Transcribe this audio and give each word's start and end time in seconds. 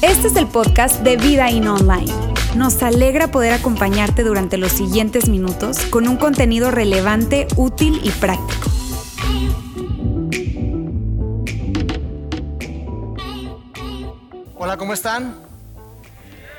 Este 0.00 0.28
es 0.28 0.36
el 0.36 0.46
podcast 0.46 1.00
de 1.00 1.16
Vida 1.16 1.50
In 1.50 1.68
Online. 1.68 2.12
Nos 2.56 2.82
alegra 2.82 3.28
poder 3.28 3.52
acompañarte 3.52 4.22
durante 4.22 4.56
los 4.56 4.72
siguientes 4.72 5.28
minutos 5.28 5.78
con 5.90 6.08
un 6.08 6.16
contenido 6.16 6.70
relevante, 6.70 7.46
útil 7.56 8.00
y 8.02 8.10
práctico. 8.10 8.70
Hola, 14.56 14.76
¿cómo 14.76 14.94
están? 14.94 15.36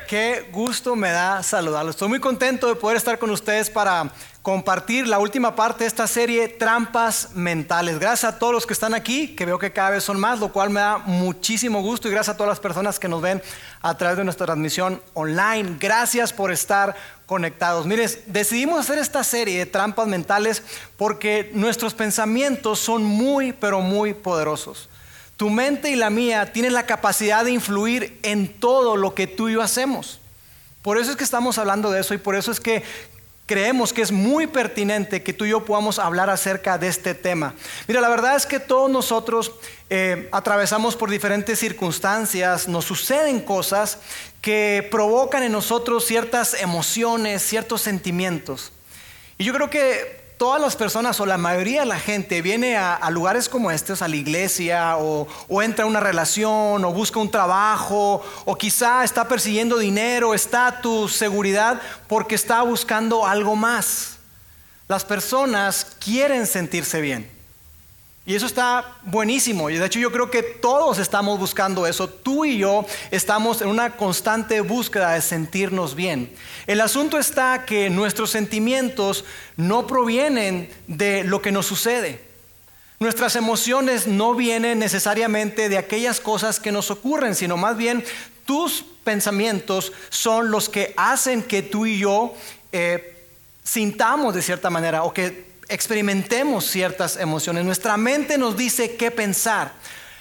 Qué 0.06 0.48
gusto 0.52 0.94
me 0.94 1.10
da 1.10 1.42
saludarlos. 1.42 1.96
Estoy 1.96 2.08
muy 2.08 2.20
contento 2.20 2.68
de 2.68 2.76
poder 2.76 2.96
estar 2.96 3.18
con 3.18 3.30
ustedes 3.30 3.70
para 3.70 4.12
compartir 4.46 5.08
la 5.08 5.18
última 5.18 5.56
parte 5.56 5.82
de 5.82 5.88
esta 5.88 6.06
serie, 6.06 6.46
Trampas 6.46 7.30
Mentales. 7.34 7.98
Gracias 7.98 8.32
a 8.32 8.38
todos 8.38 8.52
los 8.52 8.64
que 8.64 8.74
están 8.74 8.94
aquí, 8.94 9.34
que 9.34 9.44
veo 9.44 9.58
que 9.58 9.72
cada 9.72 9.90
vez 9.90 10.04
son 10.04 10.20
más, 10.20 10.38
lo 10.38 10.52
cual 10.52 10.70
me 10.70 10.78
da 10.78 10.98
muchísimo 10.98 11.82
gusto 11.82 12.06
y 12.06 12.12
gracias 12.12 12.34
a 12.34 12.36
todas 12.36 12.50
las 12.50 12.60
personas 12.60 13.00
que 13.00 13.08
nos 13.08 13.20
ven 13.20 13.42
a 13.82 13.96
través 13.96 14.18
de 14.18 14.22
nuestra 14.22 14.46
transmisión 14.46 15.02
online. 15.14 15.76
Gracias 15.80 16.32
por 16.32 16.52
estar 16.52 16.94
conectados. 17.26 17.86
Miren, 17.86 18.08
decidimos 18.26 18.78
hacer 18.78 18.98
esta 18.98 19.24
serie 19.24 19.58
de 19.58 19.66
trampas 19.66 20.06
mentales 20.06 20.62
porque 20.96 21.50
nuestros 21.52 21.92
pensamientos 21.94 22.78
son 22.78 23.02
muy, 23.02 23.52
pero 23.52 23.80
muy 23.80 24.14
poderosos. 24.14 24.88
Tu 25.36 25.50
mente 25.50 25.90
y 25.90 25.96
la 25.96 26.08
mía 26.08 26.52
tienen 26.52 26.72
la 26.72 26.86
capacidad 26.86 27.44
de 27.44 27.50
influir 27.50 28.20
en 28.22 28.46
todo 28.60 28.96
lo 28.96 29.12
que 29.12 29.26
tú 29.26 29.48
y 29.48 29.54
yo 29.54 29.60
hacemos. 29.60 30.20
Por 30.82 30.98
eso 30.98 31.10
es 31.10 31.16
que 31.16 31.24
estamos 31.24 31.58
hablando 31.58 31.90
de 31.90 31.98
eso 31.98 32.14
y 32.14 32.18
por 32.18 32.36
eso 32.36 32.52
es 32.52 32.60
que 32.60 32.84
creemos 33.46 33.92
que 33.92 34.02
es 34.02 34.10
muy 34.10 34.48
pertinente 34.48 35.22
que 35.22 35.32
tú 35.32 35.44
y 35.44 35.50
yo 35.50 35.64
podamos 35.64 35.98
hablar 35.98 36.28
acerca 36.28 36.78
de 36.78 36.88
este 36.88 37.14
tema. 37.14 37.54
Mira, 37.86 38.00
la 38.00 38.08
verdad 38.08 38.36
es 38.36 38.44
que 38.44 38.58
todos 38.58 38.90
nosotros 38.90 39.52
eh, 39.88 40.28
atravesamos 40.32 40.96
por 40.96 41.08
diferentes 41.08 41.60
circunstancias, 41.60 42.66
nos 42.66 42.84
suceden 42.84 43.40
cosas 43.40 43.98
que 44.40 44.86
provocan 44.90 45.44
en 45.44 45.52
nosotros 45.52 46.04
ciertas 46.04 46.60
emociones, 46.60 47.42
ciertos 47.42 47.82
sentimientos. 47.82 48.72
Y 49.38 49.44
yo 49.44 49.54
creo 49.54 49.70
que 49.70 50.25
todas 50.36 50.60
las 50.60 50.76
personas 50.76 51.18
o 51.20 51.26
la 51.26 51.38
mayoría 51.38 51.80
de 51.80 51.86
la 51.86 51.98
gente 51.98 52.42
viene 52.42 52.76
a, 52.76 53.08
lugares 53.10 53.48
como 53.48 53.70
estos, 53.70 54.02
a 54.02 54.08
la 54.08 54.16
iglesia, 54.16 54.96
o, 54.98 55.26
entra 55.62 55.84
a 55.84 55.88
una 55.88 56.00
relación, 56.00 56.84
o 56.84 56.92
busca 56.92 57.18
un 57.18 57.30
trabajo, 57.30 58.22
o 58.44 58.56
quizá 58.56 59.04
está 59.04 59.28
persiguiendo 59.28 59.78
dinero, 59.78 60.34
estatus, 60.34 61.14
seguridad, 61.14 61.80
porque 62.08 62.34
está 62.34 62.62
buscando 62.62 63.26
algo 63.26 63.56
más. 63.56 64.18
Las 64.88 65.04
personas 65.04 65.86
quieren 65.98 66.46
sentirse 66.46 67.00
bien. 67.00 67.35
Y 68.26 68.34
eso 68.34 68.46
está 68.46 68.96
buenísimo. 69.04 69.70
Y 69.70 69.76
de 69.76 69.86
hecho 69.86 70.00
yo 70.00 70.10
creo 70.10 70.32
que 70.32 70.42
todos 70.42 70.98
estamos 70.98 71.38
buscando 71.38 71.86
eso. 71.86 72.08
Tú 72.08 72.44
y 72.44 72.58
yo 72.58 72.84
estamos 73.12 73.62
en 73.62 73.68
una 73.68 73.96
constante 73.96 74.60
búsqueda 74.62 75.12
de 75.12 75.22
sentirnos 75.22 75.94
bien. 75.94 76.34
El 76.66 76.80
asunto 76.80 77.18
está 77.18 77.64
que 77.64 77.88
nuestros 77.88 78.30
sentimientos 78.30 79.24
no 79.56 79.86
provienen 79.86 80.68
de 80.88 81.22
lo 81.22 81.40
que 81.40 81.52
nos 81.52 81.66
sucede. 81.66 82.20
Nuestras 82.98 83.36
emociones 83.36 84.08
no 84.08 84.34
vienen 84.34 84.80
necesariamente 84.80 85.68
de 85.68 85.78
aquellas 85.78 86.18
cosas 86.18 86.58
que 86.58 86.72
nos 86.72 86.90
ocurren, 86.90 87.36
sino 87.36 87.56
más 87.56 87.76
bien 87.76 88.04
tus 88.44 88.84
pensamientos 89.04 89.92
son 90.08 90.50
los 90.50 90.68
que 90.68 90.94
hacen 90.96 91.44
que 91.44 91.62
tú 91.62 91.86
y 91.86 91.98
yo 91.98 92.34
eh, 92.72 93.28
sintamos 93.62 94.34
de 94.34 94.42
cierta 94.42 94.68
manera 94.68 95.04
o 95.04 95.12
que 95.12 95.45
experimentemos 95.68 96.66
ciertas 96.66 97.16
emociones. 97.16 97.64
Nuestra 97.64 97.96
mente 97.96 98.38
nos 98.38 98.56
dice 98.56 98.96
qué 98.96 99.10
pensar. 99.10 99.72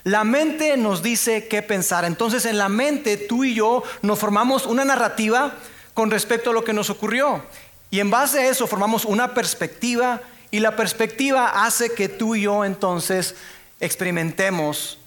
La 0.03 0.23
mente 0.23 0.77
nos 0.77 1.01
dice 1.01 1.47
qué 1.47 1.61
pensar. 1.61 2.05
Entonces 2.05 2.45
en 2.45 2.57
la 2.57 2.69
mente 2.69 3.17
tú 3.17 3.43
y 3.43 3.55
yo 3.55 3.83
nos 4.01 4.19
formamos 4.19 4.65
una 4.65 4.85
narrativa 4.85 5.53
con 5.93 6.11
respecto 6.11 6.51
a 6.51 6.53
lo 6.53 6.63
que 6.63 6.73
nos 6.73 6.89
ocurrió. 6.89 7.43
Y 7.89 7.99
en 7.99 8.11
base 8.11 8.39
a 8.39 8.49
eso 8.49 8.67
formamos 8.67 9.05
una 9.05 9.33
perspectiva 9.33 10.21
y 10.51 10.59
la 10.59 10.75
perspectiva 10.75 11.65
hace 11.65 11.93
que 11.93 12.09
tú 12.09 12.35
y 12.35 12.41
yo 12.41 12.65
entonces 12.65 13.35
experimentemos 13.79 14.97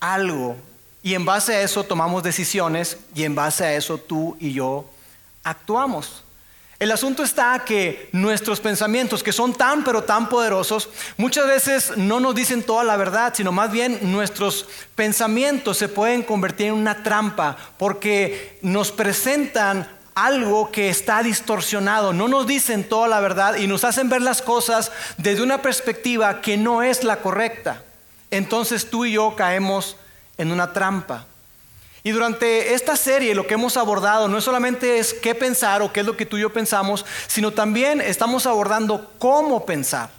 algo. 0.00 0.56
Y 1.02 1.14
en 1.14 1.24
base 1.24 1.54
a 1.54 1.62
eso 1.62 1.84
tomamos 1.84 2.22
decisiones 2.22 2.98
y 3.14 3.24
en 3.24 3.34
base 3.34 3.64
a 3.64 3.74
eso 3.74 3.98
tú 3.98 4.36
y 4.40 4.52
yo 4.52 4.86
actuamos. 5.42 6.23
El 6.84 6.92
asunto 6.92 7.22
está 7.22 7.64
que 7.64 8.10
nuestros 8.12 8.60
pensamientos, 8.60 9.22
que 9.22 9.32
son 9.32 9.54
tan 9.54 9.84
pero 9.84 10.04
tan 10.04 10.28
poderosos, 10.28 10.90
muchas 11.16 11.46
veces 11.46 11.96
no 11.96 12.20
nos 12.20 12.34
dicen 12.34 12.62
toda 12.62 12.84
la 12.84 12.98
verdad, 12.98 13.32
sino 13.34 13.52
más 13.52 13.72
bien 13.72 13.98
nuestros 14.02 14.66
pensamientos 14.94 15.78
se 15.78 15.88
pueden 15.88 16.22
convertir 16.22 16.66
en 16.66 16.74
una 16.74 17.02
trampa 17.02 17.56
porque 17.78 18.58
nos 18.60 18.92
presentan 18.92 19.88
algo 20.14 20.70
que 20.70 20.90
está 20.90 21.22
distorsionado, 21.22 22.12
no 22.12 22.28
nos 22.28 22.46
dicen 22.46 22.86
toda 22.86 23.08
la 23.08 23.20
verdad 23.20 23.56
y 23.56 23.66
nos 23.66 23.82
hacen 23.84 24.10
ver 24.10 24.20
las 24.20 24.42
cosas 24.42 24.92
desde 25.16 25.42
una 25.42 25.62
perspectiva 25.62 26.42
que 26.42 26.58
no 26.58 26.82
es 26.82 27.02
la 27.02 27.22
correcta. 27.22 27.82
Entonces 28.30 28.90
tú 28.90 29.06
y 29.06 29.12
yo 29.12 29.34
caemos 29.36 29.96
en 30.36 30.52
una 30.52 30.74
trampa. 30.74 31.24
Y 32.06 32.10
durante 32.10 32.74
esta 32.74 32.96
serie 32.96 33.34
lo 33.34 33.46
que 33.46 33.54
hemos 33.54 33.78
abordado 33.78 34.28
no 34.28 34.38
solamente 34.42 34.98
es 34.98 35.14
qué 35.14 35.34
pensar 35.34 35.80
o 35.80 35.90
qué 35.90 36.00
es 36.00 36.06
lo 36.06 36.18
que 36.18 36.26
tú 36.26 36.36
y 36.36 36.42
yo 36.42 36.52
pensamos, 36.52 37.06
sino 37.26 37.50
también 37.50 38.02
estamos 38.02 38.46
abordando 38.46 39.10
cómo 39.18 39.64
pensar. 39.64 40.10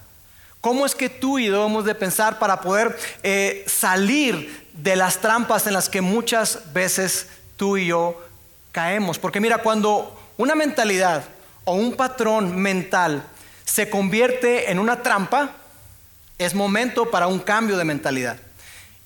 ¿Cómo 0.61 0.87
es 0.87 0.95
que 0.95 1.09
tú 1.09 1.37
y 1.37 1.45
yo 1.45 1.53
debemos 1.53 1.85
de 1.85 1.93
pensar 1.93 2.39
para 2.39 2.59
poder 2.59 2.97
eh, 3.21 3.63
salir 3.67 4.67
de 4.73 4.95
las 4.95 5.19
trampas 5.19 5.67
en 5.67 5.73
las 5.73 5.87
que 5.87 6.01
muchas 6.01 6.73
veces 6.73 7.27
tú 7.55 7.77
y 7.77 7.85
yo 7.85 8.19
caemos? 8.71 9.19
Porque 9.19 9.39
mira, 9.39 9.59
cuando 9.59 10.19
una 10.37 10.55
mentalidad 10.55 11.23
o 11.65 11.75
un 11.75 11.95
patrón 11.95 12.55
mental 12.55 13.21
se 13.63 13.91
convierte 13.91 14.71
en 14.71 14.79
una 14.79 15.03
trampa, 15.03 15.51
es 16.39 16.55
momento 16.55 17.11
para 17.11 17.27
un 17.27 17.37
cambio 17.37 17.77
de 17.77 17.85
mentalidad. 17.85 18.37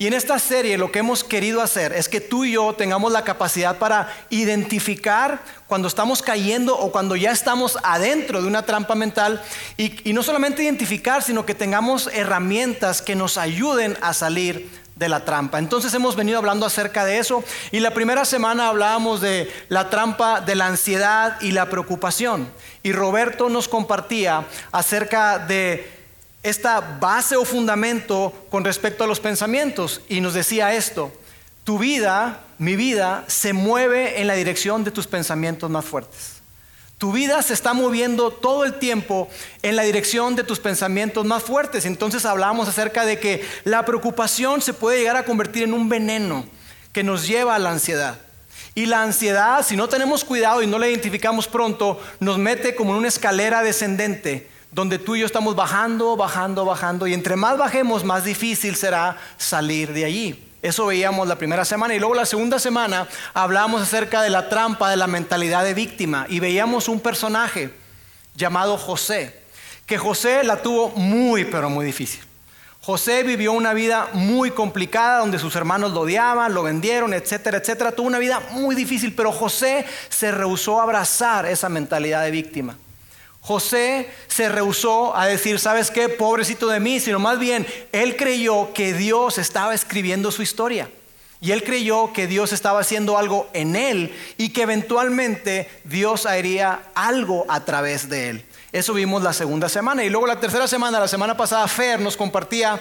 Y 0.02 0.08
en 0.08 0.14
esta 0.14 0.40
serie 0.40 0.78
lo 0.78 0.94
que 0.94 1.00
hemos 1.00 1.26
querido 1.26 1.62
hacer 1.62 1.92
es 1.92 2.08
que 2.08 2.22
tú 2.22 2.46
y 2.46 2.54
yo 2.54 2.72
tengamos 2.72 3.12
la 3.12 3.26
capacidad 3.26 3.80
para 3.80 4.08
identificar 4.30 5.42
cuando 5.68 5.90
estamos 5.90 6.22
cayendo 6.22 6.80
o 6.80 6.90
cuando 6.94 7.18
ya 7.18 7.32
estamos 7.34 7.78
adentro 7.84 8.42
de 8.42 8.48
una 8.48 8.66
trampa 8.66 8.96
mental 8.96 9.44
y, 9.76 10.14
no 10.14 10.24
solamente 10.24 10.64
identificar, 10.64 11.22
sino 11.22 11.46
que 11.46 11.54
tengamos 11.54 12.10
herramientas 12.14 13.02
que 13.02 13.14
nos 13.14 13.38
ayuden 13.38 13.98
a 14.00 14.14
salir 14.14 14.70
de 14.96 15.10
la 15.10 15.26
trampa. 15.26 15.60
Entonces 15.60 15.94
hemos 15.94 16.16
venido 16.16 16.38
hablando 16.38 16.66
acerca 16.66 17.04
de 17.04 17.18
eso 17.18 17.44
y 17.74 17.82
la 17.82 17.94
primera 17.94 18.24
semana 18.24 18.70
hablábamos 18.70 19.20
de 19.20 19.52
la 19.68 19.90
trampa 19.90 20.40
de 20.40 20.56
la 20.56 20.68
ansiedad 20.68 21.36
y 21.42 21.52
la 21.52 21.70
preocupación. 21.70 22.50
Y 22.84 22.94
Roberto 22.94 23.50
nos 23.50 23.68
compartía 23.68 24.46
acerca 24.72 25.40
de 25.40 25.99
esta 26.44 26.80
base 26.80 27.36
o 27.36 27.46
fundamento 27.46 28.34
con 28.50 28.64
respecto 28.64 29.04
a 29.04 29.08
los 29.08 29.20
pensamientos 29.20 30.02
y 30.08 30.22
nos 30.22 30.34
decía 30.34 30.74
esto, 30.74 31.12
tu 31.64 31.78
vida, 31.78 32.42
mi 32.58 32.76
vida, 32.76 33.26
se 33.28 33.54
mueve 33.54 34.22
en 34.22 34.28
la 34.28 34.34
dirección 34.34 34.84
de 34.84 34.92
tus 34.92 35.08
pensamientos 35.08 35.70
más 35.70 35.86
fuertes. 35.86 36.40
Tu 36.98 37.14
vida 37.14 37.42
se 37.42 37.54
está 37.54 37.74
moviendo 37.74 38.32
todo 38.32 38.66
el 38.66 38.78
tiempo 38.78 39.30
en 39.62 39.78
la 39.78 39.84
dirección 39.84 40.36
de 40.36 40.44
tus 40.44 40.60
pensamientos 40.60 41.26
más 41.26 41.44
fuertes. 41.44 41.86
Entonces 41.86 42.26
hablamos 42.26 42.68
acerca 42.68 43.06
de 43.06 43.20
que 43.20 43.46
la 43.64 43.86
preocupación 43.86 44.62
se 44.62 44.74
puede 44.74 44.98
llegar 44.98 45.16
a 45.16 45.24
convertir 45.24 45.64
en 45.64 45.74
un 45.74 45.88
veneno 45.88 46.44
que 46.92 47.04
nos 47.04 47.26
lleva 47.26 47.56
a 47.56 47.60
la 47.60 47.72
ansiedad. 47.72 48.20
Y 48.76 48.86
la 48.86 49.02
ansiedad, 49.02 49.66
si 49.66 49.78
no 49.78 49.88
tenemos 49.88 50.26
cuidado 50.26 50.62
y 50.62 50.68
no 50.68 50.78
la 50.78 50.90
identificamos 50.90 51.48
pronto, 51.48 52.02
nos 52.20 52.38
mete 52.38 52.76
como 52.76 52.92
en 52.92 52.98
una 52.98 53.08
escalera 53.08 53.64
descendente 53.64 54.50
donde 54.72 55.00
tú 55.00 55.16
y 55.16 55.22
yo 55.22 55.26
estamos 55.26 55.56
bajando, 55.56 56.16
bajando, 56.16 56.66
bajando, 56.66 57.08
y 57.08 57.14
entre 57.14 57.36
más 57.36 57.58
bajemos, 57.58 58.04
más 58.04 58.24
difícil 58.24 58.76
será 58.76 59.18
salir 59.38 59.94
de 59.94 60.06
allí. 60.06 60.46
Eso 60.62 60.88
veíamos 60.88 61.28
la 61.28 61.38
primera 61.38 61.64
semana 61.64 61.96
y 61.96 62.00
luego 62.00 62.16
la 62.16 62.26
segunda 62.26 62.60
semana 62.60 63.08
hablábamos 63.34 63.82
acerca 63.82 64.22
de 64.22 64.30
la 64.30 64.50
trampa 64.50 64.90
de 64.90 64.98
la 64.98 65.08
mentalidad 65.08 65.64
de 65.64 65.74
víctima 65.74 66.26
y 66.28 66.42
veíamos 66.42 66.90
un 66.90 67.00
personaje 67.00 67.74
llamado 68.36 68.78
José, 68.78 69.42
que 69.86 69.98
José 69.98 70.44
la 70.44 70.62
tuvo 70.62 70.90
muy, 70.90 71.46
pero 71.46 71.70
muy 71.70 71.86
difícil. 71.86 72.22
José 72.82 73.24
vivió 73.24 73.54
una 73.54 73.74
vida 73.74 74.10
muy 74.14 74.52
complicada 74.52 75.20
donde 75.20 75.40
sus 75.40 75.56
hermanos 75.56 75.92
lo 75.92 76.02
odiaban, 76.02 76.54
lo 76.54 76.64
vendieron, 76.64 77.14
etcétera, 77.14 77.58
etcétera. 77.58 77.92
Tuvo 77.92 78.08
una 78.08 78.20
vida 78.20 78.42
muy 78.52 78.76
difícil, 78.76 79.14
pero 79.14 79.32
José 79.32 79.86
se 80.10 80.32
rehusó 80.32 80.80
a 80.80 80.84
abrazar 80.84 81.46
esa 81.46 81.70
mentalidad 81.70 82.24
de 82.24 82.32
víctima. 82.32 82.78
José 83.50 84.08
se 84.28 84.48
rehusó 84.48 85.18
a 85.18 85.26
decir, 85.26 85.58
¿sabes 85.58 85.90
qué? 85.90 86.08
Pobrecito 86.08 86.68
de 86.68 86.80
mí, 86.80 87.00
sino 87.00 87.18
más 87.18 87.40
bien, 87.40 87.66
él 87.92 88.16
creyó 88.16 88.74
que 88.76 88.94
Dios 88.94 89.40
estaba 89.40 89.74
escribiendo 89.74 90.32
su 90.32 90.44
historia. 90.44 90.88
Y 91.42 91.50
él 91.50 91.64
creyó 91.64 92.14
que 92.14 92.28
Dios 92.28 92.54
estaba 92.54 92.82
haciendo 92.82 93.18
algo 93.18 93.50
en 93.54 93.76
él 93.76 94.16
y 94.38 94.50
que 94.50 94.62
eventualmente 94.62 95.68
Dios 95.84 96.28
haría 96.28 96.84
algo 96.94 97.48
a 97.50 97.66
través 97.66 98.08
de 98.08 98.30
él. 98.30 98.46
Eso 98.72 98.94
vimos 98.94 99.24
la 99.24 99.34
segunda 99.34 99.68
semana. 99.68 100.04
Y 100.04 100.12
luego 100.12 100.28
la 100.28 100.40
tercera 100.40 100.68
semana, 100.68 101.00
la 101.00 101.08
semana 101.08 101.36
pasada, 101.36 101.68
Fer 101.68 102.00
nos 102.00 102.18
compartía 102.18 102.80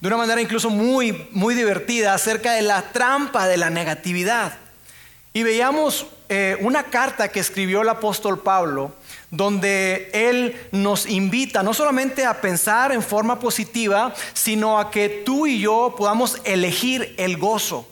de 0.00 0.06
una 0.06 0.18
manera 0.18 0.42
incluso 0.42 0.68
muy, 0.68 1.30
muy 1.30 1.54
divertida, 1.54 2.12
acerca 2.12 2.52
de 2.52 2.60
la 2.60 2.82
trampa 2.92 3.48
de 3.48 3.56
la 3.56 3.70
negatividad. 3.70 4.52
Y 5.32 5.44
veíamos 5.44 6.06
eh, 6.28 6.58
una 6.60 6.82
carta 6.82 7.28
que 7.28 7.40
escribió 7.40 7.80
el 7.80 7.88
apóstol 7.88 8.42
Pablo, 8.42 8.92
donde 9.30 10.10
él 10.12 10.56
nos 10.72 11.08
invita 11.08 11.62
no 11.62 11.72
solamente 11.72 12.24
a 12.24 12.40
pensar 12.40 12.92
en 12.92 13.02
forma 13.02 13.38
positiva, 13.38 14.12
sino 14.32 14.78
a 14.78 14.90
que 14.90 15.22
tú 15.24 15.46
y 15.46 15.60
yo 15.60 15.94
podamos 15.96 16.40
elegir 16.44 17.14
el 17.16 17.36
gozo, 17.36 17.86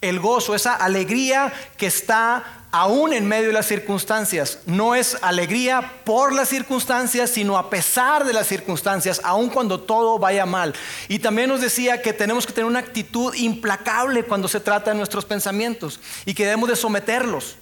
el 0.00 0.18
gozo, 0.18 0.54
esa 0.54 0.74
alegría 0.74 1.52
que 1.76 1.86
está 1.86 2.62
aún 2.72 3.12
en 3.12 3.28
medio 3.28 3.48
de 3.48 3.52
las 3.52 3.66
circunstancias. 3.66 4.58
No 4.66 4.94
es 4.94 5.16
alegría 5.20 6.00
por 6.04 6.32
las 6.32 6.48
circunstancias, 6.48 7.30
sino 7.30 7.56
a 7.56 7.70
pesar 7.70 8.24
de 8.24 8.32
las 8.32 8.48
circunstancias, 8.48 9.20
aun 9.22 9.50
cuando 9.50 9.78
todo 9.78 10.18
vaya 10.18 10.46
mal. 10.46 10.74
Y 11.06 11.20
también 11.20 11.50
nos 11.50 11.60
decía 11.60 12.02
que 12.02 12.12
tenemos 12.12 12.46
que 12.46 12.54
tener 12.54 12.66
una 12.66 12.80
actitud 12.80 13.34
implacable 13.34 14.24
cuando 14.24 14.48
se 14.48 14.58
trata 14.58 14.90
de 14.90 14.96
nuestros 14.96 15.24
pensamientos 15.24 16.00
y 16.24 16.34
que 16.34 16.44
debemos 16.44 16.68
de 16.68 16.76
someterlos. 16.76 17.56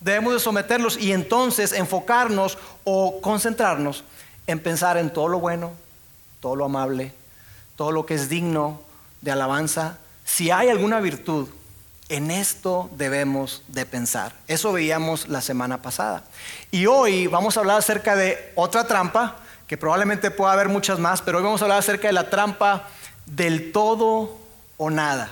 Debemos 0.00 0.34
de 0.34 0.40
someterlos 0.40 0.98
y 0.98 1.12
entonces 1.12 1.72
enfocarnos 1.72 2.58
o 2.84 3.20
concentrarnos 3.20 4.04
en 4.46 4.60
pensar 4.60 4.96
en 4.96 5.12
todo 5.12 5.28
lo 5.28 5.40
bueno, 5.40 5.72
todo 6.40 6.56
lo 6.56 6.66
amable, 6.66 7.12
todo 7.76 7.92
lo 7.92 8.06
que 8.06 8.14
es 8.14 8.28
digno 8.28 8.80
de 9.22 9.30
alabanza. 9.30 9.98
Si 10.24 10.50
hay 10.50 10.68
alguna 10.68 11.00
virtud, 11.00 11.48
en 12.08 12.30
esto 12.30 12.88
debemos 12.92 13.62
de 13.68 13.86
pensar. 13.86 14.32
Eso 14.46 14.72
veíamos 14.72 15.28
la 15.28 15.40
semana 15.40 15.82
pasada. 15.82 16.22
Y 16.70 16.86
hoy 16.86 17.26
vamos 17.26 17.56
a 17.56 17.60
hablar 17.60 17.78
acerca 17.78 18.14
de 18.14 18.52
otra 18.54 18.86
trampa, 18.86 19.36
que 19.66 19.76
probablemente 19.76 20.30
pueda 20.30 20.52
haber 20.52 20.68
muchas 20.68 21.00
más, 21.00 21.20
pero 21.20 21.38
hoy 21.38 21.44
vamos 21.44 21.60
a 21.60 21.64
hablar 21.64 21.78
acerca 21.80 22.06
de 22.06 22.12
la 22.12 22.30
trampa 22.30 22.88
del 23.24 23.72
todo 23.72 24.38
o 24.76 24.90
nada. 24.90 25.30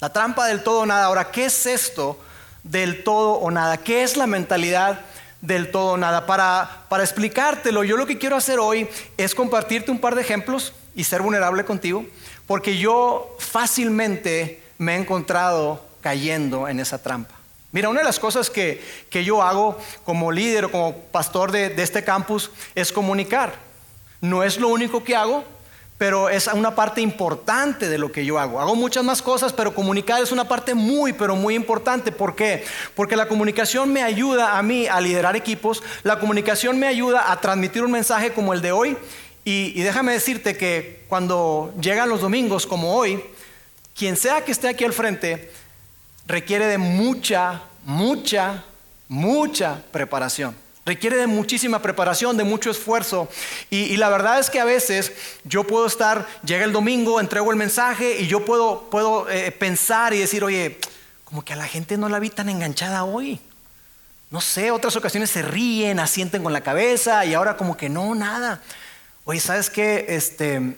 La 0.00 0.12
trampa 0.12 0.46
del 0.46 0.62
todo 0.62 0.80
o 0.82 0.86
nada. 0.86 1.06
Ahora, 1.06 1.30
¿qué 1.32 1.46
es 1.46 1.66
esto 1.66 2.18
del 2.64 3.04
todo 3.04 3.34
o 3.34 3.50
nada? 3.50 3.76
¿Qué 3.76 4.02
es 4.02 4.16
la 4.16 4.26
mentalidad 4.26 5.00
del 5.40 5.70
todo 5.70 5.92
o 5.92 5.96
nada? 5.96 6.26
Para, 6.26 6.86
para 6.88 7.04
explicártelo, 7.04 7.84
yo 7.84 7.96
lo 7.96 8.06
que 8.06 8.18
quiero 8.18 8.36
hacer 8.36 8.58
hoy 8.58 8.88
es 9.16 9.34
compartirte 9.34 9.90
un 9.90 10.00
par 10.00 10.16
de 10.16 10.22
ejemplos 10.22 10.72
y 10.96 11.04
ser 11.04 11.22
vulnerable 11.22 11.64
contigo, 11.64 12.04
porque 12.46 12.76
yo 12.76 13.36
fácilmente 13.38 14.62
me 14.78 14.94
he 14.94 14.98
encontrado 14.98 15.84
cayendo 16.00 16.68
en 16.68 16.80
esa 16.80 17.00
trampa. 17.00 17.34
Mira, 17.72 17.88
una 17.88 18.00
de 18.00 18.04
las 18.04 18.20
cosas 18.20 18.50
que, 18.50 18.82
yo 19.10 19.42
hago 19.42 19.78
como 20.04 20.30
líder 20.30 20.66
o 20.66 20.70
como 20.70 20.96
pastor 20.96 21.50
de, 21.50 21.70
de 21.70 21.82
este 21.82 22.04
campus 22.04 22.50
es 22.74 22.92
comunicar. 22.92 23.54
No 24.20 24.44
es 24.44 24.58
lo 24.58 24.68
único 24.68 25.02
que 25.02 25.16
hago, 25.16 25.44
pero 25.98 26.28
es 26.28 26.48
una 26.48 26.74
parte 26.74 27.00
importante 27.00 27.88
de 27.88 27.98
lo 27.98 28.10
que 28.10 28.24
yo 28.24 28.38
hago. 28.38 28.60
Hago 28.60 28.74
muchas 28.74 29.04
más 29.04 29.22
cosas, 29.22 29.52
pero 29.52 29.74
comunicar 29.74 30.22
es 30.22 30.32
una 30.32 30.48
parte 30.48 30.74
muy, 30.74 31.12
pero 31.12 31.36
muy 31.36 31.54
importante. 31.54 32.10
¿Por 32.10 32.34
qué? 32.34 32.64
Porque 32.96 33.16
la 33.16 33.28
comunicación 33.28 33.92
me 33.92 34.02
ayuda 34.02 34.58
a 34.58 34.62
mí 34.62 34.86
a 34.86 35.00
liderar 35.00 35.36
equipos, 35.36 35.82
la 36.02 36.18
comunicación 36.18 36.78
me 36.78 36.88
ayuda 36.88 37.30
a 37.30 37.40
transmitir 37.40 37.82
un 37.84 37.92
mensaje 37.92 38.32
como 38.32 38.52
el 38.52 38.60
de 38.60 38.72
hoy. 38.72 38.96
Y, 39.44 39.72
y 39.78 39.82
déjame 39.82 40.12
decirte 40.12 40.56
que 40.56 41.04
cuando 41.08 41.72
llegan 41.80 42.08
los 42.08 42.22
domingos 42.22 42.66
como 42.66 42.94
hoy, 42.94 43.22
quien 43.94 44.16
sea 44.16 44.44
que 44.44 44.52
esté 44.52 44.68
aquí 44.68 44.84
al 44.84 44.92
frente, 44.92 45.52
requiere 46.26 46.66
de 46.66 46.78
mucha, 46.78 47.62
mucha, 47.84 48.64
mucha 49.08 49.82
preparación. 49.92 50.63
Requiere 50.86 51.16
de 51.16 51.26
muchísima 51.26 51.80
preparación, 51.80 52.36
de 52.36 52.44
mucho 52.44 52.70
esfuerzo. 52.70 53.28
Y, 53.70 53.96
la 53.96 54.10
verdad 54.10 54.38
es 54.38 54.50
que 54.50 54.60
a 54.60 54.64
veces 54.64 55.12
yo 55.44 55.64
puedo 55.64 55.86
estar, 55.86 56.26
llega 56.44 56.64
el 56.64 56.72
domingo, 56.72 57.20
entrego 57.20 57.50
el 57.50 57.56
mensaje 57.56 58.20
y 58.20 58.26
yo 58.26 58.44
puedo, 58.44 58.90
puedo 58.90 59.28
eh, 59.30 59.50
pensar 59.50 60.12
y 60.12 60.18
decir, 60.18 60.44
oye, 60.44 60.78
como 61.24 61.42
que 61.42 61.54
a 61.54 61.56
la 61.56 61.66
gente 61.66 61.96
no 61.96 62.08
la 62.08 62.18
vi 62.18 62.28
tan 62.28 62.50
enganchada 62.50 63.04
hoy. 63.04 63.40
No 64.30 64.40
sé, 64.40 64.70
otras 64.70 64.94
ocasiones 64.96 65.30
se 65.30 65.42
ríen, 65.42 66.00
asienten 66.00 66.42
con 66.42 66.52
la 66.52 66.60
cabeza 66.60 67.24
y 67.24 67.34
ahora 67.34 67.56
como 67.56 67.76
que 67.76 67.88
no, 67.88 68.14
nada. 68.14 68.60
Oye, 69.24 69.40
¿sabes 69.40 69.70
qué? 69.70 70.04
Este, 70.08 70.76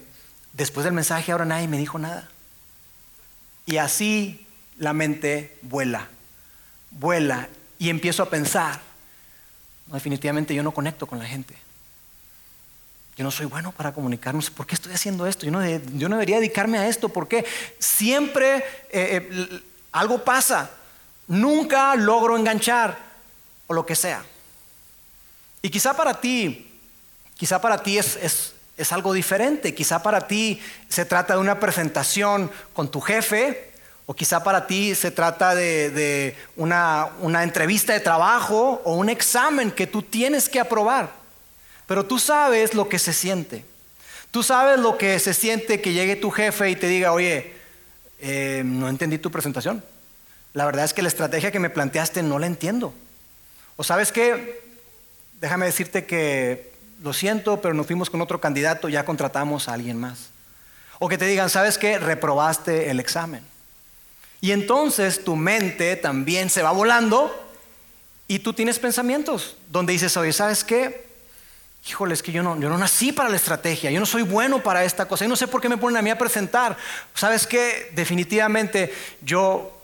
después 0.52 0.84
del 0.84 0.92
mensaje 0.92 1.32
ahora 1.32 1.46
nadie 1.46 1.66
me 1.66 1.78
dijo 1.78 1.98
nada. 1.98 2.28
Y 3.64 3.78
así 3.78 4.46
la 4.78 4.92
mente 4.92 5.56
vuela, 5.62 6.08
vuela 6.92 7.48
y 7.78 7.90
empiezo 7.90 8.22
a 8.22 8.30
pensar, 8.30 8.80
definitivamente 9.94 10.54
yo 10.54 10.62
no 10.62 10.72
conecto 10.72 11.06
con 11.06 11.18
la 11.18 11.24
gente. 11.24 11.54
Yo 13.16 13.24
no 13.24 13.30
soy 13.30 13.46
bueno 13.46 13.72
para 13.72 13.92
comunicarnos. 13.92 14.50
¿Por 14.50 14.66
qué 14.66 14.74
estoy 14.74 14.92
haciendo 14.92 15.26
esto? 15.26 15.46
Yo 15.46 15.52
no, 15.52 15.60
debería 15.60 16.36
dedicarme 16.36 16.78
a 16.78 16.86
esto. 16.86 17.08
¿Por 17.08 17.28
qué? 17.28 17.46
Siempre 17.78 18.56
eh, 18.56 18.62
eh, 19.30 19.62
algo 19.92 20.22
pasa. 20.22 20.70
Nunca 21.26 21.94
logro 21.94 22.36
enganchar 22.36 22.98
o 23.66 23.74
lo 23.74 23.86
que 23.86 23.94
sea. 23.94 24.22
Y 25.62 25.70
quizá 25.70 25.96
para 25.96 26.20
ti, 26.20 26.70
quizá 27.36 27.60
para 27.60 27.82
ti 27.82 27.96
es, 27.96 28.52
es 28.76 28.92
algo 28.92 29.14
diferente. 29.14 29.74
Quizá 29.74 30.02
para 30.02 30.26
ti 30.26 30.60
se 30.88 31.06
trata 31.06 31.34
de 31.34 31.40
una 31.40 31.58
presentación 31.58 32.50
con 32.74 32.90
tu 32.90 33.00
jefe 33.00 33.75
o 34.06 34.14
quizá 34.14 34.42
para 34.42 34.68
ti 34.68 34.94
se 34.94 35.10
trata 35.10 35.54
de, 35.54 36.36
una, 36.56 37.10
entrevista 37.42 37.92
de 37.92 38.00
trabajo 38.00 38.80
o 38.84 38.94
un 38.94 39.08
examen 39.08 39.72
que 39.72 39.88
tú 39.88 40.00
tienes 40.00 40.48
que 40.48 40.60
aprobar. 40.60 41.10
Pero 41.86 42.06
tú 42.06 42.20
sabes 42.20 42.74
lo 42.74 42.88
que 42.88 43.00
se 43.00 43.12
siente. 43.12 43.64
Tú 44.30 44.44
sabes 44.44 44.78
lo 44.78 44.96
que 44.96 45.18
se 45.18 45.34
siente 45.34 45.80
que 45.80 45.92
llegue 45.92 46.14
tu 46.14 46.30
jefe 46.30 46.70
y 46.70 46.76
te 46.76 46.86
diga, 46.86 47.12
oye, 47.12 47.52
eh, 48.20 48.62
no 48.64 48.88
entendí 48.88 49.18
tu 49.18 49.32
presentación. 49.32 49.82
La 50.52 50.64
verdad 50.66 50.84
es 50.84 50.94
que 50.94 51.02
la 51.02 51.08
estrategia 51.08 51.50
que 51.50 51.58
me 51.58 51.70
planteaste 51.70 52.22
no 52.22 52.38
la 52.38 52.46
entiendo. 52.46 52.94
O 53.76 53.82
sabes 53.82 54.12
qué, 54.12 54.62
déjame 55.40 55.66
decirte 55.66 56.06
que 56.06 56.72
lo 57.02 57.12
siento, 57.12 57.60
pero 57.60 57.74
nos 57.74 57.86
fuimos 57.86 58.08
con 58.08 58.20
otro 58.20 58.40
candidato, 58.40 58.88
ya 58.88 59.04
contratamos 59.04 59.68
a 59.68 59.74
alguien 59.74 59.98
más. 59.98 60.30
O 61.00 61.08
que 61.08 61.18
te 61.18 61.26
digan, 61.26 61.50
sabes 61.50 61.76
qué, 61.76 61.98
reprobaste 61.98 62.90
el 62.90 63.00
examen. 63.00 63.42
Y 64.46 64.52
entonces 64.52 65.24
tu 65.24 65.34
mente 65.34 65.96
también 65.96 66.50
se 66.50 66.62
va 66.62 66.70
volando 66.70 67.34
y 68.28 68.38
tú 68.38 68.52
tienes 68.52 68.78
pensamientos 68.78 69.56
donde 69.72 69.92
dices, 69.92 70.16
oye, 70.16 70.32
¿sabes 70.32 70.62
qué? 70.62 71.04
Híjole, 71.88 72.14
es 72.14 72.22
que 72.22 72.30
yo 72.30 72.44
no, 72.44 72.56
yo 72.60 72.68
no 72.68 72.78
nací 72.78 73.10
para 73.10 73.28
la 73.28 73.34
estrategia, 73.34 73.90
yo 73.90 73.98
no 73.98 74.06
soy 74.06 74.22
bueno 74.22 74.62
para 74.62 74.84
esta 74.84 75.08
cosa, 75.08 75.24
y 75.24 75.28
no 75.28 75.34
sé 75.34 75.48
por 75.48 75.60
qué 75.60 75.68
me 75.68 75.78
ponen 75.78 75.96
a 75.96 76.02
mí 76.02 76.10
a 76.10 76.16
presentar. 76.16 76.76
¿Sabes 77.12 77.44
qué? 77.44 77.90
Definitivamente 77.96 78.94
yo 79.20 79.76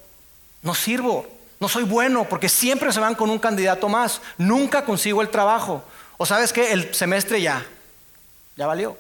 no 0.63 0.77
sirvo, 0.77 1.27
no 1.59 1.69
soy 1.69 1.83
bueno, 1.83 2.29
porque 2.29 2.49
siempre 2.49 2.93
se 2.93 3.01
van 3.01 3.17
con 3.17 3.31
un 3.31 3.41
candidato 3.41 3.89
más, 3.89 4.21
nunca 4.39 4.85
consigo 4.85 5.23
el 5.23 5.31
trabajo. 5.31 5.83
O 6.19 6.25
sabes 6.25 6.53
qué? 6.53 6.71
El 6.71 6.95
semestre 6.95 7.43
ya, 7.43 7.67
ya 8.57 8.69
valió. 8.69 8.97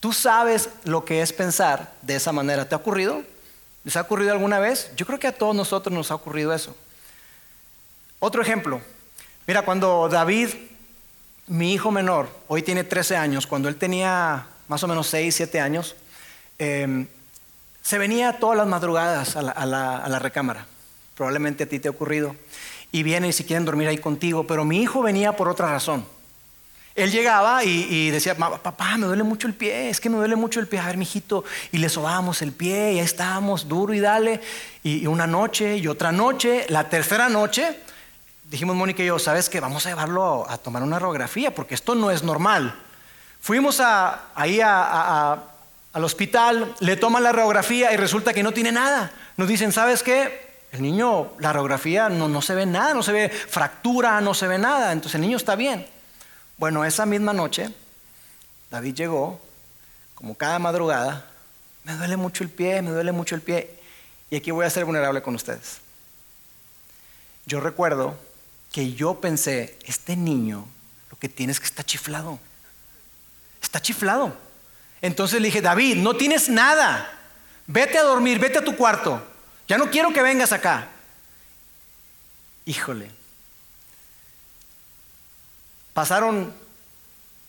Tú 0.00 0.12
sabes 0.12 0.68
lo 0.82 1.04
que 1.04 1.22
es 1.22 1.32
pensar 1.32 1.92
de 2.02 2.16
esa 2.16 2.32
manera. 2.32 2.68
¿Te 2.68 2.74
ha 2.74 2.78
ocurrido? 2.78 3.22
¿Les 3.84 3.96
ha 3.96 4.02
ocurrido 4.02 4.32
alguna 4.32 4.58
vez? 4.58 4.90
Yo 4.96 5.06
creo 5.06 5.18
que 5.18 5.26
a 5.26 5.36
todos 5.36 5.54
nosotros 5.54 5.92
nos 5.92 6.10
ha 6.10 6.14
ocurrido 6.14 6.52
eso. 6.52 6.76
Otro 8.18 8.42
ejemplo. 8.42 8.80
Mira, 9.46 9.62
cuando 9.62 10.08
David, 10.08 10.50
mi 11.46 11.72
hijo 11.72 11.90
menor, 11.90 12.28
hoy 12.48 12.62
tiene 12.62 12.84
13 12.84 13.16
años, 13.16 13.46
cuando 13.46 13.68
él 13.68 13.76
tenía 13.76 14.46
más 14.68 14.84
o 14.84 14.88
menos 14.88 15.06
6, 15.08 15.34
7 15.34 15.60
años, 15.60 15.96
em, 16.58 17.06
se 17.82 17.98
venía 17.98 18.38
todas 18.38 18.58
las 18.58 18.68
madrugadas 18.68 19.36
a 19.36 19.42
la, 19.42 20.18
recámara. 20.18 20.66
Probablemente 21.16 21.64
a 21.64 21.68
ti 21.68 21.80
te 21.80 21.88
ha 21.88 21.90
ocurrido. 21.90 22.36
Y 22.92 23.02
viene 23.02 23.28
y 23.28 23.32
si 23.32 23.44
quieren 23.44 23.64
dormir 23.64 23.88
ahí 23.88 23.98
contigo, 23.98 24.46
pero 24.46 24.64
mi 24.64 24.82
hijo 24.82 25.02
venía 25.02 25.36
por 25.36 25.48
otra 25.48 25.70
razón. 25.70 26.04
Él 27.02 27.10
llegaba 27.10 27.64
y, 27.64 28.10
decía, 28.10 28.34
papá, 28.34 28.96
me 28.96 29.06
duele 29.06 29.22
mucho 29.22 29.46
el 29.46 29.54
pie, 29.54 29.90
es 29.90 30.00
que 30.00 30.10
me 30.10 30.16
duele 30.16 30.36
mucho 30.36 30.60
el 30.60 30.66
pie. 30.66 30.80
A 30.80 30.86
ver, 30.86 30.96
mijito, 30.96 31.44
y 31.72 31.78
le 31.78 31.88
sobábamos 31.88 32.42
el 32.42 32.52
pie, 32.52 32.92
y 32.92 32.98
ahí 32.98 33.04
estábamos, 33.04 33.68
duro 33.68 33.94
y 33.94 34.00
dale. 34.00 34.40
Y, 34.82 35.06
una 35.06 35.26
noche, 35.26 35.76
y 35.76 35.86
otra 35.86 36.12
noche, 36.12 36.66
la 36.68 36.88
tercera 36.88 37.28
noche, 37.28 37.78
dijimos 38.44 38.76
Mónica 38.76 39.02
y 39.02 39.06
yo, 39.06 39.18
¿sabes 39.18 39.48
qué? 39.48 39.60
Vamos 39.60 39.86
a 39.86 39.90
llevarlo 39.90 40.46
a, 40.48 40.58
tomar 40.58 40.82
una 40.82 40.98
radiografía, 40.98 41.54
porque 41.54 41.74
esto 41.74 41.94
no 41.94 42.10
es 42.10 42.22
normal. 42.22 42.74
Fuimos 43.40 43.80
ahí 43.80 44.60
al 44.60 45.40
hospital, 45.92 46.74
le 46.80 46.96
toman 46.96 47.22
la 47.22 47.32
radiografía 47.32 47.92
y 47.92 47.96
resulta 47.96 48.34
que 48.34 48.42
no 48.42 48.52
tiene 48.52 48.72
nada. 48.72 49.10
Nos 49.36 49.48
dicen, 49.48 49.72
¿sabes 49.72 50.02
qué? 50.02 50.50
El 50.72 50.82
niño, 50.82 51.32
la 51.38 51.52
radiografía 51.52 52.08
no, 52.08 52.28
no 52.28 52.42
se 52.42 52.54
ve 52.54 52.66
nada, 52.66 52.94
no 52.94 53.02
se 53.02 53.12
ve 53.12 53.28
fractura, 53.28 54.20
no 54.20 54.34
se 54.34 54.46
ve 54.46 54.58
nada, 54.58 54.92
entonces 54.92 55.14
el 55.16 55.22
niño 55.22 55.36
está 55.36 55.56
bien. 55.56 55.86
Bueno, 56.60 56.84
esa 56.84 57.06
misma 57.06 57.32
noche, 57.32 57.70
David 58.70 58.94
llegó, 58.94 59.40
como 60.14 60.34
cada 60.34 60.58
madrugada, 60.58 61.24
me 61.84 61.94
duele 61.94 62.18
mucho 62.18 62.44
el 62.44 62.50
pie, 62.50 62.82
me 62.82 62.90
duele 62.90 63.12
mucho 63.12 63.34
el 63.34 63.40
pie, 63.40 63.78
y 64.28 64.36
aquí 64.36 64.50
voy 64.50 64.66
a 64.66 64.70
ser 64.70 64.84
vulnerable 64.84 65.22
con 65.22 65.34
ustedes. 65.34 65.78
Yo 67.46 67.60
recuerdo 67.60 68.14
que 68.70 68.92
yo 68.92 69.22
pensé, 69.22 69.78
este 69.86 70.16
niño 70.16 70.68
lo 71.10 71.18
que 71.18 71.30
tiene 71.30 71.50
es 71.50 71.60
que 71.60 71.64
está 71.64 71.82
chiflado. 71.82 72.38
Está 73.62 73.80
chiflado. 73.80 74.36
Entonces 75.00 75.40
le 75.40 75.46
dije, 75.46 75.62
David, 75.62 75.96
no 75.96 76.14
tienes 76.14 76.50
nada. 76.50 77.10
Vete 77.68 77.96
a 77.96 78.02
dormir, 78.02 78.38
vete 78.38 78.58
a 78.58 78.64
tu 78.64 78.76
cuarto. 78.76 79.26
Ya 79.66 79.78
no 79.78 79.90
quiero 79.90 80.12
que 80.12 80.20
vengas 80.20 80.52
acá. 80.52 80.88
Híjole. 82.66 83.19
Pasaron 85.92 86.52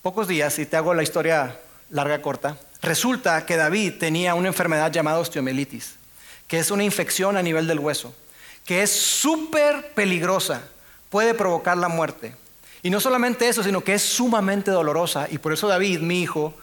pocos 0.02 0.28
días 0.28 0.58
y 0.60 0.66
te 0.66 0.78
hago 0.78 0.94
la 0.94 1.04
historia 1.04 1.60
larga 1.90 2.22
corta. 2.22 2.58
Resulta 2.82 3.46
que 3.46 3.58
David 3.58 3.94
tenía 4.00 4.34
una 4.34 4.48
enfermedad 4.48 4.92
llamada 4.92 5.20
osteomelitis, 5.20 5.96
que 6.48 6.60
es 6.60 6.72
una 6.72 6.84
infección 6.84 7.38
a 7.38 7.44
nivel 7.44 7.68
del 7.68 7.80
hueso, 7.80 8.14
que 8.66 8.82
es 8.82 8.92
súper 8.92 9.94
peligrosa, 9.94 10.64
puede 11.10 11.34
provocar 11.34 11.78
la 11.78 11.90
muerte. 11.90 12.36
Y 12.84 12.90
no 12.90 13.00
solamente 13.00 13.48
eso, 13.48 13.64
sino 13.64 13.84
que 13.84 13.94
es 13.94 14.02
sumamente 14.02 14.72
dolorosa. 14.72 15.28
Y 15.30 15.38
por 15.38 15.54
eso 15.54 15.68
David, 15.68 16.00
mi 16.00 16.22
hijo, 16.22 16.56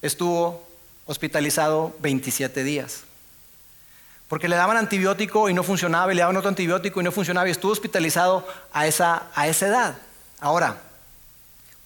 estuvo 0.00 0.64
hospitalizado 1.06 1.94
27 2.00 2.62
días. 2.62 3.02
Porque 4.28 4.48
le 4.48 4.56
daban 4.56 4.76
antibiótico 4.76 5.48
y 5.48 5.54
no 5.54 5.64
funcionaba, 5.64 6.12
y 6.12 6.16
le 6.16 6.20
daban 6.20 6.36
otro 6.36 6.48
antibiótico 6.48 7.00
y 7.00 7.04
no 7.04 7.12
funcionaba, 7.12 7.48
y 7.48 7.52
estuvo 7.52 7.72
hospitalizado 7.72 8.46
a 8.72 8.86
esa, 8.86 9.24
a 9.34 9.48
esa 9.48 9.66
edad. 9.66 9.98
Ahora, 10.40 10.82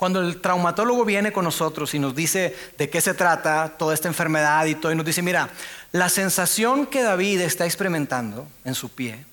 cuando 0.01 0.23
el 0.23 0.41
traumatólogo 0.41 1.05
viene 1.05 1.31
con 1.31 1.45
nosotros 1.45 1.93
y 1.93 1.99
nos 1.99 2.15
dice 2.15 2.57
de 2.79 2.89
qué 2.89 3.03
se 3.03 3.13
trata 3.13 3.77
toda 3.77 3.93
esta 3.93 4.09
enfermedad 4.09 4.65
y 4.65 4.75
todo, 4.75 4.91
y 4.91 4.95
nos 4.95 5.05
dice, 5.05 5.21
mira, 5.21 5.51
la 5.93 6.09
sensación 6.09 6.87
que 6.87 7.03
David 7.03 7.43
está 7.43 7.67
experimentando 7.67 8.49
en 8.65 8.75
su 8.75 8.89
pie 8.89 9.27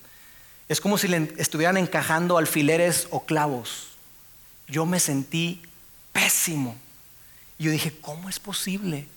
es 0.68 0.82
como 0.82 0.98
si 0.98 1.08
le 1.08 1.32
estuvieran 1.38 1.78
encajando 1.78 2.36
alfileres 2.36 3.08
o 3.08 3.24
clavos. 3.24 3.92
Yo 4.66 4.84
me 4.84 5.00
sentí 5.00 5.62
pésimo. 6.12 6.76
Y 7.58 7.64
yo 7.64 7.70
dije, 7.70 7.94
¿cómo 8.02 8.28
es 8.28 8.38
posible? 8.38 9.08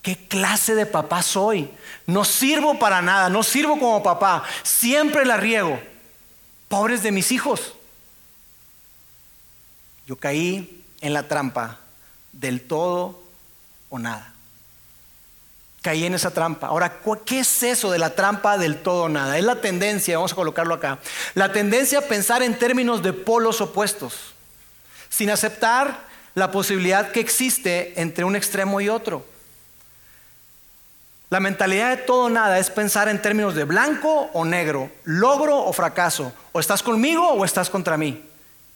¿Qué 0.00 0.16
clase 0.16 0.74
de 0.74 0.86
papá 0.86 1.20
soy? 1.20 1.70
No 2.06 2.24
sirvo 2.24 2.78
para 2.78 3.02
nada, 3.02 3.28
no 3.28 3.42
sirvo 3.42 3.78
como 3.78 4.02
papá, 4.02 4.42
siempre 4.62 5.26
la 5.26 5.36
riego. 5.36 5.78
Pobres 6.68 7.02
de 7.02 7.12
mis 7.12 7.30
hijos. 7.30 7.74
Yo 10.06 10.16
caí 10.16 10.73
en 11.04 11.12
la 11.12 11.28
trampa 11.28 11.80
del 12.32 12.62
todo 12.62 13.22
o 13.90 13.98
nada. 13.98 14.32
Caí 15.82 16.06
en 16.06 16.14
esa 16.14 16.30
trampa. 16.30 16.68
Ahora, 16.68 16.98
¿qué 17.26 17.40
es 17.40 17.62
eso 17.62 17.90
de 17.90 17.98
la 17.98 18.14
trampa 18.14 18.56
del 18.56 18.82
todo 18.82 19.02
o 19.02 19.08
nada? 19.10 19.36
Es 19.36 19.44
la 19.44 19.60
tendencia, 19.60 20.16
vamos 20.16 20.32
a 20.32 20.36
colocarlo 20.36 20.72
acá, 20.72 20.98
la 21.34 21.52
tendencia 21.52 21.98
a 21.98 22.02
pensar 22.02 22.42
en 22.42 22.58
términos 22.58 23.02
de 23.02 23.12
polos 23.12 23.60
opuestos, 23.60 24.32
sin 25.10 25.28
aceptar 25.28 26.04
la 26.34 26.50
posibilidad 26.50 27.12
que 27.12 27.20
existe 27.20 28.00
entre 28.00 28.24
un 28.24 28.34
extremo 28.34 28.80
y 28.80 28.88
otro. 28.88 29.26
La 31.28 31.38
mentalidad 31.38 31.90
de 31.90 31.98
todo 31.98 32.24
o 32.24 32.30
nada 32.30 32.58
es 32.58 32.70
pensar 32.70 33.10
en 33.10 33.20
términos 33.20 33.54
de 33.54 33.64
blanco 33.64 34.30
o 34.32 34.46
negro, 34.46 34.90
logro 35.04 35.58
o 35.58 35.72
fracaso, 35.74 36.32
o 36.52 36.60
estás 36.60 36.82
conmigo 36.82 37.28
o 37.28 37.44
estás 37.44 37.68
contra 37.68 37.98
mí. 37.98 38.24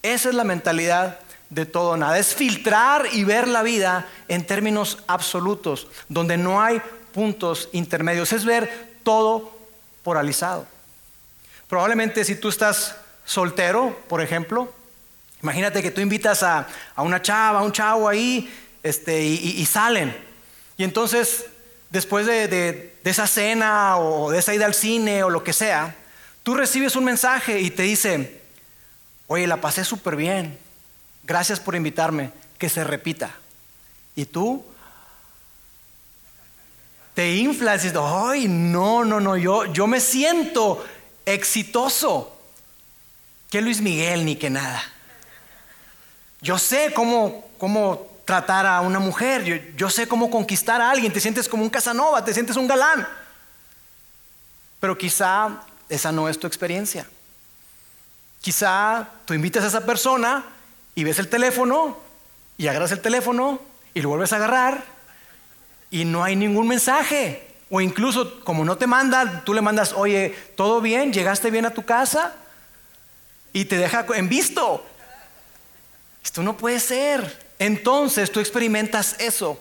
Esa 0.03 0.29
es 0.29 0.35
la 0.35 0.45
mentalidad 0.45 1.21
de 1.51 1.67
todo 1.67 1.97
nada. 1.97 2.19
Es 2.19 2.35
filtrar 2.35 3.07
y 3.13 3.25
ver 3.25 3.49
la 3.49 3.63
vida 3.63 4.07
en 4.29 4.47
términos 4.47 4.99
absolutos, 5.07 5.89
donde 6.09 6.37
no 6.37 6.61
hay 6.61 6.81
puntos 7.13 7.69
intermedios. 7.73 8.33
Es 8.33 8.45
ver 8.45 8.99
todo 9.03 9.57
polarizado. 10.03 10.67
Probablemente 11.69 12.25
si 12.25 12.35
tú 12.37 12.49
estás 12.49 12.97
soltero, 13.25 13.99
por 14.09 14.21
ejemplo, 14.21 14.73
imagínate 15.43 15.83
que 15.83 15.91
tú 15.91 16.01
invitas 16.01 16.43
a, 16.43 16.67
una 16.97 17.21
chava, 17.21 17.61
a 17.61 17.63
un 17.63 17.73
chavo 17.73 18.09
ahí, 18.09 18.53
este, 18.83 19.23
y, 19.23 19.65
salen. 19.67 20.17
Y 20.77 20.85
entonces, 20.85 21.47
después 21.91 22.27
de, 22.27 22.49
de 22.49 22.95
esa 23.05 23.27
cena 23.27 23.99
o 23.99 24.31
de 24.31 24.39
esa 24.39 24.55
ida 24.55 24.67
al 24.67 24.75
cine 24.75 25.23
o 25.25 25.31
lo 25.31 25.45
que 25.45 25.53
sea, 25.53 25.95
tú 26.43 26.55
recibes 26.55 26.97
un 26.97 27.05
mensaje 27.05 27.61
y 27.61 27.71
te 27.71 27.83
dice, 27.83 28.41
oye, 29.27 29.47
la 29.47 29.61
pasé 29.61 29.85
súper 29.85 30.17
bien 30.17 30.59
gracias 31.29 31.61
por 31.61 31.77
invitarme, 31.77 32.33
que 32.57 32.71
se 32.71 32.83
repita. 32.83 33.31
Y 34.17 34.25
tú 34.25 34.65
te 37.15 37.37
inflas 37.37 37.85
y 37.85 37.89
dices, 37.89 38.01
ay, 38.03 38.49
no, 38.49 39.05
no, 39.05 39.21
no, 39.21 39.37
yo, 39.37 39.67
yo 39.67 39.87
me 39.87 40.01
siento 40.01 40.85
exitoso. 41.27 42.35
Que 43.51 43.61
Luis 43.61 43.81
Miguel 43.81 44.25
ni 44.25 44.37
que 44.37 44.51
nada. 44.51 44.83
Yo 46.41 46.59
sé 46.59 46.93
cómo, 46.95 47.49
cómo 47.59 48.07
tratar 48.25 48.67
a 48.67 48.81
una 48.81 48.99
mujer, 48.99 49.45
yo, 49.45 49.57
yo 49.77 49.91
sé 49.91 50.09
cómo 50.09 50.31
conquistar 50.31 50.81
a 50.81 50.91
alguien, 50.91 51.13
te 51.13 51.21
sientes 51.21 51.49
como 51.49 51.63
un 51.63 51.71
Casanova, 51.71 52.25
te 52.25 52.33
sientes 52.33 52.57
un 52.57 52.67
galán. 52.67 53.07
Pero 54.81 54.97
quizá 54.97 55.63
esa 55.89 56.11
no 56.11 56.29
es 56.29 56.39
tu 56.39 56.47
experiencia. 56.47 57.07
Quizá 58.41 59.09
tú 59.25 59.35
invitas 59.35 59.65
a 59.65 59.69
esa 59.69 59.85
persona 59.85 60.45
y 60.99 61.05
ves 61.05 61.21
el 61.21 61.29
teléfono 61.29 61.97
y 62.57 62.67
agarras 62.67 62.91
el 62.91 63.01
teléfono 63.01 63.61
y 63.95 64.01
lo 64.01 64.09
vuelves 64.09 64.33
a 64.33 64.37
agarrar 64.37 64.85
y 65.93 66.05
no 66.05 66.25
hay 66.25 66.35
ningún 66.35 66.67
mensaje. 66.67 67.55
O 67.71 67.81
incluso 67.81 68.41
como 68.41 68.65
no 68.65 68.77
te 68.79 68.89
manda, 68.89 69.45
tú 69.45 69.55
le 69.55 69.61
mandas, 69.61 69.93
oye, 69.93 70.37
¿todo 70.57 70.81
bien? 70.81 71.13
¿Llegaste 71.13 71.53
bien 71.53 71.67
a 71.67 71.71
tu 71.71 71.85
casa? 71.85 72.35
Y 73.53 73.67
te 73.67 73.77
deja 73.77 74.07
en 74.17 74.29
visto. 74.29 74.85
Esto 76.25 76.43
no 76.43 76.57
puede 76.57 76.81
ser. 76.81 77.47
Entonces 77.61 78.33
tú 78.33 78.41
experimentas 78.41 79.15
eso 79.21 79.57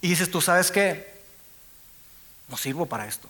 y 0.00 0.08
dices, 0.08 0.28
tú 0.28 0.40
sabes 0.40 0.72
qué, 0.72 1.14
no 2.48 2.56
sirvo 2.56 2.86
para 2.86 3.06
esto. 3.06 3.28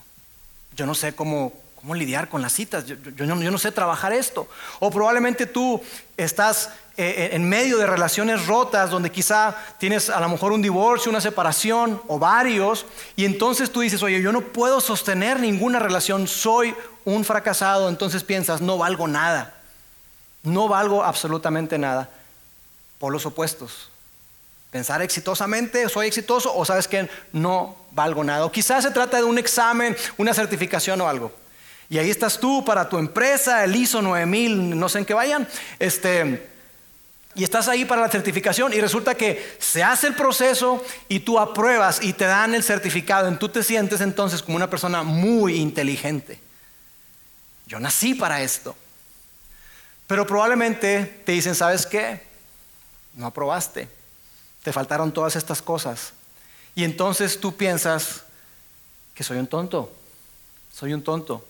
Yo 0.74 0.86
no 0.86 0.94
sé 0.94 1.14
cómo, 1.14 1.52
cómo 1.74 1.94
lidiar 1.94 2.30
con 2.30 2.40
las 2.40 2.54
citas, 2.54 2.86
yo, 2.86 2.96
no, 3.26 3.42
yo 3.42 3.50
no 3.50 3.58
sé 3.58 3.70
trabajar 3.70 4.14
esto. 4.14 4.48
O 4.80 4.90
probablemente 4.90 5.44
tú 5.44 5.82
estás 6.16 6.70
eh, 6.96 7.30
en 7.32 7.48
medio 7.48 7.78
de 7.78 7.88
relaciones 7.88 8.46
rotas, 8.46 8.88
donde 8.88 9.10
quizá 9.10 9.56
tienes 9.78 10.08
a 10.08 10.20
lo 10.20 10.28
mejor 10.28 10.52
un 10.52 10.62
divorcio, 10.62 11.10
una 11.10 11.20
separación 11.20 12.00
o 12.06 12.20
varios, 12.20 12.86
y 13.16 13.24
entonces 13.24 13.72
tú 13.72 13.80
dices, 13.80 14.00
oye, 14.04 14.22
yo 14.22 14.30
no 14.30 14.42
puedo 14.42 14.80
sostener 14.80 15.40
ninguna 15.40 15.80
relación, 15.80 16.28
soy 16.28 16.72
un 17.04 17.24
fracasado, 17.24 17.88
entonces 17.88 18.22
piensas, 18.22 18.60
no 18.60 18.78
valgo 18.78 19.08
nada, 19.08 19.54
no 20.44 20.68
valgo 20.68 21.02
absolutamente 21.02 21.78
nada. 21.78 22.08
Por 23.00 23.12
los 23.12 23.26
opuestos. 23.26 23.90
Pensar 24.70 25.02
exitosamente, 25.02 25.88
soy 25.88 26.06
exitoso, 26.06 26.54
o 26.54 26.64
sabes 26.64 26.86
que 26.86 27.08
no 27.32 27.76
valgo 27.90 28.22
nada. 28.22 28.44
O 28.44 28.52
quizás 28.52 28.84
se 28.84 28.92
trata 28.92 29.16
de 29.16 29.24
un 29.24 29.38
examen, 29.38 29.96
una 30.16 30.32
certificación 30.32 31.00
o 31.00 31.08
algo. 31.08 31.32
Y 31.90 31.98
ahí 31.98 32.08
estás 32.08 32.38
tú 32.38 32.64
para 32.64 32.88
tu 32.88 32.98
empresa, 32.98 33.64
el 33.64 33.74
ISO 33.74 34.00
9000, 34.00 34.78
no 34.78 34.88
sé 34.88 35.00
en 35.00 35.04
qué 35.04 35.12
vayan, 35.12 35.48
este 35.80 36.53
y 37.34 37.42
estás 37.42 37.66
ahí 37.66 37.84
para 37.84 38.02
la 38.02 38.08
certificación 38.08 38.72
y 38.72 38.80
resulta 38.80 39.16
que 39.16 39.56
se 39.58 39.82
hace 39.82 40.06
el 40.06 40.14
proceso 40.14 40.84
y 41.08 41.20
tú 41.20 41.38
apruebas 41.38 42.00
y 42.02 42.12
te 42.12 42.26
dan 42.26 42.54
el 42.54 42.62
certificado. 42.62 43.30
Y 43.30 43.36
tú 43.36 43.48
te 43.48 43.64
sientes 43.64 44.00
entonces 44.00 44.42
como 44.42 44.56
una 44.56 44.70
persona 44.70 45.02
muy 45.02 45.56
inteligente. 45.56 46.40
Yo 47.66 47.80
nací 47.80 48.14
para 48.14 48.40
esto. 48.42 48.76
Pero 50.06 50.26
probablemente 50.26 51.22
te 51.24 51.32
dicen, 51.32 51.54
¿sabes 51.54 51.86
qué? 51.86 52.22
No 53.14 53.26
aprobaste. 53.26 53.88
Te 54.62 54.72
faltaron 54.72 55.12
todas 55.12 55.34
estas 55.34 55.60
cosas. 55.60 56.12
Y 56.76 56.84
entonces 56.84 57.40
tú 57.40 57.56
piensas 57.56 58.22
que 59.14 59.24
soy 59.24 59.38
un 59.38 59.46
tonto. 59.46 59.92
Soy 60.72 60.92
un 60.92 61.02
tonto. 61.02 61.44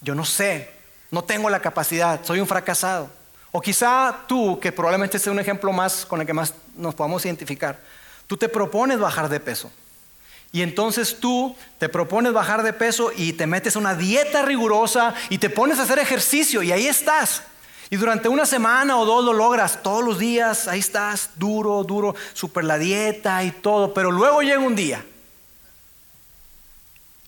Yo 0.00 0.14
no 0.14 0.24
sé. 0.24 0.70
No 1.10 1.24
tengo 1.24 1.50
la 1.50 1.60
capacidad. 1.60 2.24
Soy 2.24 2.38
un 2.38 2.46
fracasado. 2.46 3.10
O 3.52 3.60
quizá 3.60 4.24
tú, 4.28 4.58
que 4.60 4.70
probablemente 4.70 5.18
sea 5.18 5.32
un 5.32 5.40
ejemplo 5.40 5.72
más 5.72 6.06
con 6.06 6.20
el 6.20 6.26
que 6.26 6.32
más 6.32 6.54
nos 6.76 6.94
podamos 6.94 7.24
identificar, 7.24 7.80
tú 8.26 8.36
te 8.36 8.48
propones 8.48 8.98
bajar 8.98 9.28
de 9.28 9.40
peso. 9.40 9.70
Y 10.52 10.62
entonces 10.62 11.18
tú 11.20 11.56
te 11.78 11.88
propones 11.88 12.32
bajar 12.32 12.62
de 12.62 12.72
peso 12.72 13.12
y 13.16 13.32
te 13.32 13.46
metes 13.46 13.76
a 13.76 13.78
una 13.78 13.94
dieta 13.94 14.42
rigurosa 14.42 15.14
y 15.28 15.38
te 15.38 15.50
pones 15.50 15.78
a 15.78 15.82
hacer 15.82 15.98
ejercicio 15.98 16.62
y 16.62 16.72
ahí 16.72 16.86
estás. 16.86 17.42
Y 17.88 17.96
durante 17.96 18.28
una 18.28 18.46
semana 18.46 18.96
o 18.98 19.04
dos 19.04 19.24
lo 19.24 19.32
logras, 19.32 19.82
todos 19.82 20.04
los 20.04 20.18
días, 20.18 20.68
ahí 20.68 20.78
estás, 20.78 21.30
duro, 21.36 21.82
duro, 21.82 22.14
super 22.34 22.62
la 22.62 22.78
dieta 22.78 23.42
y 23.42 23.50
todo. 23.50 23.92
Pero 23.94 24.12
luego 24.12 24.42
llega 24.42 24.60
un 24.60 24.76
día, 24.76 25.04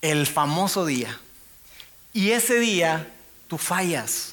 el 0.00 0.26
famoso 0.26 0.87
día. 0.87 1.19
Y 2.12 2.31
ese 2.31 2.61
día 2.61 3.09
tú 3.49 3.59
fallas 3.59 4.32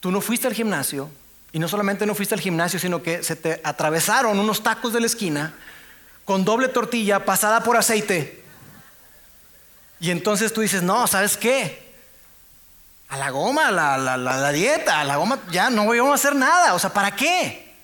tú 0.00 0.10
no 0.10 0.20
fuiste 0.20 0.46
al 0.46 0.54
gimnasio 0.54 1.10
y 1.52 1.58
no 1.58 1.68
solamente 1.68 2.06
no 2.06 2.14
fuiste 2.14 2.34
al 2.34 2.40
gimnasio, 2.40 2.78
sino 2.78 3.02
que 3.02 3.22
se 3.22 3.36
te 3.36 3.60
atravesaron 3.64 4.38
unos 4.38 4.62
tacos 4.62 4.92
de 4.92 5.00
la 5.00 5.06
esquina 5.06 5.54
con 6.24 6.44
doble 6.44 6.68
tortilla 6.68 7.24
pasada 7.24 7.62
por 7.62 7.76
aceite. 7.76 8.44
Y 10.00 10.10
entonces 10.10 10.52
tú 10.52 10.60
dices, 10.60 10.82
no, 10.82 11.06
¿sabes 11.06 11.36
qué? 11.36 11.94
A 13.08 13.16
la 13.16 13.30
goma, 13.30 13.70
la, 13.70 13.96
la, 13.96 14.16
la, 14.16 14.52
dieta, 14.52 15.00
a 15.00 15.04
la 15.04 15.16
goma, 15.16 15.38
ya 15.50 15.70
no 15.70 15.84
voy 15.84 15.98
a 15.98 16.12
hacer 16.12 16.34
nada. 16.34 16.74
O 16.74 16.78
sea, 16.78 16.92
¿para 16.92 17.14
qué? 17.14 17.74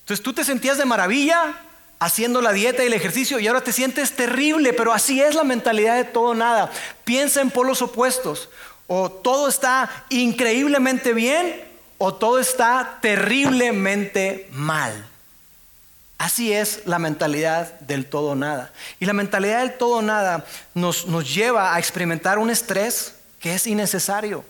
Entonces 0.00 0.22
tú 0.22 0.32
te 0.32 0.44
sentías 0.44 0.78
de 0.78 0.84
maravilla, 0.84 1.54
haciendo 1.98 2.40
la 2.42 2.52
dieta 2.52 2.82
y 2.82 2.86
el 2.86 2.94
ejercicio 2.94 3.38
y 3.38 3.46
ahora 3.46 3.62
te 3.62 3.72
sientes 3.72 4.14
terrible, 4.14 4.72
pero 4.72 4.92
así 4.92 5.20
es 5.20 5.34
la 5.34 5.44
mentalidad 5.44 5.96
de 5.96 6.04
todo 6.04 6.34
nada. 6.34 6.70
Piensa 7.04 7.40
en 7.40 7.50
polos 7.50 7.82
opuestos. 7.82 8.48
O 8.86 9.10
todo 9.10 9.48
está 9.48 9.90
increíblemente 10.08 11.12
bien 11.12 11.64
o 11.98 12.14
todo 12.14 12.38
está 12.38 12.98
terriblemente 13.00 14.48
mal. 14.52 15.06
Así 16.18 16.52
es 16.52 16.82
la 16.86 16.98
mentalidad 16.98 17.78
del 17.80 18.06
todo 18.06 18.34
nada. 18.34 18.72
Y 19.00 19.06
la 19.06 19.12
mentalidad 19.12 19.60
del 19.60 19.76
todo 19.76 20.02
nada 20.02 20.46
nos, 20.74 21.06
nos 21.06 21.34
lleva 21.34 21.74
a 21.74 21.78
experimentar 21.78 22.38
un 22.38 22.50
estrés 22.50 23.14
que 23.38 23.54
es 23.54 23.66
innecesario. 23.66 24.44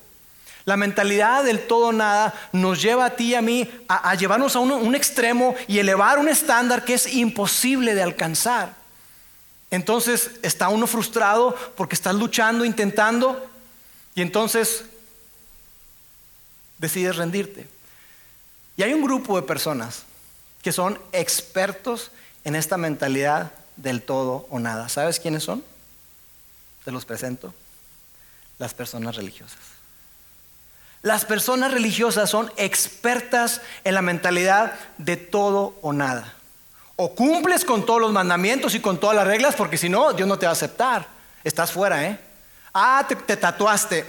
La 0.67 0.77
mentalidad 0.77 1.45
del 1.45 1.65
todo 1.65 1.93
nada 1.93 2.35
nos 2.51 2.83
lleva 2.83 3.07
a 3.07 3.11
ti 3.11 3.27
y 3.27 3.35
a 3.37 3.41
mí 3.41 3.71
a, 3.89 4.13
llevarnos 4.17 4.57
a 4.57 4.59
un, 4.59 4.97
extremo 4.97 5.55
y 5.69 5.79
elevar 5.79 6.19
un 6.19 6.29
estándar 6.29 6.85
que 6.85 6.95
es 6.95 7.15
imposible 7.15 7.95
de 7.95 8.03
alcanzar. 8.03 8.75
Entonces 9.71 10.33
está 10.43 10.69
uno 10.69 10.89
frustrado 10.89 11.55
porque 11.77 11.95
estás 11.95 12.17
luchando, 12.17 12.65
intentando, 12.65 13.49
y 14.17 14.23
entonces 14.23 14.85
decides 16.79 17.17
rendirte. 17.17 17.69
Y 18.77 18.83
hay 18.83 18.93
un 18.95 19.03
grupo 19.03 19.37
de 19.37 19.47
personas 19.47 20.05
que 20.63 20.73
son 20.73 20.99
expertos 21.13 22.11
en 22.43 22.57
esta 22.57 22.79
mentalidad 22.79 23.53
del 23.77 24.03
todo 24.03 24.47
o 24.51 24.59
nada. 24.59 24.89
¿Sabes 24.89 25.21
quiénes 25.21 25.45
son? 25.45 25.63
Te 26.85 26.91
los 26.91 27.05
presento. 27.05 27.55
Las 28.59 28.73
personas 28.73 29.17
religiosas. 29.17 29.59
Las 31.03 31.27
personas 31.27 31.73
religiosas 31.73 32.31
son 32.31 32.51
expertas 32.57 33.61
en 33.85 33.95
la 33.95 34.03
mentalidad 34.03 34.73
de 34.97 35.19
todo 35.19 35.77
o 35.83 35.93
nada. 35.93 36.33
O 36.97 37.15
cumples 37.15 37.67
con 37.67 37.85
todos 37.85 38.01
los 38.01 38.13
mandamientos 38.13 38.75
y 38.75 38.81
con 38.81 38.99
todas 38.99 39.15
las 39.15 39.27
reglas, 39.27 39.55
porque 39.55 39.77
si 39.77 39.91
no, 39.91 40.15
Dios 40.15 40.27
no 40.27 40.39
te 40.39 40.47
va 40.47 40.51
a 40.51 40.55
aceptar. 40.55 41.07
Estás 41.45 41.71
fuera, 41.71 42.07
¿eh? 42.07 42.19
Ah, 42.79 43.07
te, 43.09 43.37
tatuaste. 43.39 44.05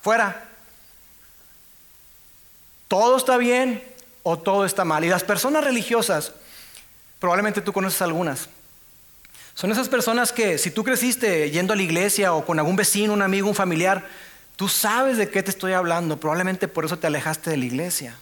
Fuera. 0.00 0.48
Todo 2.86 3.16
está 3.16 3.36
bien, 3.38 3.82
o 4.22 4.38
todo 4.38 4.64
está 4.64 4.84
mal. 4.84 5.04
Y 5.04 5.08
las 5.08 5.24
personas 5.24 5.64
religiosas, 5.64 6.32
probablemente 7.18 7.60
tú 7.60 7.72
conoces 7.72 8.00
algunas, 8.02 8.48
son 9.54 9.72
esas 9.72 9.88
personas 9.88 10.30
que 10.30 10.58
si 10.58 10.70
tú 10.70 10.84
creciste 10.84 11.50
yendo 11.50 11.72
a 11.72 11.76
la 11.76 11.82
iglesia 11.82 12.34
o 12.34 12.46
con 12.46 12.60
algún 12.60 12.76
vecino, 12.76 13.12
un 13.12 13.22
amigo, 13.22 13.48
un 13.48 13.56
familiar, 13.56 14.06
tú 14.54 14.68
sabes 14.68 15.16
de 15.16 15.28
qué 15.28 15.42
te 15.42 15.50
estoy 15.50 15.72
hablando, 15.72 16.20
probablemente 16.20 16.68
por 16.68 16.84
eso 16.84 17.00
te 17.00 17.08
alejaste 17.08 17.50
de 17.50 17.56
la 17.56 17.64
iglesia. 17.64 18.16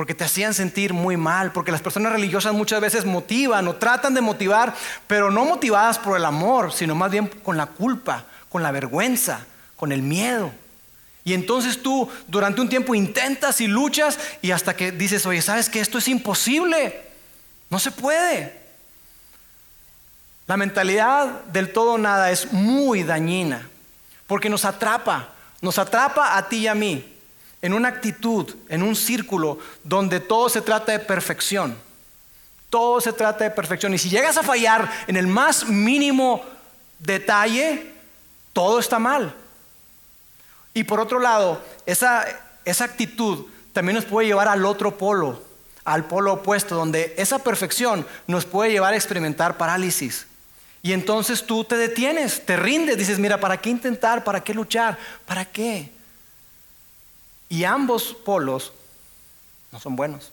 Porque 0.00 0.14
te 0.14 0.24
hacían 0.24 0.54
sentir 0.54 0.94
muy 0.94 1.18
mal, 1.18 1.52
porque 1.52 1.70
las 1.70 1.82
personas 1.82 2.14
religiosas 2.14 2.54
muchas 2.54 2.80
veces 2.80 3.04
motivan 3.04 3.68
o 3.68 3.76
tratan 3.76 4.14
de 4.14 4.22
motivar, 4.22 4.74
pero 5.06 5.30
no 5.30 5.44
motivadas 5.44 5.98
por 5.98 6.16
el 6.16 6.24
amor, 6.24 6.72
sino 6.72 6.94
más 6.94 7.10
bien 7.10 7.26
con 7.26 7.58
la 7.58 7.66
culpa, 7.66 8.24
con 8.48 8.62
la 8.62 8.70
vergüenza, 8.70 9.44
con 9.76 9.92
el 9.92 10.00
miedo. 10.00 10.52
Y 11.22 11.34
entonces 11.34 11.82
tú 11.82 12.08
durante 12.28 12.62
un 12.62 12.70
tiempo 12.70 12.94
intentas 12.94 13.60
y 13.60 13.66
luchas 13.66 14.18
y 14.40 14.52
hasta 14.52 14.74
que 14.74 14.90
dices, 14.90 15.26
oye, 15.26 15.42
¿sabes 15.42 15.68
que 15.68 15.80
esto 15.80 15.98
es 15.98 16.08
imposible? 16.08 17.02
No 17.68 17.78
se 17.78 17.90
puede. 17.90 18.58
La 20.46 20.56
mentalidad 20.56 21.44
del 21.44 21.74
todo 21.74 21.98
nada 21.98 22.30
es 22.30 22.54
muy 22.54 23.02
dañina 23.02 23.68
porque 24.26 24.48
nos 24.48 24.64
atrapa, 24.64 25.28
nos 25.60 25.78
atrapa 25.78 26.38
a 26.38 26.48
ti 26.48 26.60
y 26.60 26.68
a 26.68 26.74
mí 26.74 27.19
en 27.62 27.74
una 27.74 27.88
actitud, 27.88 28.54
en 28.68 28.82
un 28.82 28.96
círculo 28.96 29.58
donde 29.84 30.20
todo 30.20 30.48
se 30.48 30.62
trata 30.62 30.92
de 30.92 30.98
perfección. 30.98 31.76
Todo 32.70 33.00
se 33.00 33.12
trata 33.12 33.44
de 33.44 33.50
perfección. 33.50 33.92
Y 33.94 33.98
si 33.98 34.08
llegas 34.08 34.36
a 34.36 34.42
fallar 34.42 34.90
en 35.06 35.16
el 35.16 35.26
más 35.26 35.66
mínimo 35.66 36.42
detalle, 36.98 37.92
todo 38.52 38.78
está 38.78 38.98
mal. 38.98 39.34
Y 40.72 40.84
por 40.84 41.00
otro 41.00 41.18
lado, 41.18 41.60
esa, 41.84 42.24
esa 42.64 42.84
actitud 42.84 43.46
también 43.72 43.96
nos 43.96 44.04
puede 44.04 44.28
llevar 44.28 44.48
al 44.48 44.64
otro 44.64 44.96
polo, 44.96 45.42
al 45.84 46.04
polo 46.04 46.34
opuesto, 46.34 46.76
donde 46.76 47.14
esa 47.18 47.40
perfección 47.40 48.06
nos 48.26 48.44
puede 48.44 48.70
llevar 48.70 48.94
a 48.94 48.96
experimentar 48.96 49.56
parálisis. 49.56 50.26
Y 50.82 50.92
entonces 50.92 51.44
tú 51.44 51.64
te 51.64 51.76
detienes, 51.76 52.46
te 52.46 52.56
rindes, 52.56 52.96
dices, 52.96 53.18
mira, 53.18 53.38
¿para 53.38 53.60
qué 53.60 53.68
intentar? 53.68 54.24
¿Para 54.24 54.42
qué 54.42 54.54
luchar? 54.54 54.96
¿Para 55.26 55.44
qué? 55.44 55.90
Y 57.50 57.64
ambos 57.64 58.16
polos 58.24 58.72
no 59.72 59.78
son 59.78 59.96
buenos. 59.96 60.32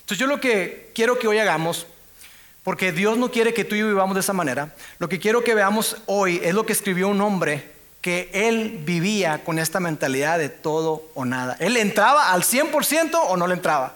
Entonces 0.00 0.18
yo 0.18 0.26
lo 0.26 0.40
que 0.40 0.90
quiero 0.94 1.18
que 1.18 1.28
hoy 1.28 1.38
hagamos, 1.38 1.86
porque 2.64 2.90
Dios 2.90 3.18
no 3.18 3.30
quiere 3.30 3.54
que 3.54 3.64
tú 3.64 3.74
y 3.74 3.80
yo 3.80 3.86
vivamos 3.86 4.14
de 4.14 4.20
esa 4.20 4.32
manera, 4.32 4.74
lo 4.98 5.08
que 5.08 5.20
quiero 5.20 5.44
que 5.44 5.54
veamos 5.54 5.98
hoy 6.06 6.40
es 6.42 6.54
lo 6.54 6.66
que 6.66 6.72
escribió 6.72 7.08
un 7.08 7.20
hombre 7.20 7.70
que 8.00 8.30
él 8.32 8.80
vivía 8.84 9.44
con 9.44 9.58
esta 9.58 9.80
mentalidad 9.80 10.38
de 10.38 10.48
todo 10.48 11.02
o 11.14 11.24
nada. 11.24 11.56
Él 11.60 11.76
entraba 11.76 12.32
al 12.32 12.42
100% 12.42 13.18
o 13.28 13.36
no 13.36 13.46
le 13.46 13.54
entraba. 13.54 13.94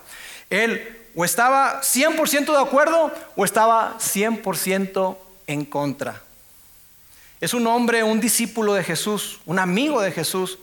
Él 0.50 0.98
o 1.14 1.24
estaba 1.24 1.80
100% 1.82 2.52
de 2.52 2.60
acuerdo 2.60 3.10
o 3.36 3.44
estaba 3.44 3.96
100% 3.98 5.16
en 5.46 5.64
contra. 5.64 6.22
Es 7.40 7.54
un 7.54 7.66
hombre, 7.66 8.02
un 8.02 8.20
discípulo 8.20 8.74
de 8.74 8.84
Jesús, 8.84 9.40
un 9.46 9.58
amigo 9.58 10.00
de 10.00 10.12
Jesús, 10.12 10.58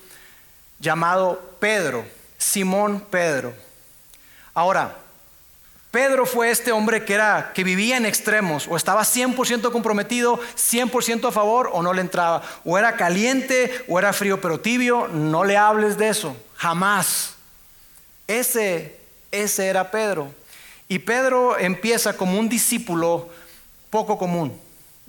llamado 0.79 1.39
Pedro, 1.59 2.05
Simón 2.37 3.05
Pedro. 3.09 3.53
Ahora, 4.53 4.95
Pedro 5.91 6.27
fue 6.27 6.51
este 6.51 6.71
hombre 6.71 7.03
que, 7.03 7.15
era, 7.15 7.51
que 7.53 7.63
vivía 7.63 7.97
en 7.97 8.05
extremos, 8.05 8.67
o 8.67 8.75
estaba 8.75 9.01
100% 9.01 9.71
comprometido, 9.71 10.39
100% 10.55 11.27
a 11.27 11.31
favor, 11.31 11.69
o 11.73 11.81
no 11.81 11.93
le 11.93 12.01
entraba. 12.01 12.43
O 12.63 12.77
era 12.77 12.95
caliente, 12.95 13.83
o 13.87 13.97
era 13.97 14.13
frío 14.13 14.39
pero 14.39 14.59
tibio, 14.59 15.07
no 15.07 15.43
le 15.43 15.57
hables 15.57 15.97
de 15.97 16.09
eso, 16.09 16.37
jamás. 16.55 17.35
Ese, 18.27 18.99
ese 19.31 19.65
era 19.65 19.89
Pedro. 19.89 20.31
Y 20.87 20.99
Pedro 20.99 21.57
empieza 21.57 22.15
como 22.15 22.37
un 22.39 22.49
discípulo 22.49 23.29
poco 23.89 24.19
común, 24.19 24.59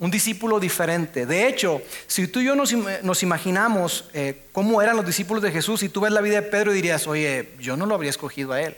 un 0.01 0.09
discípulo 0.09 0.59
diferente. 0.59 1.27
De 1.27 1.47
hecho, 1.47 1.79
si 2.07 2.27
tú 2.27 2.39
y 2.39 2.45
yo 2.45 2.55
nos, 2.55 3.23
imaginamos 3.23 4.09
eh, 4.13 4.47
cómo 4.51 4.81
eran 4.81 4.97
los 4.97 5.05
discípulos 5.05 5.43
de 5.43 5.51
Jesús, 5.51 5.83
y 5.83 5.89
tú 5.89 6.01
ves 6.01 6.11
la 6.11 6.21
vida 6.21 6.41
de 6.41 6.47
Pedro 6.47 6.73
dirías, 6.73 7.05
oye, 7.05 7.53
yo 7.59 7.77
no 7.77 7.85
lo 7.85 7.93
habría 7.93 8.09
escogido 8.09 8.51
a 8.51 8.61
él. 8.61 8.75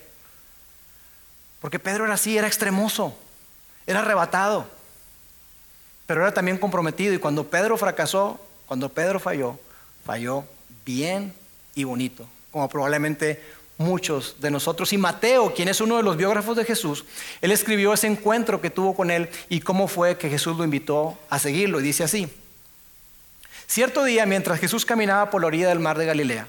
Porque 1.62 1.80
Pedro 1.80 2.04
era 2.04 2.16
así, 2.16 2.38
era 2.38 2.46
extremoso, 2.46 3.18
era 3.88 4.02
arrebatado, 4.02 4.68
pero 6.06 6.24
era 6.24 6.34
también 6.34 6.58
comprometido. 6.58 7.14
Y 7.14 7.20
cuando 7.20 7.48
Pedro 7.48 7.78
fracasó, 7.78 8.38
cuando 8.66 8.90
Pedro 8.90 9.18
falló, 9.18 9.58
falló 10.06 10.44
bien 10.86 11.34
y 11.74 11.86
bonito, 11.86 12.28
como 12.52 12.68
probablemente 12.68 13.42
muchos 13.84 14.38
de 14.40 14.50
nosotros. 14.50 14.92
Y 14.94 14.98
Mateo, 14.98 15.54
quien 15.54 15.68
es 15.68 15.82
uno 15.82 15.98
de 15.98 16.04
los 16.04 16.18
biógrafos 16.18 16.58
de 16.58 16.66
Jesús, 16.66 17.06
él 17.42 17.52
escribió 17.52 17.94
ese 17.94 18.08
encuentro 18.08 18.62
que 18.62 18.70
tuvo 18.70 18.96
con 18.96 19.12
él 19.12 19.30
y 19.50 19.60
cómo 19.60 19.88
fue 19.88 20.18
que 20.18 20.30
Jesús 20.30 20.58
lo 20.58 20.64
invitó 20.64 21.18
a 21.30 21.38
seguirlo. 21.38 21.80
Y 21.80 21.84
dice 21.84 22.04
así, 22.04 22.28
cierto 23.68 24.04
día 24.04 24.26
mientras 24.26 24.60
Jesús 24.60 24.86
caminaba 24.86 25.30
por 25.30 25.42
la 25.42 25.48
orilla 25.48 25.70
del 25.70 25.80
mar 25.80 25.98
de 25.98 26.06
Galilea, 26.06 26.48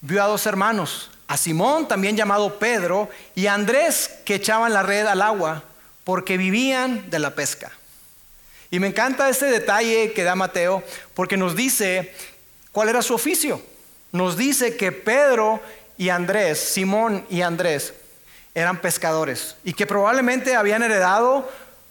vio 0.00 0.22
a 0.22 0.28
dos 0.28 0.46
hermanos, 0.46 1.10
a 1.26 1.36
Simón, 1.36 1.88
también 1.88 2.16
llamado 2.16 2.58
Pedro, 2.58 3.08
y 3.34 3.46
a 3.46 3.54
Andrés, 3.54 4.20
que 4.24 4.36
echaban 4.36 4.72
la 4.72 4.82
red 4.82 5.06
al 5.06 5.22
agua, 5.22 5.64
porque 6.04 6.38
vivían 6.38 7.10
de 7.10 7.18
la 7.18 7.34
pesca. 7.34 7.72
Y 8.70 8.80
me 8.80 8.86
encanta 8.86 9.28
este 9.28 9.46
detalle 9.46 10.12
que 10.12 10.24
da 10.24 10.34
Mateo, 10.34 10.82
porque 11.14 11.36
nos 11.36 11.56
dice 11.56 12.14
cuál 12.72 12.88
era 12.88 13.02
su 13.02 13.14
oficio. 13.14 13.62
Nos 14.12 14.36
dice 14.36 14.76
que 14.76 14.90
Pedro 14.90 15.60
y 15.98 16.08
Andrés, 16.08 16.58
Simón 16.60 17.26
y 17.28 17.42
Andrés, 17.42 17.92
eran 18.54 18.80
pescadores 18.80 19.56
y 19.64 19.72
que 19.72 19.86
probablemente 19.86 20.56
habían 20.56 20.82
heredado 20.82 21.48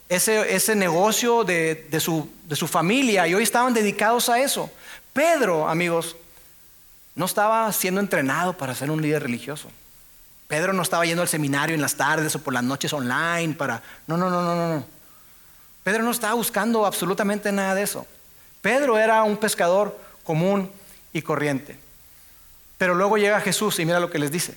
ese, 0.10 0.76
negocio 0.76 1.44
de, 1.44 1.88
su, 2.00 2.32
de 2.46 2.56
su 2.56 2.68
familia 2.68 3.28
y 3.28 3.36
hoy 3.36 3.44
estaban 3.44 3.74
dedicados 3.74 4.30
a 4.30 4.40
eso. 4.40 4.72
Pedro, 5.14 5.68
amigos, 5.68 6.16
no 7.16 7.26
estaba 7.26 7.72
siendo 7.74 8.00
entrenado 8.00 8.54
para 8.54 8.74
ser 8.74 8.90
un 8.90 9.02
líder 9.02 9.24
religioso. 9.24 9.70
Pedro 10.48 10.72
no 10.72 10.82
estaba 10.82 11.06
yendo 11.06 11.22
al 11.22 11.28
seminario 11.28 11.76
en 11.76 11.82
las 11.82 11.96
tardes 11.96 12.34
o 12.36 12.40
por 12.40 12.54
las 12.54 12.64
noches 12.64 12.94
online 12.94 13.54
para... 13.54 13.84
No, 14.08 14.16
no, 14.16 14.30
no, 14.30 14.42
no, 14.42 14.76
no. 14.76 14.86
Pedro 15.84 16.04
no 16.04 16.12
estaba 16.12 16.34
buscando 16.34 16.86
absolutamente 16.86 17.52
nada 17.52 17.76
de 17.76 17.84
eso. 17.84 18.08
Pedro 18.62 18.98
era 18.98 19.24
un 19.24 19.38
pescador 19.38 19.98
común 20.24 20.72
y 21.12 21.22
corriente. 21.22 21.78
Pero 22.78 22.96
luego 22.96 23.18
llega 23.18 23.42
Jesús 23.42 23.80
y 23.80 23.86
mira 23.86 24.00
lo 24.00 24.10
que 24.10 24.20
les 24.20 24.32
dice. 24.32 24.56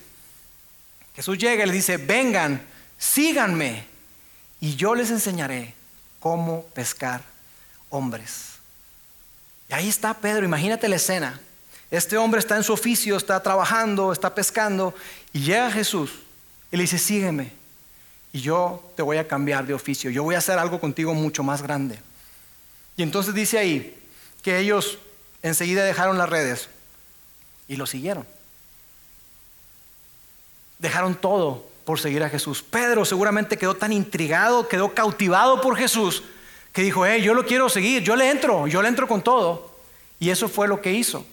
Jesús 1.15 1.37
llega 1.37 1.63
y 1.63 1.67
les 1.67 1.75
dice, 1.75 1.97
vengan, 1.97 2.61
síganme 2.97 3.85
y 4.59 4.75
yo 4.75 4.95
les 4.95 5.09
enseñaré 5.09 5.73
cómo 6.19 6.63
pescar 6.73 7.23
hombres. 7.89 8.51
Y 9.69 9.73
ahí 9.73 9.89
está 9.89 10.13
Pedro, 10.13 10.45
imagínate 10.45 10.87
la 10.87 10.97
escena. 10.97 11.39
Este 11.89 12.15
hombre 12.15 12.39
está 12.39 12.55
en 12.55 12.63
su 12.63 12.71
oficio, 12.71 13.17
está 13.17 13.41
trabajando, 13.41 14.13
está 14.13 14.33
pescando, 14.33 14.93
y 15.33 15.41
llega 15.41 15.71
Jesús 15.71 16.11
y 16.71 16.77
le 16.77 16.83
dice, 16.83 16.97
sígueme. 16.97 17.51
y 18.33 18.39
yo 18.39 18.93
te 18.95 19.01
voy 19.01 19.17
a 19.17 19.27
cambiar 19.27 19.65
de 19.65 19.73
oficio, 19.73 20.09
yo 20.09 20.23
voy 20.23 20.35
a 20.35 20.37
hacer 20.37 20.57
algo 20.57 20.79
contigo 20.79 21.13
mucho 21.13 21.43
más 21.43 21.61
grande. 21.61 21.99
Y 22.95 23.03
entonces 23.03 23.33
dice 23.33 23.57
ahí 23.57 23.97
que 24.41 24.59
ellos 24.59 24.99
enseguida 25.41 25.83
dejaron 25.83 26.17
las 26.17 26.29
redes 26.29 26.69
y 27.71 27.77
lo 27.77 27.85
siguieron. 27.85 28.27
Dejaron 30.77 31.15
todo 31.15 31.65
por 31.85 32.01
seguir 32.01 32.21
a 32.21 32.29
Jesús. 32.29 32.61
Pedro 32.61 33.05
seguramente 33.05 33.57
quedó 33.57 33.77
tan 33.77 33.93
intrigado, 33.93 34.67
quedó 34.67 34.93
cautivado 34.93 35.61
por 35.61 35.77
Jesús, 35.77 36.21
que 36.73 36.81
dijo, 36.81 37.05
hey, 37.05 37.21
yo 37.21 37.33
lo 37.33 37.45
quiero 37.45 37.69
seguir, 37.69 38.03
yo 38.03 38.17
le 38.17 38.29
entro, 38.29 38.67
yo 38.67 38.81
le 38.81 38.89
entro 38.89 39.07
con 39.07 39.21
todo. 39.21 39.73
Y 40.19 40.31
eso 40.31 40.49
fue 40.49 40.67
lo 40.67 40.81
que 40.81 40.91
hizo. 40.91 41.25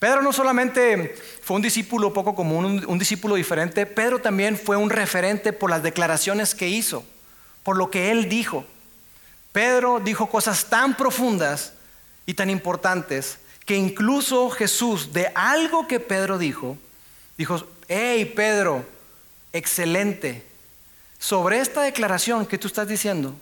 Pedro 0.00 0.22
no 0.22 0.32
solamente 0.32 1.14
fue 1.40 1.54
un 1.54 1.62
discípulo 1.62 2.12
poco 2.12 2.34
común, 2.34 2.84
un, 2.88 2.98
discípulo 2.98 3.36
diferente, 3.36 3.86
Pedro 3.86 4.18
también 4.18 4.58
fue 4.58 4.76
un 4.76 4.90
referente 4.90 5.52
por 5.52 5.70
las 5.70 5.84
declaraciones 5.84 6.56
que 6.56 6.66
hizo, 6.66 7.04
por 7.62 7.76
lo 7.76 7.92
que 7.92 8.10
él 8.10 8.28
dijo. 8.28 8.64
Pedro 9.52 10.00
dijo 10.00 10.28
cosas 10.28 10.68
tan 10.68 10.96
profundas 10.96 11.74
y 12.26 12.34
tan 12.34 12.50
importantes 12.50 13.38
que 13.70 13.76
incluso 13.76 14.50
Jesús, 14.50 15.12
de 15.12 15.30
algo 15.32 15.86
que 15.86 16.00
Pedro 16.00 16.38
dijo, 16.38 16.76
dijo, 17.38 17.64
hey 17.86 18.24
Pedro, 18.34 18.84
excelente, 19.52 20.44
sobre 21.20 21.60
esta 21.60 21.82
declaración 21.82 22.46
que 22.46 22.58
tú 22.58 22.66
estás 22.66 22.88
diciendo, 22.88 23.32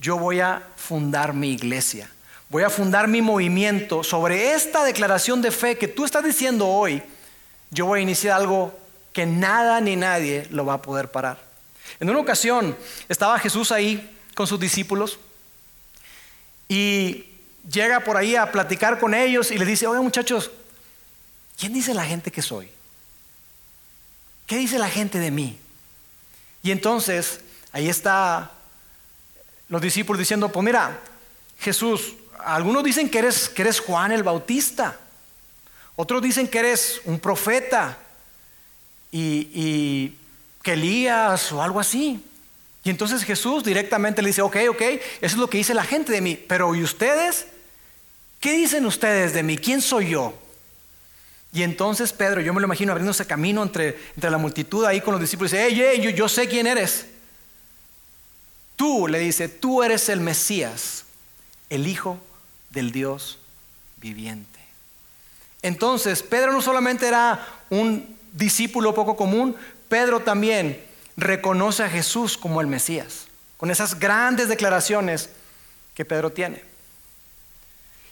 yo 0.00 0.18
voy 0.18 0.40
a 0.40 0.66
fundar 0.74 1.32
mi 1.32 1.52
iglesia. 1.52 2.10
Voy 2.48 2.64
a 2.64 2.70
fundar 2.70 3.06
mi 3.06 3.22
movimiento 3.22 4.02
sobre 4.02 4.52
esta 4.52 4.82
declaración 4.82 5.40
de 5.42 5.52
fe 5.52 5.78
que 5.78 5.86
tú 5.86 6.04
estás 6.04 6.24
diciendo 6.24 6.66
hoy. 6.66 7.00
Yo 7.70 7.86
voy 7.86 8.00
a 8.00 8.02
iniciar 8.02 8.34
algo 8.34 8.76
que 9.12 9.26
nada 9.26 9.80
ni 9.80 9.94
nadie 9.94 10.48
lo 10.50 10.66
va 10.66 10.72
a 10.72 10.82
poder 10.82 11.08
parar. 11.12 11.38
En 12.00 12.10
una 12.10 12.18
ocasión 12.18 12.76
estaba 13.08 13.38
Jesús 13.38 13.70
ahí 13.70 14.18
con 14.34 14.48
sus 14.48 14.58
discípulos 14.58 15.20
y 16.68 17.37
llega 17.70 18.00
por 18.00 18.16
ahí 18.16 18.36
a 18.36 18.50
platicar 18.50 18.98
con 18.98 19.14
ellos 19.14 19.50
y 19.50 19.58
les 19.58 19.68
dice, 19.68 19.86
oye 19.86 20.00
muchachos, 20.00 20.50
¿quién 21.58 21.72
dice 21.72 21.94
la 21.94 22.04
gente 22.04 22.30
que 22.30 22.42
soy? 22.42 22.70
¿Qué 24.46 24.56
dice 24.56 24.78
la 24.78 24.88
gente 24.88 25.18
de 25.18 25.30
mí? 25.30 25.58
Y 26.62 26.70
entonces 26.70 27.40
ahí 27.72 27.88
está 27.88 28.52
los 29.68 29.82
discípulos 29.82 30.18
diciendo, 30.18 30.50
pues 30.50 30.64
mira, 30.64 31.00
Jesús, 31.58 32.14
algunos 32.38 32.82
dicen 32.84 33.10
que 33.10 33.18
eres, 33.18 33.48
que 33.48 33.62
eres 33.62 33.80
Juan 33.80 34.12
el 34.12 34.22
Bautista, 34.22 34.98
otros 35.96 36.22
dicen 36.22 36.48
que 36.48 36.58
eres 36.60 37.00
un 37.04 37.18
profeta 37.18 37.98
y, 39.10 39.50
y 39.52 40.18
que 40.62 40.74
Elías 40.74 41.52
o 41.52 41.62
algo 41.62 41.80
así. 41.80 42.24
Y 42.88 42.90
entonces 42.90 43.22
Jesús 43.22 43.64
directamente 43.64 44.22
le 44.22 44.28
dice, 44.28 44.40
ok, 44.40 44.56
ok, 44.70 44.80
eso 44.80 45.02
es 45.20 45.36
lo 45.36 45.50
que 45.50 45.58
dice 45.58 45.74
la 45.74 45.84
gente 45.84 46.10
de 46.10 46.22
mí, 46.22 46.42
pero 46.48 46.74
¿y 46.74 46.82
ustedes? 46.82 47.44
¿Qué 48.40 48.54
dicen 48.54 48.86
ustedes 48.86 49.34
de 49.34 49.42
mí? 49.42 49.58
¿Quién 49.58 49.82
soy 49.82 50.08
yo? 50.08 50.32
Y 51.52 51.64
entonces 51.64 52.14
Pedro, 52.14 52.40
yo 52.40 52.54
me 52.54 52.62
lo 52.62 52.66
imagino 52.66 52.92
abriéndose 52.92 53.26
camino 53.26 53.62
entre, 53.62 53.98
entre 54.14 54.30
la 54.30 54.38
multitud 54.38 54.86
ahí 54.86 55.02
con 55.02 55.12
los 55.12 55.20
discípulos, 55.20 55.50
dice, 55.50 55.66
hey, 55.68 55.78
hey, 55.78 56.00
yo, 56.02 56.08
yo 56.08 56.30
sé 56.30 56.48
quién 56.48 56.66
eres. 56.66 57.04
Tú, 58.74 59.06
le 59.06 59.18
dice, 59.18 59.50
tú 59.50 59.82
eres 59.82 60.08
el 60.08 60.22
Mesías, 60.22 61.04
el 61.68 61.86
Hijo 61.86 62.18
del 62.70 62.90
Dios 62.90 63.38
viviente. 63.98 64.60
Entonces, 65.60 66.22
Pedro 66.22 66.54
no 66.54 66.62
solamente 66.62 67.06
era 67.06 67.46
un 67.68 68.16
discípulo 68.32 68.94
poco 68.94 69.14
común, 69.14 69.54
Pedro 69.90 70.20
también 70.20 70.87
reconoce 71.18 71.82
a 71.82 71.90
Jesús 71.90 72.38
como 72.38 72.60
el 72.60 72.68
Mesías, 72.68 73.26
con 73.56 73.70
esas 73.70 73.98
grandes 73.98 74.48
declaraciones 74.48 75.30
que 75.94 76.04
Pedro 76.04 76.30
tiene. 76.30 76.64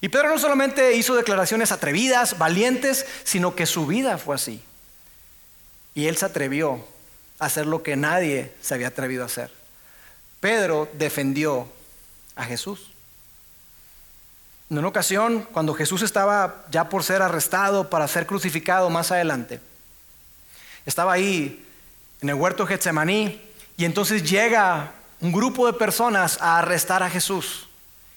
Y 0.01 0.09
Pedro 0.09 0.29
no 0.29 0.39
solamente 0.39 0.95
hizo 0.97 1.15
declaraciones 1.15 1.73
atrevidas, 1.73 2.37
valientes, 2.37 3.07
sino 3.25 3.55
que 3.55 3.65
su 3.65 3.87
vida 3.87 4.19
fue 4.19 4.35
así. 4.35 4.63
Y 5.95 6.07
él 6.07 6.17
se 6.17 6.27
atrevió 6.27 6.85
a 7.39 7.47
hacer 7.47 7.67
lo 7.67 7.83
que 7.83 7.97
nadie 7.97 8.53
se 8.61 8.75
había 8.75 8.89
atrevido 8.89 9.23
a 9.23 9.27
hacer. 9.27 9.51
Pedro 10.41 10.89
defendió 10.95 11.69
a 12.35 12.45
Jesús. 12.45 12.91
En 14.69 14.79
una 14.79 14.89
ocasión, 14.89 15.47
cuando 15.53 15.75
Jesús 15.75 16.03
estaba 16.03 16.67
ya 16.71 16.89
por 16.89 17.05
ser 17.05 17.23
arrestado 17.23 17.89
para 17.89 18.09
ser 18.09 18.27
crucificado 18.27 18.91
más 18.91 19.13
adelante, 19.13 19.61
estaba 20.85 21.13
ahí 21.13 21.66
en 22.21 22.29
el 22.29 22.35
huerto 22.35 22.67
Getsemaní 22.67 23.41
y 23.77 23.85
entonces 23.85 24.23
llega 24.23 24.93
un 25.21 25.33
grupo 25.33 25.67
de 25.67 25.73
personas 25.73 26.39
a 26.41 26.59
arrestar 26.59 27.03
a 27.03 27.11
Jesús. 27.11 27.69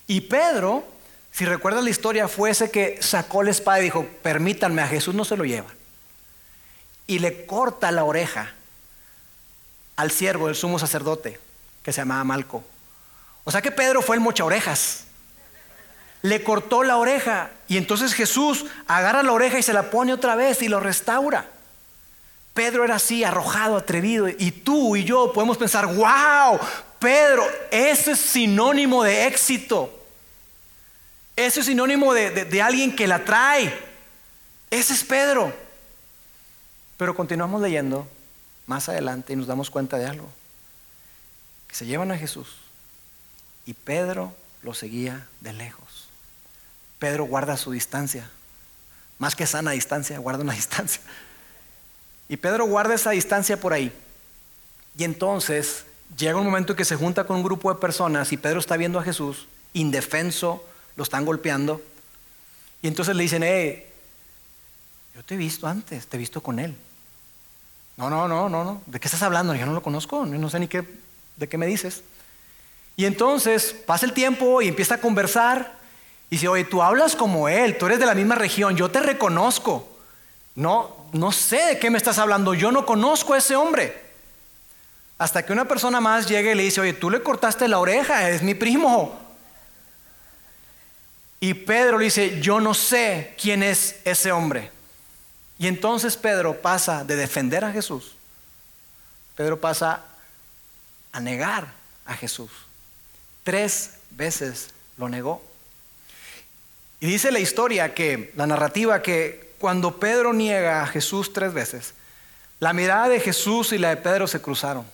Y 0.08 0.22
Pedro, 0.22 0.84
si 1.32 1.46
recuerdas 1.46 1.84
la 1.84 1.90
historia, 1.90 2.28
fue 2.28 2.50
ese 2.50 2.72
que 2.72 3.02
sacó 3.02 3.44
la 3.44 3.52
espada 3.52 3.80
y 3.80 3.84
dijo, 3.84 4.06
permítanme, 4.22 4.82
a 4.82 4.88
Jesús 4.88 5.14
no 5.16 5.26
se 5.26 5.38
lo 5.38 5.46
lleva. 5.46 5.70
Y 7.08 7.20
le 7.20 7.46
corta 7.46 7.92
la 7.92 8.04
oreja 8.04 8.54
al 9.96 10.12
siervo 10.12 10.48
del 10.48 10.56
sumo 10.56 10.80
sacerdote, 10.80 11.40
que 11.84 11.92
se 11.92 12.02
llamaba 12.02 12.24
Malco. 12.24 12.64
O 13.44 13.52
sea 13.52 13.62
que 13.62 13.72
Pedro 13.72 14.02
fue 14.02 14.16
el 14.16 14.22
mocha 14.22 14.46
orejas 14.46 15.06
le 16.22 16.44
cortó 16.44 16.84
la 16.84 16.98
oreja 16.98 17.52
y 17.68 17.78
entonces 17.78 18.14
Jesús 18.14 18.66
agarra 18.88 19.24
la 19.24 19.32
oreja 19.32 19.60
y 19.60 19.64
se 19.64 19.74
la 19.74 19.90
pone 19.90 20.14
otra 20.14 20.36
vez 20.36 20.62
y 20.62 20.68
lo 20.68 20.80
restaura. 20.80 21.50
Pedro 22.54 22.84
era 22.84 22.96
así, 22.96 23.24
arrojado, 23.24 23.78
atrevido, 23.78 24.28
y 24.28 24.52
tú 24.52 24.96
y 24.96 25.04
yo 25.04 25.32
podemos 25.34 25.58
pensar, 25.58 25.86
wow, 25.86 26.60
Pedro, 27.00 27.46
eso 27.72 28.12
es 28.12 28.20
sinónimo 28.20 29.04
de 29.04 29.28
éxito. 29.28 29.96
Eso 31.36 31.62
es 31.62 31.68
sinónimo 31.68 32.14
de, 32.14 32.46
de 32.46 32.62
alguien 32.62 32.96
que 32.96 33.08
la 33.08 33.24
trae. 33.24 33.74
Ese 34.70 34.94
es 34.94 35.04
Pedro. 35.04 35.54
Pero 36.98 37.16
continuamos 37.16 37.62
leyendo 37.62 38.06
más 38.66 38.90
adelante 38.90 39.32
y 39.32 39.36
nos 39.38 39.48
damos 39.48 39.70
cuenta 39.70 39.98
de 39.98 40.06
algo. 40.06 40.30
Que 41.68 41.76
se 41.76 41.86
llevan 41.86 42.12
a 42.12 42.18
Jesús 42.18 42.58
y 43.66 43.74
Pedro 43.74 44.36
lo 44.64 44.74
seguía 44.74 45.28
de 45.42 45.54
lejos. 45.54 46.10
Pedro 46.98 47.26
guarda 47.26 47.56
su 47.56 47.72
distancia. 47.72 48.30
Más 49.18 49.36
que 49.36 49.46
sana 49.46 49.72
distancia, 49.72 50.18
guarda 50.20 50.44
una 50.44 50.54
distancia. 50.56 51.02
Y 52.30 52.38
Pedro 52.38 52.66
guarda 52.66 52.94
esa 52.94 53.10
distancia 53.10 53.60
por 53.60 53.74
ahí. 53.74 53.92
Y 54.98 55.04
entonces 55.04 55.86
llega 56.18 56.38
un 56.38 56.46
momento 56.46 56.74
en 56.74 56.78
que 56.78 56.86
se 56.86 56.96
junta 56.96 57.26
con 57.26 57.38
un 57.38 57.44
grupo 57.44 57.74
de 57.74 57.80
personas 57.80 58.32
y 58.32 58.38
Pedro 58.38 58.60
está 58.60 58.78
viendo 58.78 59.00
a 59.00 59.04
Jesús, 59.04 59.48
indefenso, 59.74 60.64
lo 60.96 61.04
están 61.04 61.26
golpeando. 61.26 61.82
Y 62.82 62.88
entonces 62.88 63.16
le 63.16 63.24
dicen, 63.24 63.44
eh, 63.44 63.88
yo 65.16 65.24
te 65.24 65.34
he 65.34 65.38
visto 65.38 65.68
antes, 65.68 66.08
te 66.08 66.18
he 66.18 66.20
visto 66.20 66.42
con 66.42 66.60
él. 66.60 66.76
No, 67.98 68.10
no, 68.10 68.28
no, 68.28 68.48
no, 68.48 68.64
no. 68.64 68.82
¿De 68.86 69.00
qué 69.00 69.08
estás 69.08 69.24
hablando? 69.24 69.54
Yo 69.56 69.66
no 69.66 69.74
lo 69.74 69.84
conozco, 69.84 70.26
no 70.26 70.50
sé 70.50 70.60
ni 70.60 70.68
qué, 70.68 70.88
de 71.36 71.50
qué 71.50 71.58
me 71.58 71.66
dices. 71.66 72.04
Y 72.96 73.06
entonces 73.06 73.76
pasa 73.86 74.06
el 74.06 74.14
tiempo 74.14 74.62
y 74.62 74.68
empieza 74.68 74.96
a 74.96 75.02
conversar 75.02 75.74
y 76.30 76.36
dice, 76.36 76.48
oye, 76.48 76.64
tú 76.64 76.82
hablas 76.82 77.16
como 77.16 77.50
él, 77.50 77.78
tú 77.78 77.88
eres 77.88 78.00
de 78.00 78.06
la 78.06 78.16
misma 78.16 78.36
región, 78.36 78.76
yo 78.76 78.92
te 78.92 79.00
reconozco. 79.00 79.99
No, 80.60 80.94
no 81.14 81.32
sé 81.32 81.56
de 81.56 81.80
qué 81.80 81.90
me 81.90 81.98
estás 81.98 82.20
hablando, 82.20 82.54
yo 82.54 82.70
no 82.70 82.86
conozco 82.86 83.34
a 83.34 83.38
ese 83.38 83.56
hombre. 83.56 83.98
Hasta 85.18 85.46
que 85.46 85.54
una 85.54 85.64
persona 85.64 86.02
más 86.02 86.28
llegue 86.28 86.52
y 86.52 86.56
le 86.56 86.64
dice, 86.64 86.82
oye, 86.82 86.92
tú 86.92 87.10
le 87.10 87.24
cortaste 87.24 87.70
la 87.70 87.80
oreja, 87.80 88.30
es 88.30 88.42
mi 88.42 88.56
primo. 88.56 89.18
Y 91.40 91.54
Pedro 91.54 91.98
le 91.98 92.04
dice, 92.04 92.42
yo 92.42 92.60
no 92.60 92.74
sé 92.74 93.36
quién 93.42 93.64
es 93.64 94.02
ese 94.04 94.34
hombre. 94.34 94.70
Y 95.58 95.68
entonces 95.68 96.18
Pedro 96.18 96.62
pasa 96.62 97.06
de 97.06 97.16
defender 97.16 97.64
a 97.64 97.72
Jesús, 97.72 98.16
Pedro 99.36 99.62
pasa 99.62 100.04
a 101.14 101.22
negar 101.22 101.70
a 102.06 102.16
Jesús. 102.16 102.52
Tres 103.46 103.92
veces 104.12 104.72
lo 104.98 105.08
negó. 105.08 105.42
Y 107.00 107.08
dice 107.08 107.32
la 107.32 107.40
historia 107.40 107.94
que, 107.94 108.34
la 108.36 108.46
narrativa, 108.46 109.02
que 109.02 109.49
cuando 109.60 110.00
Pedro 110.00 110.34
niega 110.34 110.82
a 110.82 110.88
Jesús 110.88 111.34
tres 111.34 111.54
veces, 111.54 111.94
la 112.60 112.74
mirada 112.74 113.10
de 113.10 113.20
Jesús 113.20 113.72
y 113.72 113.78
la 113.78 113.90
de 113.90 113.98
Pedro 113.98 114.28
se 114.28 114.42
cruzaron. 114.42 114.86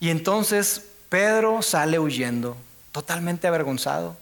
Y 0.00 0.10
entonces 0.10 0.82
Pedro 1.08 1.62
sale 1.62 1.98
huyendo, 1.98 2.56
totalmente 2.90 3.46
avergonzado, 3.46 4.16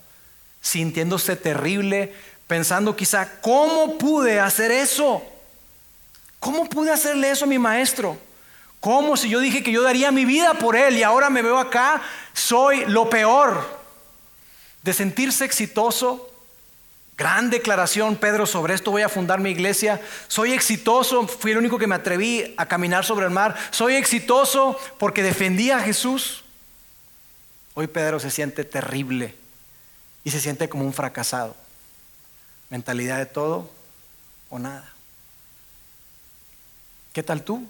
sintiéndose 0.61 1.37
terrible, 1.37 2.15
pensando 2.47 2.97
quizá, 2.97 3.41
¿cómo 3.41 3.99
pude 3.99 4.41
hacer 4.41 4.71
eso? 4.71 5.23
¿Cómo 6.39 6.69
pude 6.69 6.91
hacerle 6.91 7.31
eso 7.31 7.45
a 7.45 7.49
mi 7.49 7.59
maestro? 7.59 8.19
¿Cómo 8.81 9.17
si 9.17 9.29
yo 9.29 9.41
dije 9.41 9.63
que 9.63 9.73
yo 9.73 9.83
daría 9.83 10.11
mi 10.11 10.25
vida 10.25 10.55
por 10.55 10.75
él 10.75 10.97
y 10.97 11.03
ahora 11.03 11.29
me 11.29 11.43
veo 11.43 11.59
acá, 11.59 12.01
soy 12.33 12.87
lo 12.87 13.11
peor? 13.11 13.79
De 14.83 14.95
sentirse 14.95 15.45
exitoso, 15.45 16.30
Gran 17.21 17.51
declaración, 17.51 18.17
Pedro, 18.17 18.47
sobre 18.47 18.73
esto 18.73 18.93
voy 18.93 19.03
a 19.03 19.11
fundar 19.11 19.41
mi 19.41 19.51
iglesia. 19.51 20.01
Soy 20.27 20.55
exitoso, 20.55 21.29
fui 21.29 21.51
el 21.51 21.59
único 21.59 21.77
que 21.77 21.87
me 21.87 21.95
atreví 21.95 22.55
a 22.57 22.65
caminar 22.65 23.05
sobre 23.05 23.27
el 23.27 23.31
mar. 23.31 23.55
Soy 23.73 23.97
exitoso 23.97 24.81
porque 24.99 25.23
defendí 25.23 25.71
a 25.71 25.81
Jesús. 25.81 26.45
Hoy 27.75 27.89
Pedro 27.89 28.21
se 28.21 28.31
siente 28.31 28.65
terrible 28.65 29.35
y 30.25 30.31
se 30.31 30.41
siente 30.41 30.71
como 30.71 30.87
un 30.87 30.95
fracasado. 30.95 31.55
Mentalidad 32.71 33.19
de 33.19 33.27
todo 33.27 33.71
o 34.49 34.59
nada. 34.59 34.91
¿Qué 37.13 37.23
tal 37.23 37.43
tú? 37.43 37.69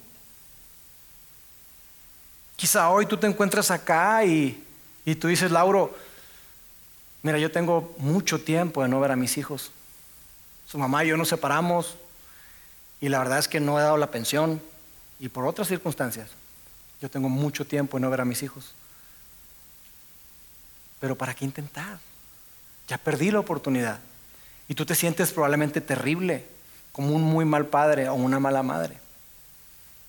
Quizá 2.54 2.88
hoy 2.88 3.04
tú 3.04 3.16
te 3.16 3.26
encuentras 3.26 3.72
acá 3.72 4.24
y, 4.24 4.64
y 5.04 5.16
tú 5.16 5.26
dices, 5.26 5.50
Lauro, 5.50 5.98
Mira, 7.22 7.38
yo 7.38 7.50
tengo 7.50 7.94
mucho 7.98 8.40
tiempo 8.40 8.82
de 8.82 8.88
no 8.88 9.00
ver 9.00 9.10
a 9.10 9.16
mis 9.16 9.36
hijos. 9.36 9.70
Su 10.66 10.78
mamá 10.78 11.04
y 11.04 11.08
yo 11.08 11.16
nos 11.16 11.28
separamos 11.28 11.96
y 13.00 13.08
la 13.08 13.18
verdad 13.18 13.38
es 13.38 13.48
que 13.48 13.60
no 13.60 13.78
he 13.78 13.82
dado 13.82 13.96
la 13.96 14.10
pensión 14.10 14.60
y 15.18 15.28
por 15.28 15.46
otras 15.46 15.68
circunstancias. 15.68 16.30
Yo 17.00 17.10
tengo 17.10 17.28
mucho 17.28 17.66
tiempo 17.66 17.96
de 17.96 18.02
no 18.02 18.10
ver 18.10 18.22
a 18.22 18.24
mis 18.24 18.42
hijos. 18.42 18.72
Pero 20.98 21.16
¿para 21.16 21.34
qué 21.34 21.44
intentar? 21.44 21.98
Ya 22.88 22.98
perdí 22.98 23.30
la 23.30 23.40
oportunidad. 23.40 23.98
Y 24.68 24.74
tú 24.74 24.86
te 24.86 24.94
sientes 24.94 25.32
probablemente 25.32 25.80
terrible, 25.80 26.46
como 26.92 27.14
un 27.14 27.22
muy 27.22 27.44
mal 27.44 27.66
padre 27.66 28.08
o 28.08 28.14
una 28.14 28.38
mala 28.38 28.62
madre. 28.62 28.98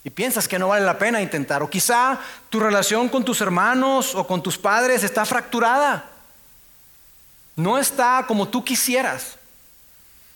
Y 0.04 0.10
piensas 0.10 0.48
que 0.48 0.60
no 0.60 0.70
vale 0.70 0.86
la 0.86 0.98
pena 0.98 1.22
intentar. 1.22 1.64
O 1.64 1.70
quizá 1.70 2.20
tu 2.50 2.60
relación 2.60 3.08
con 3.10 3.24
tus 3.24 3.42
hermanos 3.42 4.16
o 4.16 4.28
con 4.28 4.44
tus 4.44 4.58
padres 4.58 5.04
está 5.04 5.26
fracturada 5.26 6.11
no 7.56 7.78
está 7.78 8.26
como 8.28 8.48
tú 8.48 8.64
quisieras. 8.64 9.38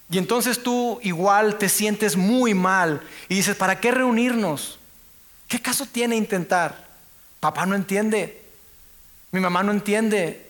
Y 0.09 0.17
entonces 0.17 0.61
tú 0.61 0.99
igual 1.01 1.57
te 1.57 1.69
sientes 1.69 2.15
muy 2.15 2.53
mal 2.53 3.01
y 3.27 3.35
dices, 3.35 3.55
¿para 3.55 3.79
qué 3.79 3.91
reunirnos? 3.91 4.77
¿Qué 5.47 5.61
caso 5.61 5.85
tiene 5.85 6.15
intentar? 6.15 6.85
Papá 7.39 7.65
no 7.65 7.75
entiende, 7.75 8.43
mi 9.31 9.39
mamá 9.39 9.63
no 9.63 9.71
entiende, 9.71 10.49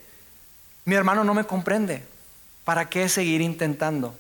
mi 0.84 0.96
hermano 0.96 1.24
no 1.24 1.34
me 1.34 1.46
comprende. 1.46 2.06
¿Para 2.64 2.90
qué 2.90 3.08
seguir 3.10 3.42
intentando? 3.42 4.16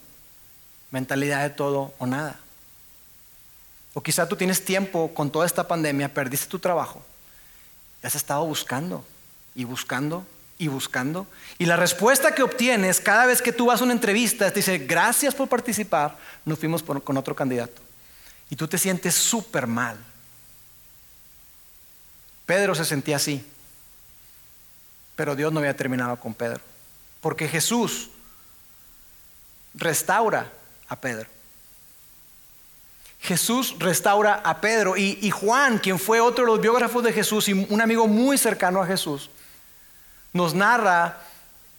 Mentalidad 0.91 1.41
de 1.41 1.49
todo 1.49 1.93
o 1.97 2.05
nada. 2.05 2.39
O 3.93 4.01
quizá 4.01 4.27
tú 4.27 4.35
tienes 4.35 4.63
tiempo 4.63 5.13
con 5.13 5.31
toda 5.31 5.45
esta 5.45 5.67
pandemia, 5.67 6.13
perdiste 6.13 6.47
tu 6.47 6.59
trabajo, 6.59 7.01
y 8.03 8.07
has 8.07 8.15
estado 8.15 8.45
buscando 8.45 9.05
y 9.55 9.63
buscando 9.63 10.25
y 10.57 10.67
buscando. 10.67 11.27
Y 11.57 11.65
la 11.65 11.75
respuesta 11.75 12.33
que 12.33 12.43
obtienes 12.43 12.99
cada 12.99 13.25
vez 13.25 13.41
que 13.41 13.51
tú 13.51 13.67
vas 13.67 13.81
a 13.81 13.83
una 13.83 13.93
entrevista 13.93 14.49
te 14.49 14.59
dice, 14.59 14.79
gracias 14.79 15.35
por 15.35 15.47
participar, 15.47 16.17
nos 16.45 16.59
fuimos 16.59 16.83
con 16.83 17.17
otro 17.17 17.35
candidato. 17.35 17.81
Y 18.49 18.55
tú 18.55 18.67
te 18.67 18.77
sientes 18.77 19.15
súper 19.15 19.67
mal. 19.67 19.97
Pedro 22.45 22.75
se 22.75 22.85
sentía 22.85 23.15
así. 23.15 23.43
Pero 25.15 25.35
Dios 25.35 25.51
no 25.51 25.59
había 25.59 25.75
terminado 25.75 26.19
con 26.19 26.33
Pedro. 26.33 26.61
Porque 27.21 27.47
Jesús 27.47 28.09
restaura 29.73 30.51
a 30.87 30.95
Pedro. 30.95 31.27
Jesús 33.21 33.75
restaura 33.79 34.35
a 34.35 34.61
Pedro. 34.61 34.95
Y, 34.95 35.17
y 35.21 35.31
Juan, 35.31 35.79
quien 35.79 35.97
fue 35.97 36.19
otro 36.19 36.45
de 36.45 36.51
los 36.51 36.61
biógrafos 36.61 37.03
de 37.03 37.13
Jesús 37.13 37.47
y 37.47 37.53
un 37.53 37.81
amigo 37.81 38.07
muy 38.07 38.37
cercano 38.37 38.81
a 38.81 38.85
Jesús, 38.85 39.29
nos 40.35 40.53
narra 40.53 41.17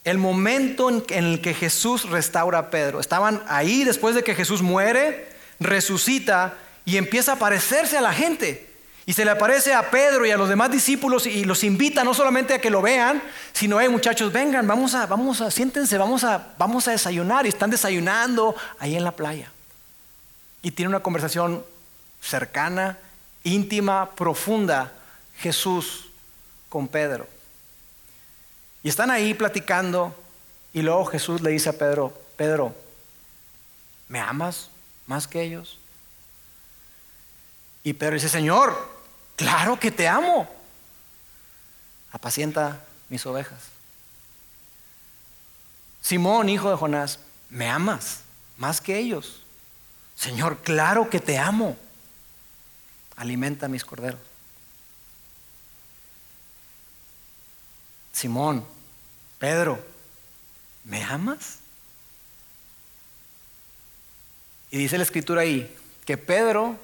el 0.05 0.17
momento 0.17 0.89
en, 0.89 1.05
el 1.11 1.43
que 1.43 1.53
Jesús 1.53 2.09
restaura 2.09 2.59
a 2.59 2.71
Pedro. 2.71 3.01
Estaban 3.01 3.43
ahí 3.49 3.85
después 3.85 4.15
de 4.15 4.25
que 4.25 4.35
Jesús 4.35 4.63
muere, 4.63 5.29
resucita 5.61 6.55
y 6.87 6.97
empieza 6.97 7.33
a 7.33 7.35
aparecerse 7.35 7.99
a 7.99 8.01
la 8.01 8.15
gente. 8.15 8.73
Y 9.05 9.13
se 9.13 9.27
le 9.27 9.31
aparece 9.31 9.75
a 9.75 9.91
Pedro 9.91 10.25
y 10.25 10.31
a 10.31 10.39
los 10.39 10.49
demás 10.49 10.71
discípulos 10.71 11.27
y 11.27 11.45
los 11.45 11.65
invita 11.65 12.03
no 12.03 12.15
solamente 12.15 12.55
a 12.55 12.59
que 12.59 12.71
lo 12.71 12.81
vean, 12.81 13.23
sino, 13.53 13.79
hey 13.79 13.91
muchachos, 13.91 14.33
vengan, 14.33 14.67
vamos 14.67 14.95
a, 14.95 15.05
vamos 15.05 15.43
a, 15.43 15.51
siéntense, 15.51 15.99
vamos 15.99 16.25
a, 16.25 16.55
vamos 16.57 16.89
a 16.89 16.93
desayunar. 16.93 17.45
Y 17.45 17.51
están 17.51 17.69
desayunando 17.69 18.57
ahí 18.79 18.97
en 18.97 19.05
la 19.05 19.13
playa. 19.13 19.53
Y 20.63 20.71
tiene 20.71 20.89
una 20.89 21.01
conversación 21.01 21.63
cercana, 22.23 22.99
íntima, 23.45 24.13
profunda, 24.17 24.95
Jesús 25.37 26.09
con 26.71 26.89
Pedro. 26.89 27.36
Y 28.87 28.89
están 28.89 29.11
ahí 29.11 29.35
platicando 29.35 30.15
y 30.73 30.81
luego 30.81 31.07
Jesús 31.07 31.41
le 31.41 31.51
dice 31.51 31.71
a 31.71 31.73
Pedro, 31.73 32.17
Pedro, 32.37 32.73
¿me 34.07 34.21
amas 34.21 34.71
más 35.09 35.27
que 35.27 35.43
ellos? 35.43 35.81
Y 37.83 37.95
Pedro 37.95 38.15
dice, 38.15 38.29
Señor, 38.29 38.79
claro 39.35 39.81
que 39.81 39.91
te 39.91 40.07
amo. 40.07 40.49
Apacienta 42.13 42.85
mis 43.09 43.27
ovejas. 43.27 43.59
Simón, 46.01 46.49
hijo 46.49 46.71
de 46.71 46.77
Jonás, 46.77 47.19
¿me 47.51 47.69
amas 47.69 48.21
más 48.57 48.81
que 48.81 48.97
ellos? 48.97 49.43
Señor, 50.15 50.59
claro 50.59 51.11
que 51.11 51.19
te 51.19 51.39
amo. 51.39 51.77
Alimenta 53.17 53.67
mis 53.67 53.85
corderos. 53.85 54.21
Simón, 58.13 58.76
Pedro, 59.39 59.85
¿me 60.85 61.03
amas? 61.03 61.59
Y 64.71 64.79
dice 64.79 64.99
la 64.99 65.05
escritura 65.05 65.43
ahí 65.43 65.75
que 66.05 66.17
Pedro 66.17 66.79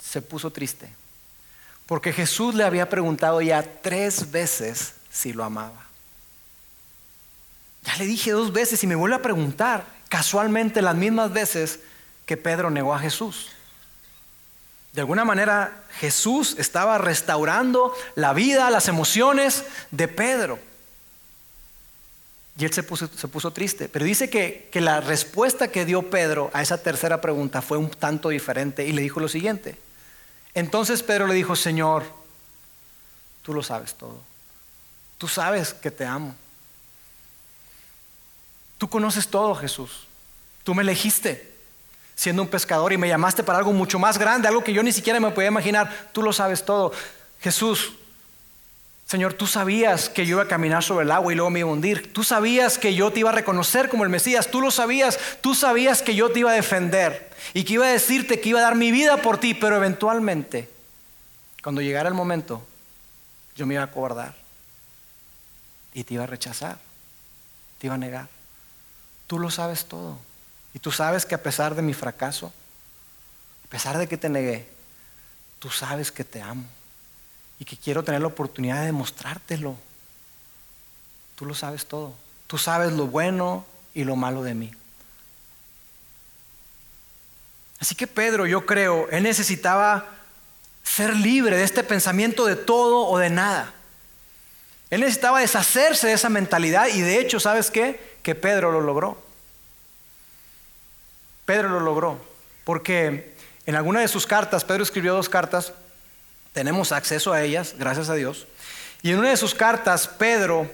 se 0.00 0.22
puso 0.22 0.50
triste, 0.50 0.88
porque 1.86 2.12
Jesús 2.12 2.54
le 2.54 2.64
había 2.64 2.88
preguntado 2.88 3.40
ya 3.40 3.62
tres 3.62 4.30
veces 4.30 4.94
si 5.10 5.32
lo 5.32 5.44
amaba. 5.44 5.84
Ya 7.84 7.96
le 7.96 8.06
dije 8.06 8.32
dos 8.32 8.52
veces 8.52 8.82
y 8.82 8.86
me 8.86 8.94
vuelve 8.94 9.16
a 9.16 9.22
preguntar 9.22 9.84
casualmente 10.08 10.82
las 10.82 10.94
mismas 10.94 11.32
veces 11.32 11.80
que 12.26 12.36
Pedro 12.36 12.70
negó 12.70 12.94
a 12.94 12.98
Jesús. 12.98 13.50
De 14.92 15.00
alguna 15.00 15.24
manera 15.24 15.84
Jesús 15.98 16.56
estaba 16.58 16.98
restaurando 16.98 17.94
la 18.14 18.32
vida, 18.32 18.70
las 18.70 18.88
emociones 18.88 19.64
de 19.90 20.08
Pedro. 20.08 20.58
Y 22.56 22.64
él 22.64 22.72
se 22.72 22.82
puso, 22.84 23.50
triste. 23.52 23.88
Pero 23.88 24.04
dice 24.04 24.30
que, 24.30 24.68
que 24.70 24.80
la 24.80 25.00
respuesta 25.00 25.68
que 25.68 25.84
dio 25.84 26.08
Pedro 26.08 26.50
a 26.52 26.62
esa 26.62 26.78
tercera 26.78 27.20
pregunta 27.20 27.62
fue 27.62 27.78
un 27.78 27.90
tanto 27.90 28.28
diferente 28.28 28.86
y 28.86 28.92
le 28.92 29.02
dijo 29.02 29.18
lo 29.18 29.28
siguiente. 29.28 29.76
Entonces 30.54 31.02
Pedro 31.02 31.26
le 31.26 31.34
dijo, 31.34 31.56
Señor, 31.56 32.04
tú 33.42 33.52
lo 33.52 33.62
sabes 33.62 33.94
todo. 33.94 34.20
Tú 35.18 35.26
sabes 35.26 35.74
que 35.74 35.90
te 35.90 36.04
amo. 36.04 36.34
Tú 38.78 38.88
conoces 38.88 39.26
todo, 39.26 39.54
Jesús. 39.56 40.06
Tú 40.62 40.74
me 40.74 40.82
elegiste 40.82 41.52
siendo 42.14 42.42
un 42.42 42.48
pescador 42.48 42.92
y 42.92 42.98
me 42.98 43.08
llamaste 43.08 43.42
para 43.42 43.58
algo 43.58 43.72
mucho 43.72 43.98
más 43.98 44.18
grande, 44.18 44.46
algo 44.46 44.62
que 44.62 44.72
yo 44.72 44.82
ni 44.82 44.92
siquiera 44.92 45.18
me 45.18 45.30
podía 45.32 45.48
imaginar. 45.48 46.10
Tú 46.12 46.22
lo 46.22 46.32
sabes 46.32 46.64
todo. 46.64 46.92
Jesús, 47.40 47.94
Señor, 49.06 49.34
tú 49.34 49.46
sabías 49.46 50.08
que 50.08 50.24
yo 50.24 50.36
iba 50.36 50.44
a 50.44 50.48
caminar 50.48 50.82
sobre 50.82 51.04
el 51.04 51.10
agua 51.10 51.32
y 51.32 51.36
luego 51.36 51.50
me 51.50 51.60
iba 51.60 51.68
a 51.68 51.72
hundir. 51.72 52.12
Tú 52.12 52.24
sabías 52.24 52.78
que 52.78 52.94
yo 52.94 53.12
te 53.12 53.20
iba 53.20 53.30
a 53.30 53.34
reconocer 53.34 53.88
como 53.90 54.02
el 54.02 54.08
Mesías. 54.08 54.50
Tú 54.50 54.60
lo 54.60 54.70
sabías. 54.70 55.18
Tú 55.42 55.54
sabías 55.54 56.00
que 56.00 56.14
yo 56.14 56.32
te 56.32 56.40
iba 56.40 56.50
a 56.50 56.54
defender 56.54 57.30
y 57.52 57.64
que 57.64 57.74
iba 57.74 57.86
a 57.86 57.90
decirte 57.90 58.40
que 58.40 58.48
iba 58.48 58.60
a 58.60 58.62
dar 58.62 58.76
mi 58.76 58.92
vida 58.92 59.18
por 59.18 59.38
ti. 59.38 59.52
Pero 59.52 59.76
eventualmente, 59.76 60.70
cuando 61.62 61.82
llegara 61.82 62.08
el 62.08 62.14
momento, 62.14 62.66
yo 63.54 63.66
me 63.66 63.74
iba 63.74 63.82
a 63.82 63.86
acobardar 63.86 64.34
y 65.92 66.02
te 66.04 66.14
iba 66.14 66.24
a 66.24 66.26
rechazar. 66.26 66.78
Te 67.78 67.88
iba 67.88 67.96
a 67.96 67.98
negar. 67.98 68.28
Tú 69.26 69.38
lo 69.38 69.50
sabes 69.50 69.84
todo. 69.84 70.18
Y 70.72 70.78
tú 70.78 70.90
sabes 70.90 71.26
que 71.26 71.34
a 71.34 71.42
pesar 71.42 71.74
de 71.74 71.82
mi 71.82 71.92
fracaso, 71.92 72.52
a 73.66 73.68
pesar 73.68 73.98
de 73.98 74.08
que 74.08 74.16
te 74.16 74.30
negué, 74.30 74.66
tú 75.58 75.68
sabes 75.68 76.10
que 76.10 76.24
te 76.24 76.40
amo 76.40 76.64
y 77.58 77.64
que 77.64 77.76
quiero 77.76 78.02
tener 78.02 78.20
la 78.20 78.28
oportunidad 78.28 78.80
de 78.80 78.86
demostrártelo. 78.86 79.76
Tú 81.36 81.46
lo 81.46 81.54
sabes 81.54 81.86
todo. 81.86 82.14
Tú 82.46 82.58
sabes 82.58 82.92
lo 82.92 83.06
bueno 83.06 83.64
y 83.94 84.04
lo 84.04 84.16
malo 84.16 84.42
de 84.42 84.54
mí. 84.54 84.72
Así 87.80 87.94
que 87.94 88.06
Pedro, 88.06 88.46
yo 88.46 88.66
creo, 88.66 89.08
él 89.10 89.22
necesitaba 89.24 90.08
ser 90.82 91.16
libre 91.16 91.56
de 91.56 91.64
este 91.64 91.82
pensamiento 91.82 92.46
de 92.46 92.56
todo 92.56 93.06
o 93.06 93.18
de 93.18 93.30
nada. 93.30 93.74
Él 94.90 95.00
necesitaba 95.00 95.40
deshacerse 95.40 96.06
de 96.06 96.12
esa 96.12 96.28
mentalidad 96.28 96.86
y 96.88 97.00
de 97.00 97.18
hecho, 97.18 97.40
¿sabes 97.40 97.70
qué? 97.70 98.18
Que 98.22 98.34
Pedro 98.34 98.70
lo 98.70 98.80
logró. 98.80 99.22
Pedro 101.44 101.68
lo 101.68 101.80
logró. 101.80 102.18
Porque 102.64 103.34
en 103.66 103.74
alguna 103.74 104.00
de 104.00 104.08
sus 104.08 104.26
cartas, 104.26 104.64
Pedro 104.64 104.82
escribió 104.82 105.14
dos 105.14 105.28
cartas, 105.28 105.72
tenemos 106.54 106.92
acceso 106.92 107.32
a 107.32 107.42
ellas, 107.42 107.74
gracias 107.76 108.08
a 108.08 108.14
Dios. 108.14 108.46
Y 109.02 109.10
en 109.10 109.18
una 109.18 109.30
de 109.30 109.36
sus 109.36 109.54
cartas, 109.54 110.06
Pedro 110.06 110.70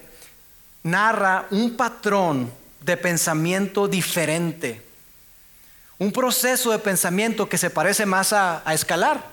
narra 0.82 1.46
un 1.50 1.74
patrón 1.74 2.52
de 2.82 2.96
pensamiento 2.98 3.88
diferente. 3.88 4.82
Un 5.98 6.12
proceso 6.12 6.70
de 6.70 6.78
pensamiento 6.78 7.48
que 7.48 7.58
se 7.58 7.70
parece 7.70 8.04
más 8.04 8.32
a, 8.34 8.62
escalar. 8.72 9.24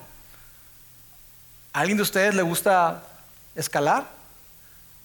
¿A 1.74 1.82
alguien 1.82 1.98
de 1.98 2.04
ustedes 2.04 2.34
le 2.34 2.42
gusta 2.42 3.04
escalar? 3.54 4.08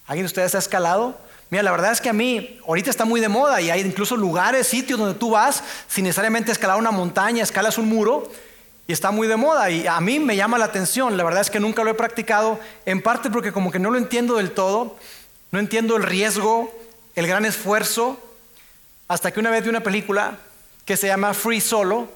¿Alguien 0.06 0.24
de 0.24 0.28
ustedes 0.28 0.54
ha 0.54 0.58
escalado? 0.58 1.20
Mira, 1.50 1.64
la 1.64 1.72
verdad 1.72 1.90
es 1.90 2.00
que 2.00 2.08
a 2.08 2.14
mí 2.14 2.60
ahorita 2.66 2.88
está 2.88 3.04
muy 3.04 3.20
de 3.20 3.28
moda 3.28 3.60
y 3.60 3.68
hay 3.68 3.80
incluso 3.80 4.16
lugares, 4.16 4.68
sitios 4.68 4.98
donde 4.98 5.18
tú 5.18 5.32
vas 5.32 5.62
sin 5.88 6.04
necesariamente 6.04 6.52
escalar 6.52 6.78
una 6.78 6.92
montaña, 6.92 7.42
escalas 7.42 7.78
un 7.78 7.88
muro 7.88 8.30
y 8.86 8.92
está 8.92 9.10
muy 9.10 9.28
de 9.28 9.36
moda 9.36 9.70
y 9.70 9.86
a 9.86 10.00
mí 10.00 10.18
me 10.18 10.36
llama 10.36 10.58
la 10.58 10.66
atención. 10.66 11.16
La 11.16 11.24
verdad 11.24 11.40
es 11.40 11.50
que 11.50 11.60
nunca 11.60 11.84
lo 11.84 11.90
he 11.90 11.94
practicado, 11.94 12.58
en 12.84 13.02
parte 13.02 13.30
porque 13.30 13.52
como 13.52 13.70
que 13.70 13.78
no 13.78 13.90
lo 13.90 13.98
entiendo 13.98 14.36
del 14.36 14.52
todo, 14.52 14.96
no 15.50 15.58
entiendo 15.58 15.96
el 15.96 16.02
riesgo, 16.02 16.72
el 17.14 17.26
gran 17.26 17.44
esfuerzo, 17.44 18.20
hasta 19.08 19.30
que 19.30 19.40
una 19.40 19.50
vez 19.50 19.62
vi 19.62 19.68
una 19.68 19.82
película 19.82 20.38
que 20.84 20.96
se 20.96 21.06
llama 21.06 21.34
Free 21.34 21.60
Solo, 21.60 22.08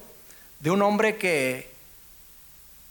de 0.61 0.71
un 0.71 0.83
hombre 0.83 1.17
que, 1.17 1.71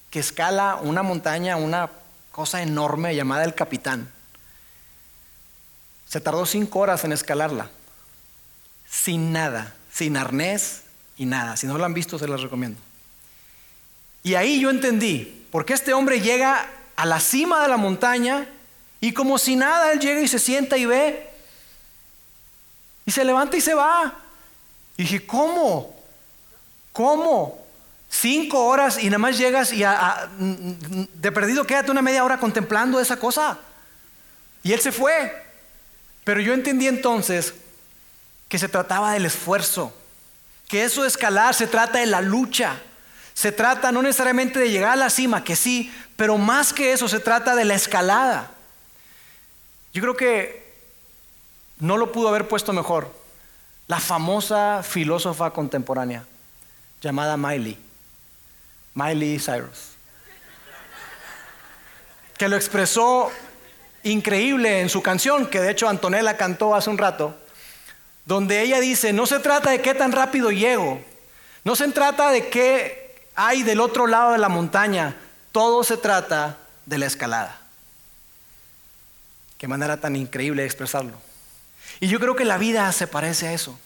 que 0.10 0.20
escala 0.20 0.76
una 0.82 1.04
montaña, 1.04 1.58
una 1.58 1.90
cosa 2.32 2.62
enorme 2.62 3.16
llamada 3.16 3.44
el 3.44 3.56
Capitán. 3.56 4.12
Se 6.08 6.22
tardó 6.22 6.46
cinco 6.46 6.80
horas 6.80 7.04
en 7.04 7.12
escalarla, 7.12 7.70
sin 8.90 9.34
nada, 9.34 9.74
sin 9.92 10.16
arnés 10.16 10.84
y 11.18 11.26
nada. 11.26 11.58
Si 11.58 11.66
no 11.66 11.78
lo 11.78 11.86
han 11.86 11.94
visto, 11.94 12.20
se 12.20 12.28
los 12.28 12.42
recomiendo. 12.44 12.80
Y 14.26 14.34
ahí 14.34 14.60
yo 14.60 14.72
entendí, 14.72 15.46
porque 15.52 15.74
este 15.74 15.94
hombre 15.94 16.20
llega 16.20 16.68
a 16.96 17.06
la 17.06 17.20
cima 17.20 17.62
de 17.62 17.68
la 17.68 17.78
montaña 17.78 18.48
y 19.00 19.14
como 19.14 19.38
si 19.38 19.56
nada, 19.56 19.92
él 19.92 20.00
llega 20.00 20.20
y 20.20 20.28
se 20.28 20.40
sienta 20.40 20.78
y 20.78 20.88
ve, 20.88 21.30
y 23.06 23.12
se 23.12 23.24
levanta 23.24 23.56
y 23.56 23.62
se 23.62 23.76
va. 23.76 24.16
Y 24.98 25.04
dije, 25.04 25.28
¿cómo? 25.28 25.96
¿Cómo? 26.92 27.64
Cinco 28.10 28.66
horas 28.66 28.98
y 28.98 29.06
nada 29.06 29.20
más 29.20 29.38
llegas 29.38 29.72
y 29.72 29.84
de 29.84 31.32
perdido 31.32 31.68
quédate 31.68 31.92
una 31.92 32.02
media 32.02 32.24
hora 32.24 32.40
contemplando 32.40 33.00
esa 33.00 33.18
cosa. 33.18 33.60
Y 34.64 34.74
él 34.74 34.80
se 34.80 34.92
fue. 34.92 35.40
Pero 36.24 36.42
yo 36.42 36.56
entendí 36.56 36.88
entonces 36.88 37.54
que 38.50 38.58
se 38.58 38.70
trataba 38.70 39.14
del 39.14 39.28
esfuerzo, 39.28 39.96
que 40.68 40.84
eso 40.84 41.04
de 41.04 41.10
escalar 41.10 41.54
se 41.54 41.68
trata 41.68 42.00
de 42.00 42.08
la 42.08 42.22
lucha, 42.22 42.82
se 43.36 43.52
trata 43.52 43.92
no 43.92 44.02
necesariamente 44.02 44.60
de 44.60 44.72
llegar 44.72 44.94
a 44.94 44.96
la 44.96 45.10
cima, 45.10 45.44
que 45.44 45.58
sí, 45.58 45.94
pero 46.16 46.38
más 46.38 46.72
que 46.72 46.94
eso 46.94 47.10
se 47.10 47.20
trata 47.20 47.54
de 47.54 47.66
la 47.66 47.76
escalada. 47.76 48.50
Yo 49.94 50.02
creo 50.02 50.16
que 50.16 50.74
no 51.80 51.98
lo 51.98 52.14
pudo 52.14 52.30
haber 52.30 52.48
puesto 52.48 52.72
mejor 52.72 53.14
la 53.88 54.00
famosa 54.00 54.82
filósofa 54.84 55.52
contemporánea 55.52 56.26
llamada 57.02 57.36
Miley, 57.36 57.78
Miley 58.94 59.38
Cyrus, 59.38 59.92
que 62.38 62.48
lo 62.48 62.56
expresó 62.56 63.32
increíble 64.04 64.80
en 64.80 64.88
su 64.88 65.02
canción, 65.02 65.48
que 65.48 65.60
de 65.60 65.72
hecho 65.72 65.90
Antonella 65.90 66.38
cantó 66.38 66.74
hace 66.74 66.90
un 66.90 66.98
rato, 66.98 67.36
donde 68.26 68.62
ella 68.62 68.80
dice, 68.80 69.12
no 69.12 69.26
se 69.26 69.40
trata 69.40 69.72
de 69.72 69.82
qué 69.82 69.94
tan 69.94 70.14
rápido 70.14 70.52
llego, 70.52 71.04
no 71.66 71.76
se 71.76 71.86
trata 71.90 72.32
de 72.32 72.48
qué 72.48 73.05
hay 73.36 73.64
del 73.64 73.80
otro 73.80 74.08
lado 74.08 74.32
de 74.32 74.38
la 74.38 74.50
montaña, 74.50 75.16
todo 75.52 75.84
se 75.84 75.98
trata 75.98 76.58
de 76.86 76.98
la 76.98 77.06
escalada. 77.06 77.60
Qué 79.58 79.68
manera 79.68 79.98
tan 79.98 80.16
increíble 80.16 80.62
de 80.62 80.68
expresarlo. 80.68 81.14
Y 82.00 82.08
yo 82.08 82.20
creo 82.20 82.36
que 82.36 82.46
la 82.46 82.58
vida 82.58 82.92
se 82.92 83.08
parece 83.08 83.48
a 83.48 83.54
eso. 83.54 83.78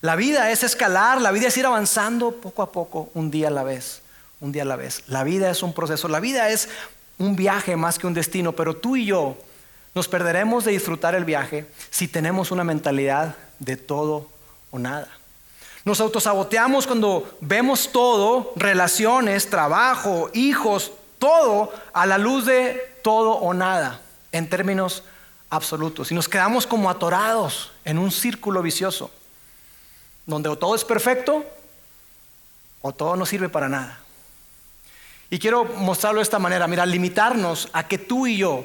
La 0.00 0.16
vida 0.16 0.50
es 0.50 0.64
escalar, 0.64 1.20
la 1.20 1.30
vida 1.30 1.48
es 1.48 1.56
ir 1.56 1.66
avanzando 1.66 2.32
poco 2.32 2.62
a 2.62 2.72
poco, 2.72 3.10
un 3.14 3.30
día 3.30 3.48
a 3.48 3.52
la 3.52 3.62
vez, 3.62 4.02
un 4.40 4.50
día 4.50 4.62
a 4.62 4.66
la 4.66 4.76
vez. 4.76 5.04
La 5.06 5.22
vida 5.22 5.48
es 5.50 5.62
un 5.62 5.72
proceso, 5.72 6.08
la 6.08 6.20
vida 6.20 6.48
es 6.50 6.68
un 7.18 7.36
viaje 7.36 7.76
más 7.76 7.98
que 7.98 8.08
un 8.08 8.14
destino, 8.14 8.52
pero 8.52 8.76
tú 8.76 8.96
y 8.96 9.06
yo 9.06 9.36
nos 9.94 10.08
perderemos 10.08 10.64
de 10.64 10.72
disfrutar 10.72 11.14
el 11.14 11.24
viaje 11.24 11.66
si 11.90 12.08
tenemos 12.08 12.50
una 12.50 12.64
mentalidad 12.64 13.36
de 13.60 13.76
todo 13.76 14.28
o 14.72 14.78
nada. 14.78 15.08
Nos 15.84 16.00
autosaboteamos 16.00 16.86
cuando 16.86 17.38
vemos 17.40 17.90
todo, 17.90 18.52
relaciones, 18.56 19.50
trabajo, 19.50 20.30
hijos, 20.32 20.92
todo 21.18 21.72
a 21.92 22.06
la 22.06 22.18
luz 22.18 22.46
de 22.46 22.98
todo 23.02 23.32
o 23.32 23.52
nada, 23.52 24.00
en 24.30 24.48
términos 24.48 25.02
absolutos. 25.50 26.12
Y 26.12 26.14
nos 26.14 26.28
quedamos 26.28 26.66
como 26.66 26.88
atorados 26.88 27.72
en 27.84 27.98
un 27.98 28.10
círculo 28.10 28.62
vicioso, 28.62 29.10
donde 30.24 30.48
o 30.48 30.56
todo 30.56 30.74
es 30.74 30.84
perfecto 30.84 31.44
o 32.80 32.92
todo 32.92 33.16
no 33.16 33.26
sirve 33.26 33.48
para 33.48 33.68
nada. 33.68 34.00
Y 35.30 35.38
quiero 35.38 35.64
mostrarlo 35.64 36.18
de 36.18 36.24
esta 36.24 36.38
manera, 36.38 36.66
mira, 36.66 36.84
limitarnos 36.84 37.68
a 37.72 37.88
que 37.88 37.98
tú 37.98 38.26
y 38.26 38.36
yo 38.36 38.64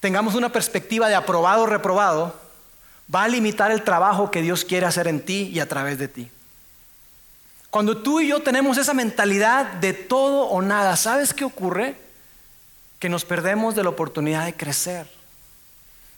tengamos 0.00 0.34
una 0.34 0.50
perspectiva 0.50 1.08
de 1.08 1.14
aprobado 1.14 1.62
o 1.62 1.66
reprobado, 1.66 2.34
va 3.12 3.24
a 3.24 3.28
limitar 3.28 3.70
el 3.70 3.82
trabajo 3.82 4.30
que 4.30 4.42
Dios 4.42 4.64
quiere 4.64 4.86
hacer 4.86 5.08
en 5.08 5.20
ti 5.20 5.50
y 5.52 5.60
a 5.60 5.68
través 5.68 5.98
de 5.98 6.08
ti. 6.08 6.30
Cuando 7.70 7.98
tú 7.98 8.20
y 8.20 8.28
yo 8.28 8.40
tenemos 8.40 8.78
esa 8.78 8.94
mentalidad 8.94 9.66
de 9.66 9.92
todo 9.92 10.46
o 10.46 10.62
nada, 10.62 10.96
¿sabes 10.96 11.34
qué 11.34 11.44
ocurre? 11.44 11.96
Que 12.98 13.08
nos 13.08 13.24
perdemos 13.24 13.74
de 13.74 13.82
la 13.82 13.90
oportunidad 13.90 14.46
de 14.46 14.54
crecer. 14.54 15.06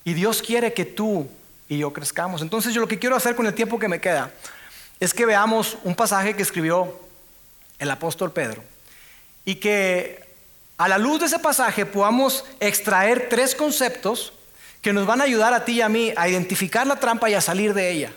Y 0.04 0.14
Dios 0.14 0.40
quiere 0.42 0.72
que 0.72 0.84
tú 0.84 1.28
y 1.68 1.78
yo 1.78 1.92
crezcamos. 1.92 2.42
Entonces 2.42 2.72
yo 2.72 2.80
lo 2.80 2.88
que 2.88 2.98
quiero 2.98 3.16
hacer 3.16 3.34
con 3.34 3.46
el 3.46 3.54
tiempo 3.54 3.78
que 3.78 3.88
me 3.88 4.00
queda 4.00 4.30
es 5.00 5.12
que 5.12 5.26
veamos 5.26 5.76
un 5.84 5.94
pasaje 5.94 6.34
que 6.34 6.42
escribió 6.42 6.98
el 7.78 7.90
apóstol 7.90 8.32
Pedro 8.32 8.62
y 9.44 9.56
que 9.56 10.24
a 10.76 10.88
la 10.88 10.98
luz 10.98 11.20
de 11.20 11.26
ese 11.26 11.38
pasaje 11.38 11.86
podamos 11.86 12.44
extraer 12.60 13.28
tres 13.28 13.54
conceptos 13.54 14.32
que 14.82 14.92
nos 14.92 15.06
van 15.06 15.20
a 15.20 15.24
ayudar 15.24 15.52
a 15.54 15.64
ti 15.64 15.72
y 15.72 15.80
a 15.80 15.88
mí 15.88 16.12
a 16.16 16.28
identificar 16.28 16.86
la 16.86 16.96
trampa 16.96 17.28
y 17.28 17.34
a 17.34 17.40
salir 17.40 17.74
de 17.74 17.90
ella, 17.90 18.12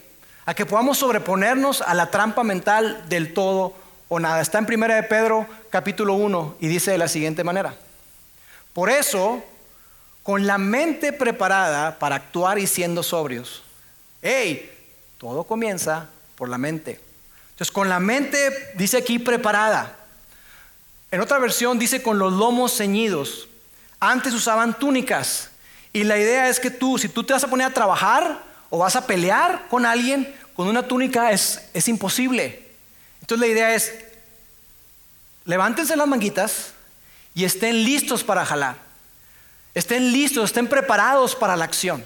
a 0.46 0.54
que 0.54 0.66
podamos 0.66 0.98
sobreponernos 0.98 1.82
a 1.82 1.94
la 1.94 2.12
trampa 2.12 2.44
mental 2.44 3.06
del 3.10 3.34
todo 3.34 3.74
o 4.10 4.20
nada. 4.20 4.42
Está 4.42 4.60
en 4.60 4.68
1 4.72 4.94
de 4.94 5.04
Pedro 5.04 5.48
capítulo 5.70 6.14
1 6.14 6.58
y 6.60 6.68
dice 6.68 6.92
de 6.92 6.98
la 6.98 7.08
siguiente 7.08 7.44
manera. 7.44 7.76
Por 8.74 8.90
eso, 8.90 9.44
con 10.24 10.48
la 10.48 10.58
mente 10.58 11.14
preparada 11.14 11.98
para 11.98 12.16
actuar 12.16 12.60
y 12.60 12.68
siendo 12.68 13.04
sobrios. 13.04 13.64
¡Hey! 14.22 14.70
Todo 15.18 15.44
comienza 15.44 16.10
por 16.36 16.50
la 16.50 16.58
mente. 16.58 17.00
Entonces, 17.52 17.72
con 17.72 17.90
la 17.90 18.00
mente, 18.00 18.72
dice 18.76 18.98
aquí, 18.98 19.20
preparada. 19.20 19.96
En 21.12 21.22
otra 21.22 21.38
versión 21.38 21.78
dice 21.78 22.02
con 22.02 22.18
los 22.18 22.34
lomos 22.34 22.76
ceñidos. 22.76 23.48
Antes 24.00 24.34
usaban 24.34 24.80
túnicas. 24.80 25.51
Y 25.94 26.04
la 26.04 26.18
idea 26.18 26.48
es 26.48 26.60
que 26.60 26.72
tú, 26.72 26.98
si 26.98 27.10
tú 27.10 27.24
te 27.24 27.34
vas 27.34 27.44
a 27.44 27.50
poner 27.50 27.68
a 27.68 27.74
trabajar 27.74 28.44
o 28.70 28.80
vas 28.80 28.96
a 28.96 29.06
pelear 29.06 29.68
con 29.70 29.86
alguien, 29.86 30.34
con 30.56 30.68
una 30.68 30.88
túnica 30.88 31.32
es, 31.32 31.70
es 31.74 31.88
imposible. 31.88 32.68
Entonces 33.20 33.48
la 33.48 33.54
idea 33.54 33.76
es, 33.76 33.94
levántense 35.46 35.96
las 35.96 36.08
manguitas 36.08 36.72
y 37.34 37.44
estén 37.44 37.84
listos 37.84 38.24
para 38.24 38.46
jalar. 38.46 38.78
Estén 39.74 40.12
listos, 40.12 40.46
estén 40.46 40.68
preparados 40.68 41.36
para 41.36 41.56
la 41.56 41.66
acción. 41.66 42.04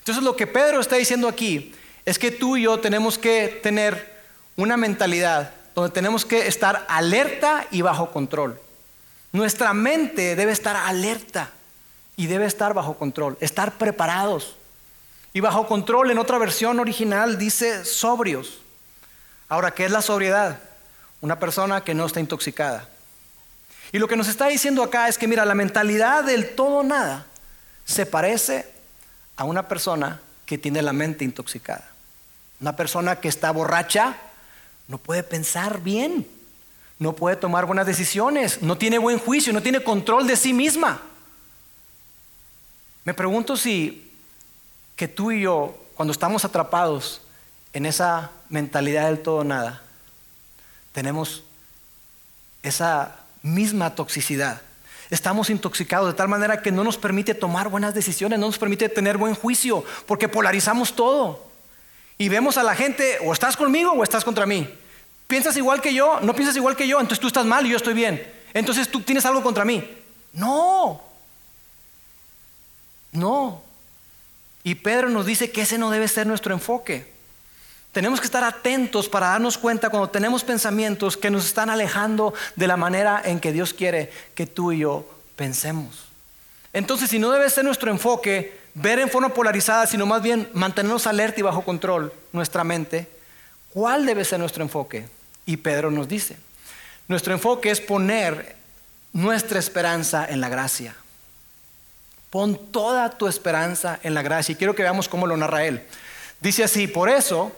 Entonces 0.00 0.22
lo 0.22 0.36
que 0.36 0.46
Pedro 0.46 0.80
está 0.80 0.96
diciendo 0.96 1.28
aquí 1.28 1.74
es 2.04 2.18
que 2.18 2.30
tú 2.30 2.56
y 2.56 2.62
yo 2.62 2.80
tenemos 2.80 3.18
que 3.18 3.60
tener 3.62 4.20
una 4.56 4.76
mentalidad 4.76 5.54
donde 5.74 5.90
tenemos 5.90 6.24
que 6.24 6.46
estar 6.46 6.84
alerta 6.88 7.66
y 7.70 7.82
bajo 7.82 8.10
control. 8.10 8.60
Nuestra 9.32 9.72
mente 9.74 10.34
debe 10.34 10.52
estar 10.52 10.76
alerta 10.76 11.50
y 12.20 12.26
debe 12.26 12.44
estar 12.44 12.74
bajo 12.74 12.98
control, 12.98 13.38
estar 13.40 13.78
preparados. 13.78 14.54
Y 15.32 15.40
bajo 15.40 15.66
control 15.66 16.10
en 16.10 16.18
otra 16.18 16.36
versión 16.36 16.78
original 16.78 17.38
dice 17.38 17.86
sobrios. 17.86 18.58
Ahora, 19.48 19.70
¿qué 19.70 19.86
es 19.86 19.90
la 19.90 20.02
sobriedad? 20.02 20.58
Una 21.22 21.38
persona 21.38 21.82
que 21.82 21.94
no 21.94 22.04
está 22.04 22.20
intoxicada. 22.20 22.86
Y 23.90 23.98
lo 23.98 24.06
que 24.06 24.18
nos 24.18 24.28
está 24.28 24.48
diciendo 24.48 24.82
acá 24.82 25.08
es 25.08 25.16
que, 25.16 25.28
mira, 25.28 25.46
la 25.46 25.54
mentalidad 25.54 26.22
del 26.22 26.54
todo 26.54 26.82
nada 26.82 27.24
se 27.86 28.04
parece 28.04 28.70
a 29.38 29.44
una 29.44 29.66
persona 29.66 30.20
que 30.44 30.58
tiene 30.58 30.82
la 30.82 30.92
mente 30.92 31.24
intoxicada. 31.24 31.88
Una 32.60 32.76
persona 32.76 33.16
que 33.16 33.28
está 33.28 33.50
borracha 33.50 34.18
no 34.88 34.98
puede 34.98 35.22
pensar 35.22 35.80
bien, 35.80 36.28
no 36.98 37.14
puede 37.14 37.36
tomar 37.36 37.64
buenas 37.64 37.86
decisiones, 37.86 38.60
no 38.60 38.76
tiene 38.76 38.98
buen 38.98 39.18
juicio, 39.18 39.54
no 39.54 39.62
tiene 39.62 39.82
control 39.82 40.26
de 40.26 40.36
sí 40.36 40.52
misma. 40.52 41.00
Me 43.04 43.14
pregunto 43.14 43.56
si 43.56 44.10
que 44.96 45.08
tú 45.08 45.30
y 45.30 45.42
yo, 45.42 45.76
cuando 45.94 46.12
estamos 46.12 46.44
atrapados 46.44 47.22
en 47.72 47.86
esa 47.86 48.30
mentalidad 48.48 49.06
del 49.06 49.22
todo 49.22 49.44
nada, 49.44 49.82
tenemos 50.92 51.42
esa 52.62 53.16
misma 53.42 53.94
toxicidad. 53.94 54.60
Estamos 55.08 55.50
intoxicados 55.50 56.08
de 56.08 56.14
tal 56.14 56.28
manera 56.28 56.62
que 56.62 56.70
no 56.70 56.84
nos 56.84 56.98
permite 56.98 57.34
tomar 57.34 57.68
buenas 57.68 57.94
decisiones, 57.94 58.38
no 58.38 58.46
nos 58.46 58.58
permite 58.58 58.88
tener 58.88 59.16
buen 59.16 59.34
juicio, 59.34 59.84
porque 60.06 60.28
polarizamos 60.28 60.94
todo. 60.94 61.48
y 62.18 62.28
vemos 62.28 62.58
a 62.58 62.62
la 62.62 62.76
gente, 62.76 63.16
o 63.24 63.32
estás 63.32 63.56
conmigo 63.56 63.92
o 63.92 64.04
estás 64.04 64.26
contra 64.26 64.44
mí. 64.44 64.68
¿Piensas 65.26 65.56
igual 65.56 65.80
que 65.80 65.94
yo? 65.94 66.20
¿No 66.20 66.34
piensas 66.34 66.54
igual 66.54 66.76
que 66.76 66.86
yo? 66.86 67.00
Entonces 67.00 67.18
tú 67.18 67.28
estás 67.28 67.46
mal 67.46 67.64
y 67.64 67.70
yo 67.70 67.78
estoy 67.78 67.94
bien. 67.94 68.22
Entonces 68.52 68.90
tú 68.90 69.00
tienes 69.00 69.24
algo 69.24 69.42
contra 69.42 69.64
mí. 69.64 69.82
No. 70.34 71.00
No. 73.12 73.62
Y 74.62 74.76
Pedro 74.76 75.08
nos 75.08 75.26
dice 75.26 75.50
que 75.50 75.62
ese 75.62 75.78
no 75.78 75.90
debe 75.90 76.08
ser 76.08 76.26
nuestro 76.26 76.54
enfoque. 76.54 77.10
Tenemos 77.92 78.20
que 78.20 78.26
estar 78.26 78.44
atentos 78.44 79.08
para 79.08 79.28
darnos 79.28 79.58
cuenta 79.58 79.90
cuando 79.90 80.10
tenemos 80.10 80.44
pensamientos 80.44 81.16
que 81.16 81.30
nos 81.30 81.44
están 81.44 81.70
alejando 81.70 82.34
de 82.54 82.66
la 82.68 82.76
manera 82.76 83.20
en 83.24 83.40
que 83.40 83.52
Dios 83.52 83.74
quiere 83.74 84.12
que 84.34 84.46
tú 84.46 84.70
y 84.70 84.80
yo 84.80 85.08
pensemos. 85.34 86.04
Entonces, 86.72 87.10
si 87.10 87.18
no 87.18 87.30
debe 87.32 87.50
ser 87.50 87.64
nuestro 87.64 87.90
enfoque 87.90 88.60
ver 88.74 89.00
en 89.00 89.10
forma 89.10 89.34
polarizada, 89.34 89.86
sino 89.86 90.06
más 90.06 90.22
bien 90.22 90.48
mantenernos 90.52 91.08
alerta 91.08 91.40
y 91.40 91.42
bajo 91.42 91.62
control 91.62 92.12
nuestra 92.32 92.62
mente, 92.62 93.08
¿cuál 93.72 94.06
debe 94.06 94.24
ser 94.24 94.38
nuestro 94.38 94.62
enfoque? 94.62 95.08
Y 95.44 95.56
Pedro 95.56 95.90
nos 95.90 96.06
dice, 96.06 96.36
nuestro 97.08 97.32
enfoque 97.32 97.70
es 97.70 97.80
poner 97.80 98.54
nuestra 99.12 99.58
esperanza 99.58 100.24
en 100.28 100.40
la 100.40 100.48
gracia. 100.48 100.94
Pon 102.30 102.56
toda 102.70 103.10
tu 103.10 103.26
esperanza 103.26 103.98
en 104.02 104.14
la 104.14 104.22
gracia. 104.22 104.52
Y 104.52 104.56
quiero 104.56 104.74
que 104.74 104.82
veamos 104.82 105.08
cómo 105.08 105.26
lo 105.26 105.36
narra 105.36 105.64
él. 105.64 105.82
Dice 106.40 106.64
así, 106.64 106.86
por 106.86 107.08
eso 107.08 107.52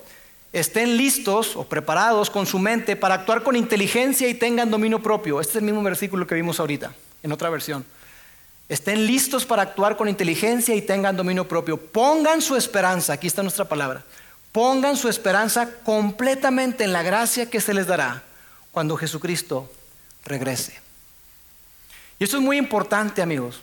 estén 0.52 0.96
listos 0.96 1.56
o 1.56 1.64
preparados 1.64 2.30
con 2.30 2.46
su 2.46 2.58
mente 2.58 2.96
para 2.96 3.14
actuar 3.14 3.42
con 3.42 3.54
inteligencia 3.54 4.28
y 4.28 4.34
tengan 4.34 4.70
dominio 4.70 5.02
propio. 5.02 5.40
Este 5.40 5.52
es 5.52 5.56
el 5.56 5.64
mismo 5.64 5.82
versículo 5.82 6.26
que 6.26 6.34
vimos 6.34 6.58
ahorita, 6.58 6.94
en 7.22 7.32
otra 7.32 7.50
versión. 7.50 7.84
Estén 8.68 9.06
listos 9.06 9.44
para 9.44 9.62
actuar 9.62 9.96
con 9.96 10.08
inteligencia 10.08 10.74
y 10.74 10.82
tengan 10.82 11.16
dominio 11.16 11.46
propio. 11.46 11.76
Pongan 11.76 12.40
su 12.40 12.56
esperanza, 12.56 13.12
aquí 13.12 13.26
está 13.26 13.42
nuestra 13.42 13.66
palabra, 13.66 14.02
pongan 14.50 14.96
su 14.96 15.08
esperanza 15.08 15.68
completamente 15.84 16.84
en 16.84 16.92
la 16.92 17.02
gracia 17.02 17.50
que 17.50 17.60
se 17.60 17.74
les 17.74 17.86
dará 17.86 18.22
cuando 18.70 18.96
Jesucristo 18.96 19.70
regrese. 20.24 20.80
Y 22.18 22.24
esto 22.24 22.38
es 22.38 22.42
muy 22.42 22.56
importante, 22.56 23.20
amigos, 23.20 23.60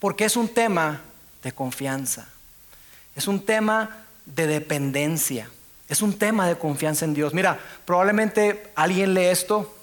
porque 0.00 0.24
es 0.24 0.36
un 0.36 0.48
tema 0.48 1.02
de 1.44 1.52
confianza, 1.52 2.26
es 3.14 3.28
un 3.28 3.44
tema 3.44 4.04
de 4.26 4.46
dependencia, 4.46 5.48
es 5.88 6.02
un 6.02 6.18
tema 6.18 6.48
de 6.48 6.58
confianza 6.58 7.04
en 7.04 7.14
Dios. 7.14 7.34
Mira, 7.34 7.60
probablemente 7.84 8.72
alguien 8.74 9.14
lee 9.14 9.26
esto 9.26 9.76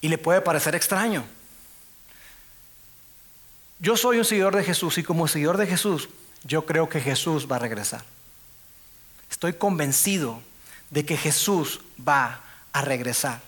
y 0.00 0.08
le 0.08 0.18
puede 0.18 0.40
parecer 0.40 0.74
extraño. 0.74 1.24
Yo 3.78 3.96
soy 3.96 4.18
un 4.18 4.24
seguidor 4.24 4.56
de 4.56 4.64
Jesús 4.64 4.96
y 4.98 5.02
como 5.02 5.28
seguidor 5.28 5.58
de 5.58 5.66
Jesús, 5.66 6.08
yo 6.44 6.64
creo 6.64 6.88
que 6.88 7.00
Jesús 7.00 7.46
va 7.50 7.56
a 7.56 7.58
regresar. 7.60 8.04
Estoy 9.30 9.54
convencido 9.54 10.40
de 10.90 11.04
que 11.04 11.16
Jesús 11.16 11.80
va 12.06 12.40
a 12.72 12.80
regresar. 12.82 13.40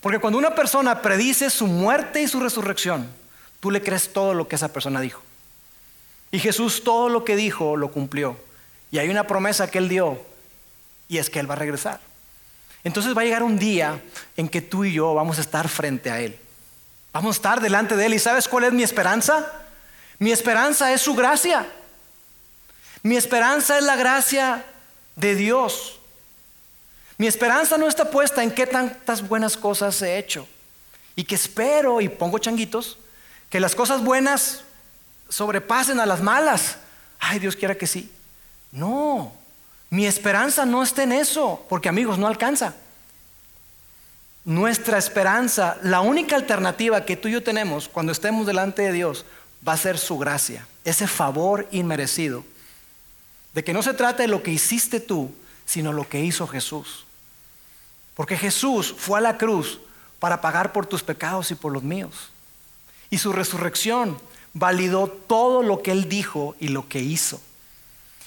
Porque 0.00 0.18
cuando 0.18 0.38
una 0.38 0.54
persona 0.54 1.00
predice 1.00 1.48
su 1.48 1.66
muerte 1.66 2.20
y 2.20 2.28
su 2.28 2.40
resurrección, 2.40 3.08
tú 3.62 3.70
le 3.70 3.80
crees 3.80 4.12
todo 4.12 4.34
lo 4.34 4.48
que 4.48 4.56
esa 4.56 4.72
persona 4.72 5.00
dijo. 5.00 5.22
Y 6.32 6.40
Jesús 6.40 6.82
todo 6.82 7.08
lo 7.08 7.24
que 7.24 7.36
dijo 7.36 7.76
lo 7.76 7.92
cumplió. 7.92 8.36
Y 8.90 8.98
hay 8.98 9.08
una 9.08 9.28
promesa 9.28 9.70
que 9.70 9.78
él 9.78 9.88
dio 9.88 10.20
y 11.06 11.18
es 11.18 11.30
que 11.30 11.38
él 11.38 11.48
va 11.48 11.54
a 11.54 11.58
regresar. 11.58 12.00
Entonces 12.82 13.16
va 13.16 13.20
a 13.20 13.24
llegar 13.24 13.44
un 13.44 13.60
día 13.60 14.02
en 14.36 14.48
que 14.48 14.62
tú 14.62 14.84
y 14.84 14.92
yo 14.92 15.14
vamos 15.14 15.38
a 15.38 15.42
estar 15.42 15.68
frente 15.68 16.10
a 16.10 16.20
él. 16.20 16.36
Vamos 17.12 17.36
a 17.36 17.38
estar 17.38 17.60
delante 17.60 17.94
de 17.94 18.06
él. 18.06 18.14
¿Y 18.14 18.18
sabes 18.18 18.48
cuál 18.48 18.64
es 18.64 18.72
mi 18.72 18.82
esperanza? 18.82 19.52
Mi 20.18 20.32
esperanza 20.32 20.92
es 20.92 21.00
su 21.00 21.14
gracia. 21.14 21.64
Mi 23.04 23.16
esperanza 23.16 23.78
es 23.78 23.84
la 23.84 23.94
gracia 23.94 24.64
de 25.14 25.36
Dios. 25.36 26.00
Mi 27.16 27.28
esperanza 27.28 27.78
no 27.78 27.86
está 27.86 28.10
puesta 28.10 28.42
en 28.42 28.50
qué 28.50 28.66
tantas 28.66 29.28
buenas 29.28 29.56
cosas 29.56 30.02
he 30.02 30.18
hecho. 30.18 30.48
Y 31.14 31.22
que 31.22 31.36
espero, 31.36 32.00
y 32.00 32.08
pongo 32.08 32.38
changuitos, 32.38 32.98
que 33.52 33.60
las 33.60 33.74
cosas 33.74 34.02
buenas 34.02 34.62
sobrepasen 35.28 36.00
a 36.00 36.06
las 36.06 36.22
malas. 36.22 36.78
Ay, 37.18 37.38
Dios 37.38 37.54
quiera 37.54 37.74
que 37.74 37.86
sí. 37.86 38.10
No, 38.70 39.30
mi 39.90 40.06
esperanza 40.06 40.64
no 40.64 40.82
está 40.82 41.02
en 41.02 41.12
eso, 41.12 41.62
porque 41.68 41.90
amigos, 41.90 42.16
no 42.16 42.26
alcanza. 42.26 42.74
Nuestra 44.46 44.96
esperanza, 44.96 45.76
la 45.82 46.00
única 46.00 46.34
alternativa 46.34 47.04
que 47.04 47.18
tú 47.18 47.28
y 47.28 47.32
yo 47.32 47.42
tenemos 47.42 47.90
cuando 47.90 48.10
estemos 48.10 48.46
delante 48.46 48.80
de 48.80 48.92
Dios, 48.92 49.26
va 49.68 49.74
a 49.74 49.76
ser 49.76 49.98
su 49.98 50.16
gracia, 50.16 50.66
ese 50.82 51.06
favor 51.06 51.68
inmerecido. 51.72 52.46
De 53.52 53.62
que 53.62 53.74
no 53.74 53.82
se 53.82 53.92
trata 53.92 54.22
de 54.22 54.28
lo 54.28 54.42
que 54.42 54.50
hiciste 54.50 54.98
tú, 54.98 55.30
sino 55.66 55.92
lo 55.92 56.08
que 56.08 56.24
hizo 56.24 56.46
Jesús. 56.46 57.04
Porque 58.14 58.38
Jesús 58.38 58.94
fue 58.96 59.18
a 59.18 59.22
la 59.22 59.36
cruz 59.36 59.78
para 60.18 60.40
pagar 60.40 60.72
por 60.72 60.86
tus 60.86 61.02
pecados 61.02 61.50
y 61.50 61.54
por 61.54 61.70
los 61.70 61.82
míos. 61.82 62.31
Y 63.12 63.18
su 63.18 63.30
resurrección 63.34 64.16
validó 64.54 65.06
todo 65.06 65.62
lo 65.62 65.82
que 65.82 65.90
Él 65.92 66.08
dijo 66.08 66.56
y 66.58 66.68
lo 66.68 66.88
que 66.88 67.00
hizo. 67.00 67.42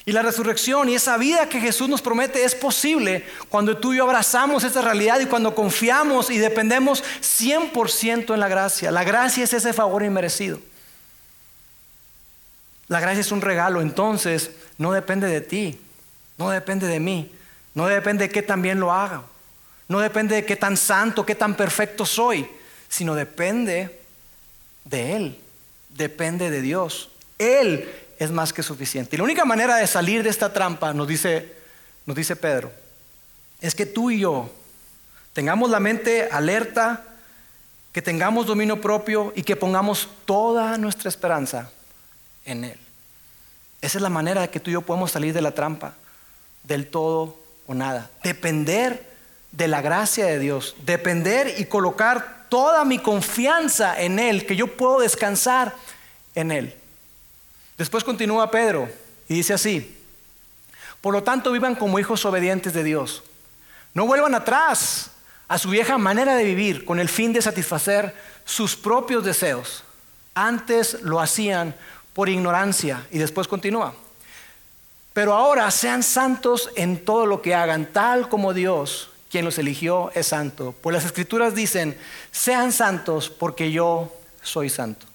Y 0.06 0.12
la 0.12 0.22
resurrección 0.22 0.88
y 0.90 0.94
esa 0.94 1.18
vida 1.18 1.50
que 1.50 1.60
Jesús 1.60 1.90
nos 1.90 2.04
promete 2.04 2.44
es 2.44 2.54
posible 2.54 3.26
cuando 3.50 3.78
tú 3.78 3.94
y 3.94 3.98
yo 3.98 4.04
abrazamos 4.04 4.64
esa 4.64 4.84
realidad 4.84 5.20
y 5.22 5.26
cuando 5.26 5.56
confiamos 5.56 6.30
y 6.30 6.38
dependemos 6.38 7.04
100% 7.20 8.32
en 8.32 8.40
la 8.40 8.48
gracia. 8.48 8.92
La 8.92 9.04
gracia 9.04 9.44
es 9.44 9.54
ese 9.54 9.74
favor 9.74 10.04
inmerecido. 10.04 10.60
La 12.88 13.00
gracia 13.00 13.22
es 13.22 13.32
un 13.32 13.42
regalo, 13.42 13.82
entonces 13.82 14.52
no 14.78 14.92
depende 14.92 15.26
de 15.26 15.42
ti, 15.42 15.82
no 16.38 16.52
depende 16.52 16.86
de 16.86 17.00
mí, 17.00 17.32
no 17.74 17.88
depende 17.88 18.28
de 18.28 18.32
qué 18.32 18.44
también 18.44 18.80
lo 18.80 18.94
haga. 18.94 19.24
No 19.88 20.00
depende 20.00 20.36
de 20.36 20.46
qué 20.46 20.56
tan 20.56 20.78
santo, 20.78 21.26
qué 21.26 21.34
tan 21.34 21.56
perfecto 21.56 22.06
soy, 22.06 22.48
sino 22.88 23.16
depende 23.16 24.05
de 24.86 25.16
Él, 25.16 25.40
depende 25.90 26.50
de 26.50 26.62
Dios. 26.62 27.10
Él 27.38 27.90
es 28.18 28.32
más 28.32 28.54
que 28.54 28.64
suficiente. 28.64 29.16
Y 29.16 29.18
la 29.18 29.24
única 29.24 29.46
manera 29.46 29.76
de 29.76 29.88
salir 29.88 30.24
de 30.24 30.30
esta 30.30 30.54
trampa, 30.54 30.94
nos 30.94 31.08
dice, 31.08 31.54
nos 32.06 32.16
dice 32.16 32.36
Pedro, 32.36 32.72
es 33.60 33.76
que 33.76 33.86
tú 33.86 34.12
y 34.12 34.20
yo 34.20 34.50
tengamos 35.34 35.70
la 35.70 35.80
mente 35.80 36.30
alerta, 36.32 37.04
que 37.92 38.02
tengamos 38.02 38.46
dominio 38.46 38.80
propio 38.80 39.34
y 39.36 39.44
que 39.44 39.56
pongamos 39.56 40.10
toda 40.26 40.78
nuestra 40.78 41.10
esperanza 41.10 41.72
en 42.46 42.64
Él. 42.64 42.80
Esa 43.82 43.98
es 43.98 44.02
la 44.02 44.10
manera 44.10 44.42
de 44.42 44.50
que 44.50 44.60
tú 44.60 44.70
y 44.70 44.74
yo 44.74 44.82
podemos 44.82 45.12
salir 45.12 45.34
de 45.34 45.42
la 45.42 45.52
trampa, 45.52 45.96
del 46.64 46.88
todo 46.88 47.38
o 47.68 47.74
nada. 47.74 48.10
Depender 48.24 49.14
de 49.52 49.68
la 49.68 49.82
gracia 49.82 50.26
de 50.26 50.40
Dios, 50.40 50.76
depender 50.86 51.56
y 51.58 51.66
colocar 51.66 52.35
toda 52.50 52.86
mi 52.86 53.00
confianza 53.00 54.00
en 54.02 54.20
Él, 54.20 54.46
que 54.46 54.56
yo 54.56 54.68
puedo 54.68 55.00
descansar 55.00 55.76
en 56.34 56.52
Él. 56.52 56.74
Después 57.78 58.04
continúa 58.04 58.52
Pedro 58.52 58.90
y 59.28 59.36
dice 59.36 59.54
así, 59.54 59.98
por 61.02 61.14
lo 61.14 61.24
tanto 61.24 61.52
vivan 61.52 61.76
como 61.76 62.00
hijos 62.00 62.26
obedientes 62.26 62.74
de 62.74 62.84
Dios, 62.84 63.24
no 63.94 64.06
vuelvan 64.06 64.36
atrás 64.36 65.12
a 65.48 65.58
su 65.58 65.70
vieja 65.70 65.98
manera 65.98 66.36
de 66.36 66.44
vivir 66.44 66.86
con 66.86 67.00
el 67.00 67.10
fin 67.10 67.34
de 67.34 67.42
satisfacer 67.42 68.16
sus 68.46 68.76
propios 68.76 69.24
deseos. 69.24 69.84
Antes 70.34 71.02
lo 71.02 71.20
hacían 71.20 71.76
por 72.14 72.30
ignorancia 72.30 73.06
y 73.12 73.18
después 73.18 73.48
continúa. 73.48 73.94
Pero 75.14 75.34
ahora 75.34 75.70
sean 75.72 76.04
santos 76.04 76.70
en 76.76 77.06
todo 77.06 77.26
lo 77.26 77.42
que 77.42 77.56
hagan, 77.56 77.86
tal 77.86 78.28
como 78.28 78.54
Dios 78.54 79.10
quien 79.36 79.44
los 79.44 79.58
eligió 79.58 80.12
es 80.16 80.28
santo. 80.28 80.74
Pues 80.82 80.94
las 80.94 81.04
escrituras 81.04 81.54
dicen, 81.54 81.98
sean 82.32 82.72
santos 82.72 83.30
porque 83.30 83.70
yo 83.70 84.16
soy 84.42 84.70
santo. 84.70 85.06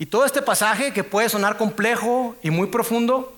Y 0.00 0.06
todo 0.06 0.24
este 0.24 0.42
pasaje 0.42 0.92
que 0.92 1.04
puede 1.04 1.28
sonar 1.28 1.56
complejo 1.56 2.34
y 2.42 2.50
muy 2.50 2.66
profundo, 2.66 3.32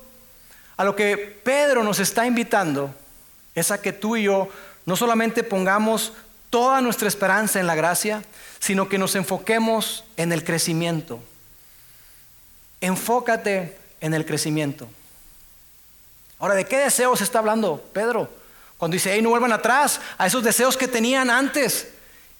a 0.78 0.84
lo 0.84 0.96
que 0.96 1.18
Pedro 1.18 1.84
nos 1.84 1.98
está 1.98 2.26
invitando 2.26 2.90
es 3.54 3.70
a 3.70 3.82
que 3.82 3.92
tú 3.92 4.16
y 4.16 4.22
yo 4.22 4.48
no 4.86 4.96
solamente 4.96 5.44
pongamos 5.44 6.14
toda 6.48 6.80
nuestra 6.80 7.08
esperanza 7.08 7.60
en 7.60 7.66
la 7.66 7.74
gracia, 7.74 8.22
sino 8.58 8.88
que 8.88 8.96
nos 8.96 9.14
enfoquemos 9.14 10.04
en 10.16 10.32
el 10.32 10.42
crecimiento. 10.42 11.20
Enfócate 12.80 13.76
en 14.00 14.14
el 14.14 14.24
crecimiento. 14.24 14.88
Ahora, 16.38 16.54
¿de 16.54 16.64
qué 16.64 16.78
deseos 16.78 17.20
está 17.20 17.40
hablando 17.40 17.84
Pedro? 17.92 18.45
Cuando 18.78 18.94
dice, 18.94 19.12
hey, 19.12 19.22
no 19.22 19.30
vuelvan 19.30 19.52
atrás 19.52 20.00
a 20.18 20.26
esos 20.26 20.42
deseos 20.42 20.76
que 20.76 20.88
tenían 20.88 21.30
antes, 21.30 21.88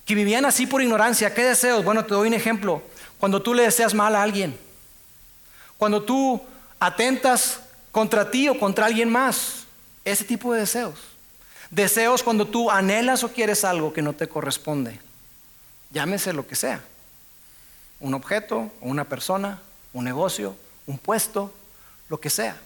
que 0.05 0.15
vivían 0.15 0.45
así 0.45 0.67
por 0.67 0.83
ignorancia. 0.83 1.33
¿Qué 1.35 1.45
deseos? 1.45 1.85
Bueno, 1.85 2.05
te 2.05 2.15
doy 2.15 2.29
un 2.29 2.35
ejemplo. 2.35 2.83
Cuando 3.19 3.43
tú 3.43 3.55
le 3.55 3.63
deseas 3.63 3.95
mal 3.95 4.15
a 4.15 4.23
alguien, 4.23 4.59
cuando 5.79 6.03
tú 6.03 6.43
atentas 6.79 7.61
contra 7.91 8.31
ti 8.31 8.49
o 8.49 8.59
contra 8.59 8.87
alguien 8.87 9.11
más, 9.11 9.65
ese 10.05 10.25
tipo 10.25 10.53
de 10.53 10.61
deseos. 10.61 10.99
Deseos 11.71 12.23
cuando 12.23 12.47
tú 12.47 12.71
anhelas 12.71 13.25
o 13.25 13.33
quieres 13.33 13.65
algo 13.65 13.93
que 13.93 14.03
no 14.03 14.13
te 14.13 14.29
corresponde. 14.29 15.01
Llámese 15.91 16.33
lo 16.33 16.47
que 16.47 16.55
sea. 16.55 16.81
Un 17.99 18.15
objeto, 18.15 18.71
una 18.81 19.05
persona, 19.05 19.61
un 19.93 20.05
negocio, 20.05 20.55
un 20.87 20.99
puesto, 20.99 21.53
lo 22.09 22.21
que 22.21 22.31
sea 22.31 22.57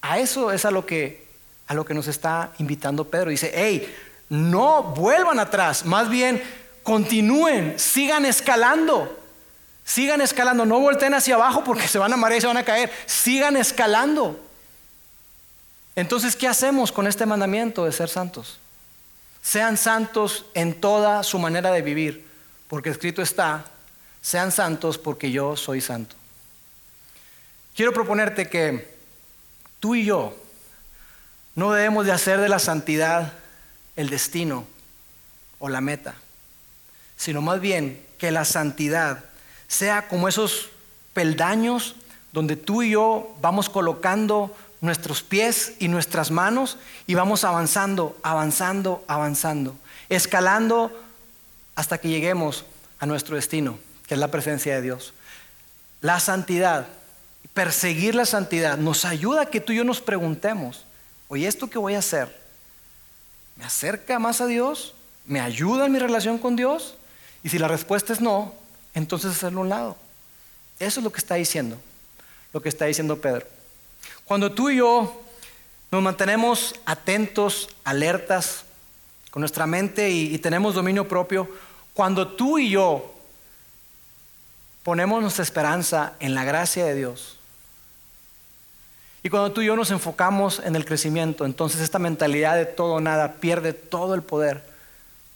A 0.00 0.18
eso 0.18 0.50
es 0.50 0.64
a 0.64 0.70
lo 0.70 0.86
que, 0.86 1.25
a 1.66 1.74
lo 1.74 1.84
que 1.84 1.94
nos 1.94 2.06
está 2.08 2.52
invitando 2.58 3.08
Pedro. 3.08 3.30
Dice, 3.30 3.52
hey, 3.54 3.94
no 4.28 4.82
vuelvan 4.82 5.38
atrás, 5.38 5.84
más 5.84 6.08
bien 6.08 6.42
continúen, 6.82 7.78
sigan 7.78 8.24
escalando. 8.24 9.22
Sigan 9.84 10.20
escalando, 10.20 10.66
no 10.66 10.80
volteen 10.80 11.14
hacia 11.14 11.36
abajo 11.36 11.62
porque 11.62 11.86
se 11.86 11.98
van 11.98 12.12
a 12.12 12.16
marear 12.16 12.38
y 12.38 12.40
se 12.40 12.46
van 12.48 12.56
a 12.56 12.64
caer. 12.64 12.90
Sigan 13.06 13.56
escalando. 13.56 14.40
Entonces, 15.94 16.34
¿qué 16.34 16.48
hacemos 16.48 16.90
con 16.90 17.06
este 17.06 17.24
mandamiento 17.24 17.84
de 17.84 17.92
ser 17.92 18.08
santos? 18.08 18.58
Sean 19.42 19.76
santos 19.76 20.44
en 20.54 20.80
toda 20.80 21.22
su 21.22 21.38
manera 21.38 21.70
de 21.70 21.82
vivir, 21.82 22.26
porque 22.66 22.90
escrito 22.90 23.22
está, 23.22 23.64
sean 24.20 24.50
santos 24.50 24.98
porque 24.98 25.30
yo 25.30 25.56
soy 25.56 25.80
santo. 25.80 26.16
Quiero 27.76 27.92
proponerte 27.92 28.48
que 28.48 28.92
tú 29.78 29.94
y 29.94 30.04
yo 30.04 30.36
no 31.56 31.72
debemos 31.72 32.06
de 32.06 32.12
hacer 32.12 32.38
de 32.40 32.48
la 32.48 32.58
santidad 32.58 33.32
el 33.96 34.10
destino 34.10 34.66
o 35.58 35.68
la 35.68 35.80
meta, 35.80 36.14
sino 37.16 37.40
más 37.40 37.60
bien 37.60 38.04
que 38.18 38.30
la 38.30 38.44
santidad 38.44 39.24
sea 39.66 40.06
como 40.06 40.28
esos 40.28 40.68
peldaños 41.14 41.96
donde 42.32 42.56
tú 42.56 42.82
y 42.82 42.90
yo 42.90 43.34
vamos 43.40 43.70
colocando 43.70 44.54
nuestros 44.82 45.22
pies 45.22 45.72
y 45.78 45.88
nuestras 45.88 46.30
manos 46.30 46.76
y 47.06 47.14
vamos 47.14 47.42
avanzando, 47.44 48.16
avanzando, 48.22 49.02
avanzando, 49.08 49.76
escalando 50.10 50.92
hasta 51.74 51.96
que 51.98 52.10
lleguemos 52.10 52.66
a 52.98 53.06
nuestro 53.06 53.36
destino, 53.36 53.78
que 54.06 54.14
es 54.14 54.20
la 54.20 54.30
presencia 54.30 54.74
de 54.74 54.82
Dios. 54.82 55.14
La 56.02 56.20
santidad, 56.20 56.86
perseguir 57.54 58.14
la 58.14 58.26
santidad, 58.26 58.76
nos 58.76 59.06
ayuda 59.06 59.42
a 59.42 59.46
que 59.46 59.60
tú 59.60 59.72
y 59.72 59.76
yo 59.76 59.84
nos 59.84 60.02
preguntemos, 60.02 60.84
oye, 61.28 61.46
¿esto 61.46 61.68
que 61.68 61.78
voy 61.78 61.94
a 61.94 61.98
hacer? 61.98 62.34
¿Me 63.56 63.64
acerca 63.64 64.18
más 64.18 64.40
a 64.40 64.46
Dios? 64.46 64.94
¿Me 65.24 65.40
ayuda 65.40 65.86
en 65.86 65.92
mi 65.92 65.98
relación 65.98 66.38
con 66.38 66.56
Dios? 66.56 66.96
Y 67.42 67.48
si 67.48 67.58
la 67.58 67.68
respuesta 67.68 68.12
es 68.12 68.20
no, 68.20 68.54
entonces 68.94 69.32
hacerlo 69.32 69.60
a 69.60 69.62
un 69.62 69.68
lado. 69.68 69.96
Eso 70.78 71.00
es 71.00 71.04
lo 71.04 71.10
que 71.10 71.18
está 71.18 71.36
diciendo, 71.36 71.78
lo 72.52 72.60
que 72.60 72.68
está 72.68 72.84
diciendo 72.84 73.20
Pedro. 73.20 73.46
Cuando 74.24 74.52
tú 74.52 74.68
y 74.70 74.76
yo 74.76 75.22
nos 75.90 76.02
mantenemos 76.02 76.74
atentos, 76.84 77.68
alertas, 77.84 78.64
con 79.30 79.40
nuestra 79.40 79.66
mente 79.66 80.10
y, 80.10 80.34
y 80.34 80.38
tenemos 80.38 80.74
dominio 80.74 81.06
propio, 81.06 81.48
cuando 81.94 82.28
tú 82.28 82.58
y 82.58 82.70
yo 82.70 83.14
ponemos 84.82 85.20
nuestra 85.20 85.42
esperanza 85.42 86.14
en 86.20 86.34
la 86.34 86.44
gracia 86.44 86.84
de 86.84 86.94
Dios, 86.94 87.35
y 89.26 89.28
cuando 89.28 89.50
tú 89.50 89.60
y 89.60 89.66
yo 89.66 89.74
nos 89.74 89.90
enfocamos 89.90 90.60
en 90.60 90.76
el 90.76 90.84
crecimiento, 90.84 91.46
entonces 91.46 91.80
esta 91.80 91.98
mentalidad 91.98 92.54
de 92.54 92.64
todo 92.64 92.92
o 92.92 93.00
nada 93.00 93.40
pierde 93.40 93.72
todo 93.72 94.14
el 94.14 94.22
poder 94.22 94.64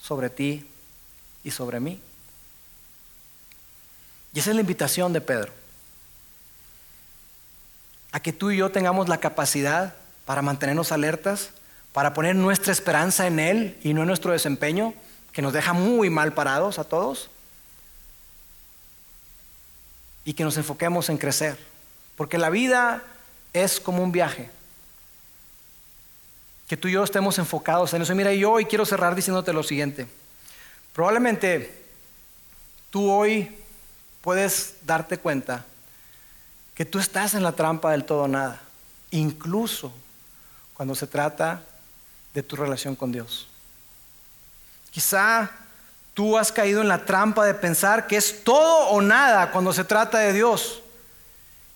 sobre 0.01 0.31
ti 0.31 0.65
y 1.43 1.51
sobre 1.51 1.81
mí. 1.81 2.01
Y 4.33 4.39
esa 4.39 4.51
es 4.51 4.55
la 4.55 4.61
invitación 4.61 5.13
de 5.13 5.21
Pedro. 5.21 5.53
A 8.13 8.21
que 8.21 8.33
tú 8.33 8.53
y 8.53 8.59
yo 8.59 8.71
tengamos 8.71 9.09
la 9.09 9.19
capacidad 9.19 9.97
para 10.25 10.41
mantenernos 10.41 10.93
alertas, 10.93 11.51
para 11.93 12.15
poner 12.15 12.37
nuestra 12.37 12.73
esperanza 12.73 13.27
en 13.27 13.41
Él 13.41 13.77
y 13.83 13.93
no 13.93 14.03
en 14.03 14.07
nuestro 14.07 14.31
desempeño, 14.31 14.95
que 15.33 15.43
nos 15.43 15.53
deja 15.53 15.73
muy 15.73 16.11
mal 16.11 16.33
parados 16.33 16.79
a 16.79 16.85
todos. 16.85 17.29
Y 20.25 20.35
que 20.35 20.45
nos 20.45 20.57
enfoquemos 20.59 21.09
en 21.09 21.19
crecer. 21.19 21.59
Porque 22.15 22.39
la 22.39 22.51
vida 22.51 23.03
es 23.53 23.81
como 23.81 24.03
un 24.03 24.13
viaje. 24.13 24.51
Que 26.69 26.77
tú 26.77 26.89
y 26.89 26.93
yo 26.93 27.03
estemos 27.03 27.39
enfocados 27.39 27.93
en 27.95 28.03
eso. 28.03 28.15
Mira, 28.15 28.33
yo 28.33 28.53
hoy 28.53 28.65
quiero 28.65 28.87
cerrar 28.87 29.15
diciéndote 29.15 29.53
lo 29.53 29.63
siguiente. 29.63 30.07
Probablemente 30.93 31.85
tú 32.91 33.11
hoy 33.11 33.57
puedes 34.21 34.75
darte 34.83 35.19
cuenta 35.19 35.65
que 36.75 36.85
tú 36.85 36.99
estás 36.99 37.35
en 37.35 37.43
la 37.43 37.53
trampa 37.53 37.91
del 37.93 38.05
todo 38.05 38.29
nada, 38.29 38.61
incluso 39.11 39.93
cuando 40.75 40.95
se 40.95 41.07
trata 41.07 41.63
de 42.33 42.43
tu 42.43 42.57
relación 42.57 42.97
con 42.97 43.13
Dios. 43.13 43.49
Quizá 44.91 45.51
tú 46.15 46.39
has 46.39 46.53
caído 46.53 46.81
en 46.81 46.89
la 46.89 47.05
trampa 47.05 47.45
de 47.45 47.55
pensar 47.55 48.07
que 48.07 48.17
es 48.17 48.45
todo 48.45 48.89
o 48.89 49.01
nada 49.01 49.51
cuando 49.51 49.73
se 49.73 49.85
trata 49.85 50.19
de 50.19 50.33
Dios 50.33 50.83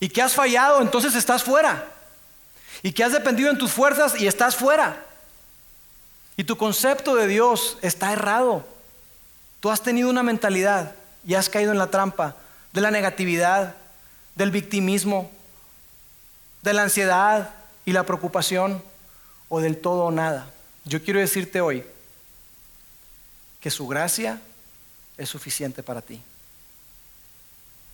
y 0.05 0.11
que 0.11 0.21
has 0.21 0.35
fallado, 0.35 0.83
entonces 0.83 1.15
estás 1.15 1.43
fuera. 1.43 1.91
Y 2.83 2.93
que 2.93 3.03
has 3.03 3.13
dependido 3.13 3.51
en 3.51 3.57
tus 3.57 3.73
fuerzas 3.73 4.21
y 4.21 4.27
estás 4.27 4.55
fuera. 4.55 5.03
Y 6.37 6.45
tu 6.45 6.59
concepto 6.59 7.17
de 7.17 7.27
Dios 7.27 7.79
está 7.81 8.13
errado. 8.13 8.69
Tú 9.61 9.71
has 9.71 9.81
tenido 9.81 10.11
una 10.11 10.23
mentalidad 10.23 10.95
y 11.25 11.37
has 11.37 11.49
caído 11.49 11.73
en 11.73 11.79
la 11.79 11.87
trampa 11.87 12.37
de 12.75 12.83
la 12.83 12.91
negatividad, 12.91 13.77
del 14.35 14.51
victimismo, 14.51 15.31
de 16.61 16.75
la 16.75 16.83
ansiedad 16.83 17.55
y 17.87 17.93
la 17.93 18.03
preocupación 18.03 18.83
o 19.49 19.63
del 19.63 19.79
todo 19.79 20.05
o 20.05 20.11
nada. 20.11 20.51
Yo 20.85 21.03
quiero 21.03 21.19
decirte 21.19 21.63
hoy 21.63 21.83
que 23.59 23.71
su 23.71 23.89
gracia 23.89 24.39
es 25.17 25.31
suficiente 25.31 25.83
para 25.83 26.03
ti. 26.03 26.21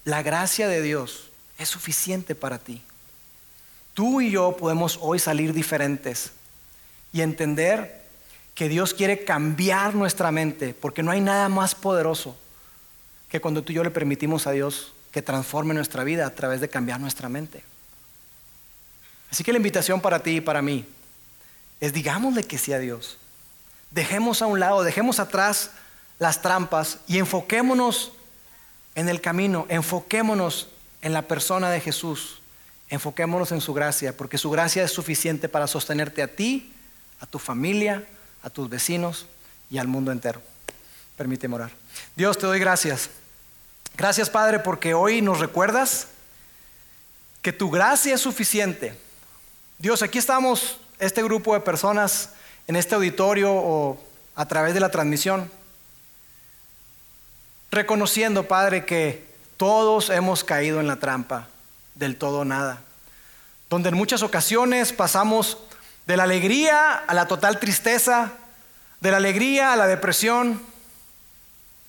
La 0.05 0.25
gracia 0.25 0.67
de 0.67 0.83
Dios 0.83 1.30
es 1.61 1.69
suficiente 1.69 2.35
para 2.35 2.59
ti. 2.59 2.83
Tú 3.93 4.21
y 4.21 4.31
yo 4.31 4.57
podemos 4.57 4.99
hoy 5.03 5.19
salir 5.19 5.53
diferentes 5.53 6.33
y 7.13 7.21
entender 7.21 8.01
que 8.55 8.69
Dios 8.69 8.95
quiere 8.95 9.25
cambiar 9.25 9.95
nuestra 9.95 10.31
mente, 10.31 10.75
porque 10.75 11.03
no 11.03 11.11
hay 11.11 11.21
nada 11.21 11.49
más 11.49 11.75
poderoso 11.75 12.37
que 13.29 13.41
cuando 13.41 13.63
tú 13.63 13.73
y 13.73 13.77
yo 13.77 13.85
le 13.85 13.91
permitimos 13.91 14.47
a 14.47 14.53
Dios 14.53 14.95
que 15.13 15.23
transforme 15.23 15.75
nuestra 15.75 16.03
vida 16.03 16.27
a 16.27 16.35
través 16.35 16.61
de 16.61 16.69
cambiar 16.69 16.99
nuestra 16.99 17.29
mente. 17.29 17.63
Así 19.31 19.45
que 19.45 19.53
la 19.53 19.59
invitación 19.59 20.01
para 20.01 20.23
ti 20.23 20.37
y 20.37 20.41
para 20.41 20.63
mí 20.63 20.87
es 21.81 21.93
digámosle 21.93 22.45
que 22.45 22.59
sí 22.59 22.73
a 22.73 22.79
Dios. 22.79 23.19
Dejemos 23.91 24.41
a 24.41 24.47
un 24.47 24.61
lado, 24.61 24.83
dejemos 24.83 25.21
atrás 25.21 25.73
las 26.19 26.43
trampas 26.43 26.99
y 27.07 27.19
enfoquémonos 27.19 28.13
en 28.95 29.09
el 29.09 29.21
camino, 29.21 29.67
enfoquémonos 29.69 30.69
en 31.03 31.13
la 31.13 31.23
persona 31.23 31.71
de 31.71 31.81
Jesús, 31.81 32.41
enfoquémonos 32.89 33.53
en 33.53 33.61
su 33.61 33.73
gracia, 33.73 34.17
porque 34.17 34.39
su 34.39 34.51
gracia 34.51 34.85
es 34.85 34.91
suficiente 34.91 35.49
para 35.49 35.67
sostenerte 35.67 36.23
a 36.23 36.29
ti, 36.29 36.73
a 37.21 37.27
tu 37.27 37.39
familia, 37.39 38.05
a 38.43 38.51
tus 38.51 38.69
vecinos 38.69 39.27
y 39.71 39.79
al 39.79 39.89
mundo 39.89 40.13
entero. 40.13 40.43
Permíteme 41.17 41.55
orar. 41.55 41.71
Dios, 42.17 42.39
te 42.39 42.47
doy 42.47 42.59
gracias 42.59 43.11
Gracias 43.97 44.31
Padre 44.31 44.61
porque 44.61 44.95
hoy 44.95 45.21
nos 45.21 45.41
recuerdas 45.41 46.09
que 47.43 47.53
tu 47.53 47.71
gracia 47.71 48.15
es 48.15 48.21
suficiente. 48.23 48.99
Dios, 49.79 50.03
aquí 50.03 50.19
estamos, 50.19 50.79
este 50.99 51.23
grupo 51.23 51.55
de 51.55 51.61
personas 51.61 52.31
en 52.67 52.77
este 52.77 52.95
auditorio 52.95 53.53
o 53.53 54.01
a 54.35 54.47
través 54.47 54.75
de 54.75 54.81
la 54.81 54.91
transmisión, 54.91 55.51
reconociendo, 57.71 58.49
Padre, 58.49 58.85
que 58.85 59.27
todos 59.61 60.09
hemos 60.09 60.43
caído 60.43 60.81
en 60.81 60.87
la 60.87 60.97
trampa 60.97 61.47
del 61.95 62.17
todo 62.17 62.47
nada, 62.47 62.81
donde 63.69 63.91
en 63.91 63.95
muchas 63.95 64.23
ocasiones 64.23 64.95
pasamos 64.95 65.59
de 66.07 66.17
la 66.17 66.23
alegría 66.23 66.95
a 66.95 67.13
la 67.13 67.29
total 67.29 67.61
tristeza, 67.61 68.33
de 69.03 69.11
la 69.11 69.19
alegría 69.19 69.75
a 69.75 69.77
la 69.77 69.87
depresión, 69.87 70.63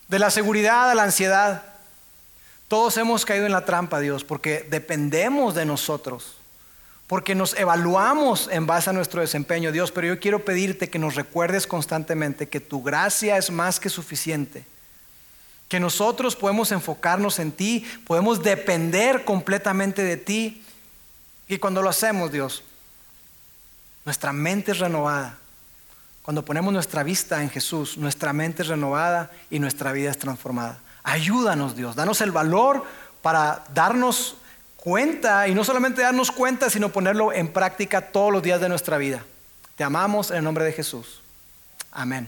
de 0.09 0.19
la 0.19 0.31
seguridad 0.31 0.91
a 0.91 0.95
la 0.95 1.03
ansiedad. 1.03 1.63
Todos 2.67 2.97
hemos 2.97 3.25
caído 3.25 3.45
en 3.45 3.53
la 3.53 3.63
trampa, 3.63 4.01
Dios, 4.01 4.25
porque 4.25 4.67
dependemos 4.69 5.55
de 5.55 5.63
nosotros, 5.63 6.35
porque 7.07 7.35
nos 7.35 7.57
evaluamos 7.57 8.49
en 8.51 8.67
base 8.67 8.89
a 8.89 8.93
nuestro 8.93 9.21
desempeño, 9.21 9.71
Dios, 9.71 9.93
pero 9.93 10.07
yo 10.07 10.19
quiero 10.19 10.43
pedirte 10.43 10.89
que 10.89 10.99
nos 10.99 11.15
recuerdes 11.15 11.67
constantemente 11.67 12.49
que 12.49 12.59
tu 12.59 12.83
gracia 12.83 13.37
es 13.37 13.49
más 13.49 13.79
que 13.79 13.87
suficiente, 13.87 14.65
que 15.71 15.79
nosotros 15.79 16.35
podemos 16.35 16.73
enfocarnos 16.73 17.39
en 17.39 17.53
ti, 17.53 17.89
podemos 18.05 18.43
depender 18.43 19.23
completamente 19.23 20.03
de 20.03 20.17
ti, 20.17 20.65
y 21.47 21.59
cuando 21.59 21.81
lo 21.81 21.87
hacemos, 21.87 22.29
Dios, 22.29 22.61
nuestra 24.03 24.33
mente 24.33 24.73
es 24.73 24.79
renovada. 24.79 25.37
Cuando 26.23 26.43
ponemos 26.43 26.73
nuestra 26.73 27.03
vista 27.03 27.41
en 27.41 27.49
Jesús, 27.49 27.97
nuestra 27.97 28.33
mente 28.33 28.63
es 28.63 28.67
renovada 28.67 29.31
y 29.49 29.59
nuestra 29.59 29.93
vida 29.93 30.11
es 30.11 30.17
transformada. 30.17 30.77
Ayúdanos 31.03 31.73
Dios, 31.73 31.95
danos 31.95 32.19
el 32.19 32.31
valor 32.31 32.83
para 33.21 33.63
darnos 33.73 34.35
cuenta 34.75 35.47
y 35.47 35.55
no 35.55 35.63
solamente 35.63 36.01
darnos 36.01 36.31
cuenta, 36.31 36.69
sino 36.69 36.89
ponerlo 36.89 37.31
en 37.31 37.47
práctica 37.47 38.11
todos 38.11 38.33
los 38.33 38.43
días 38.43 38.59
de 38.59 38.67
nuestra 38.67 38.97
vida. 38.97 39.23
Te 39.77 39.85
amamos 39.85 40.31
en 40.31 40.37
el 40.37 40.43
nombre 40.43 40.65
de 40.65 40.73
Jesús. 40.73 41.21
Amén. 41.93 42.27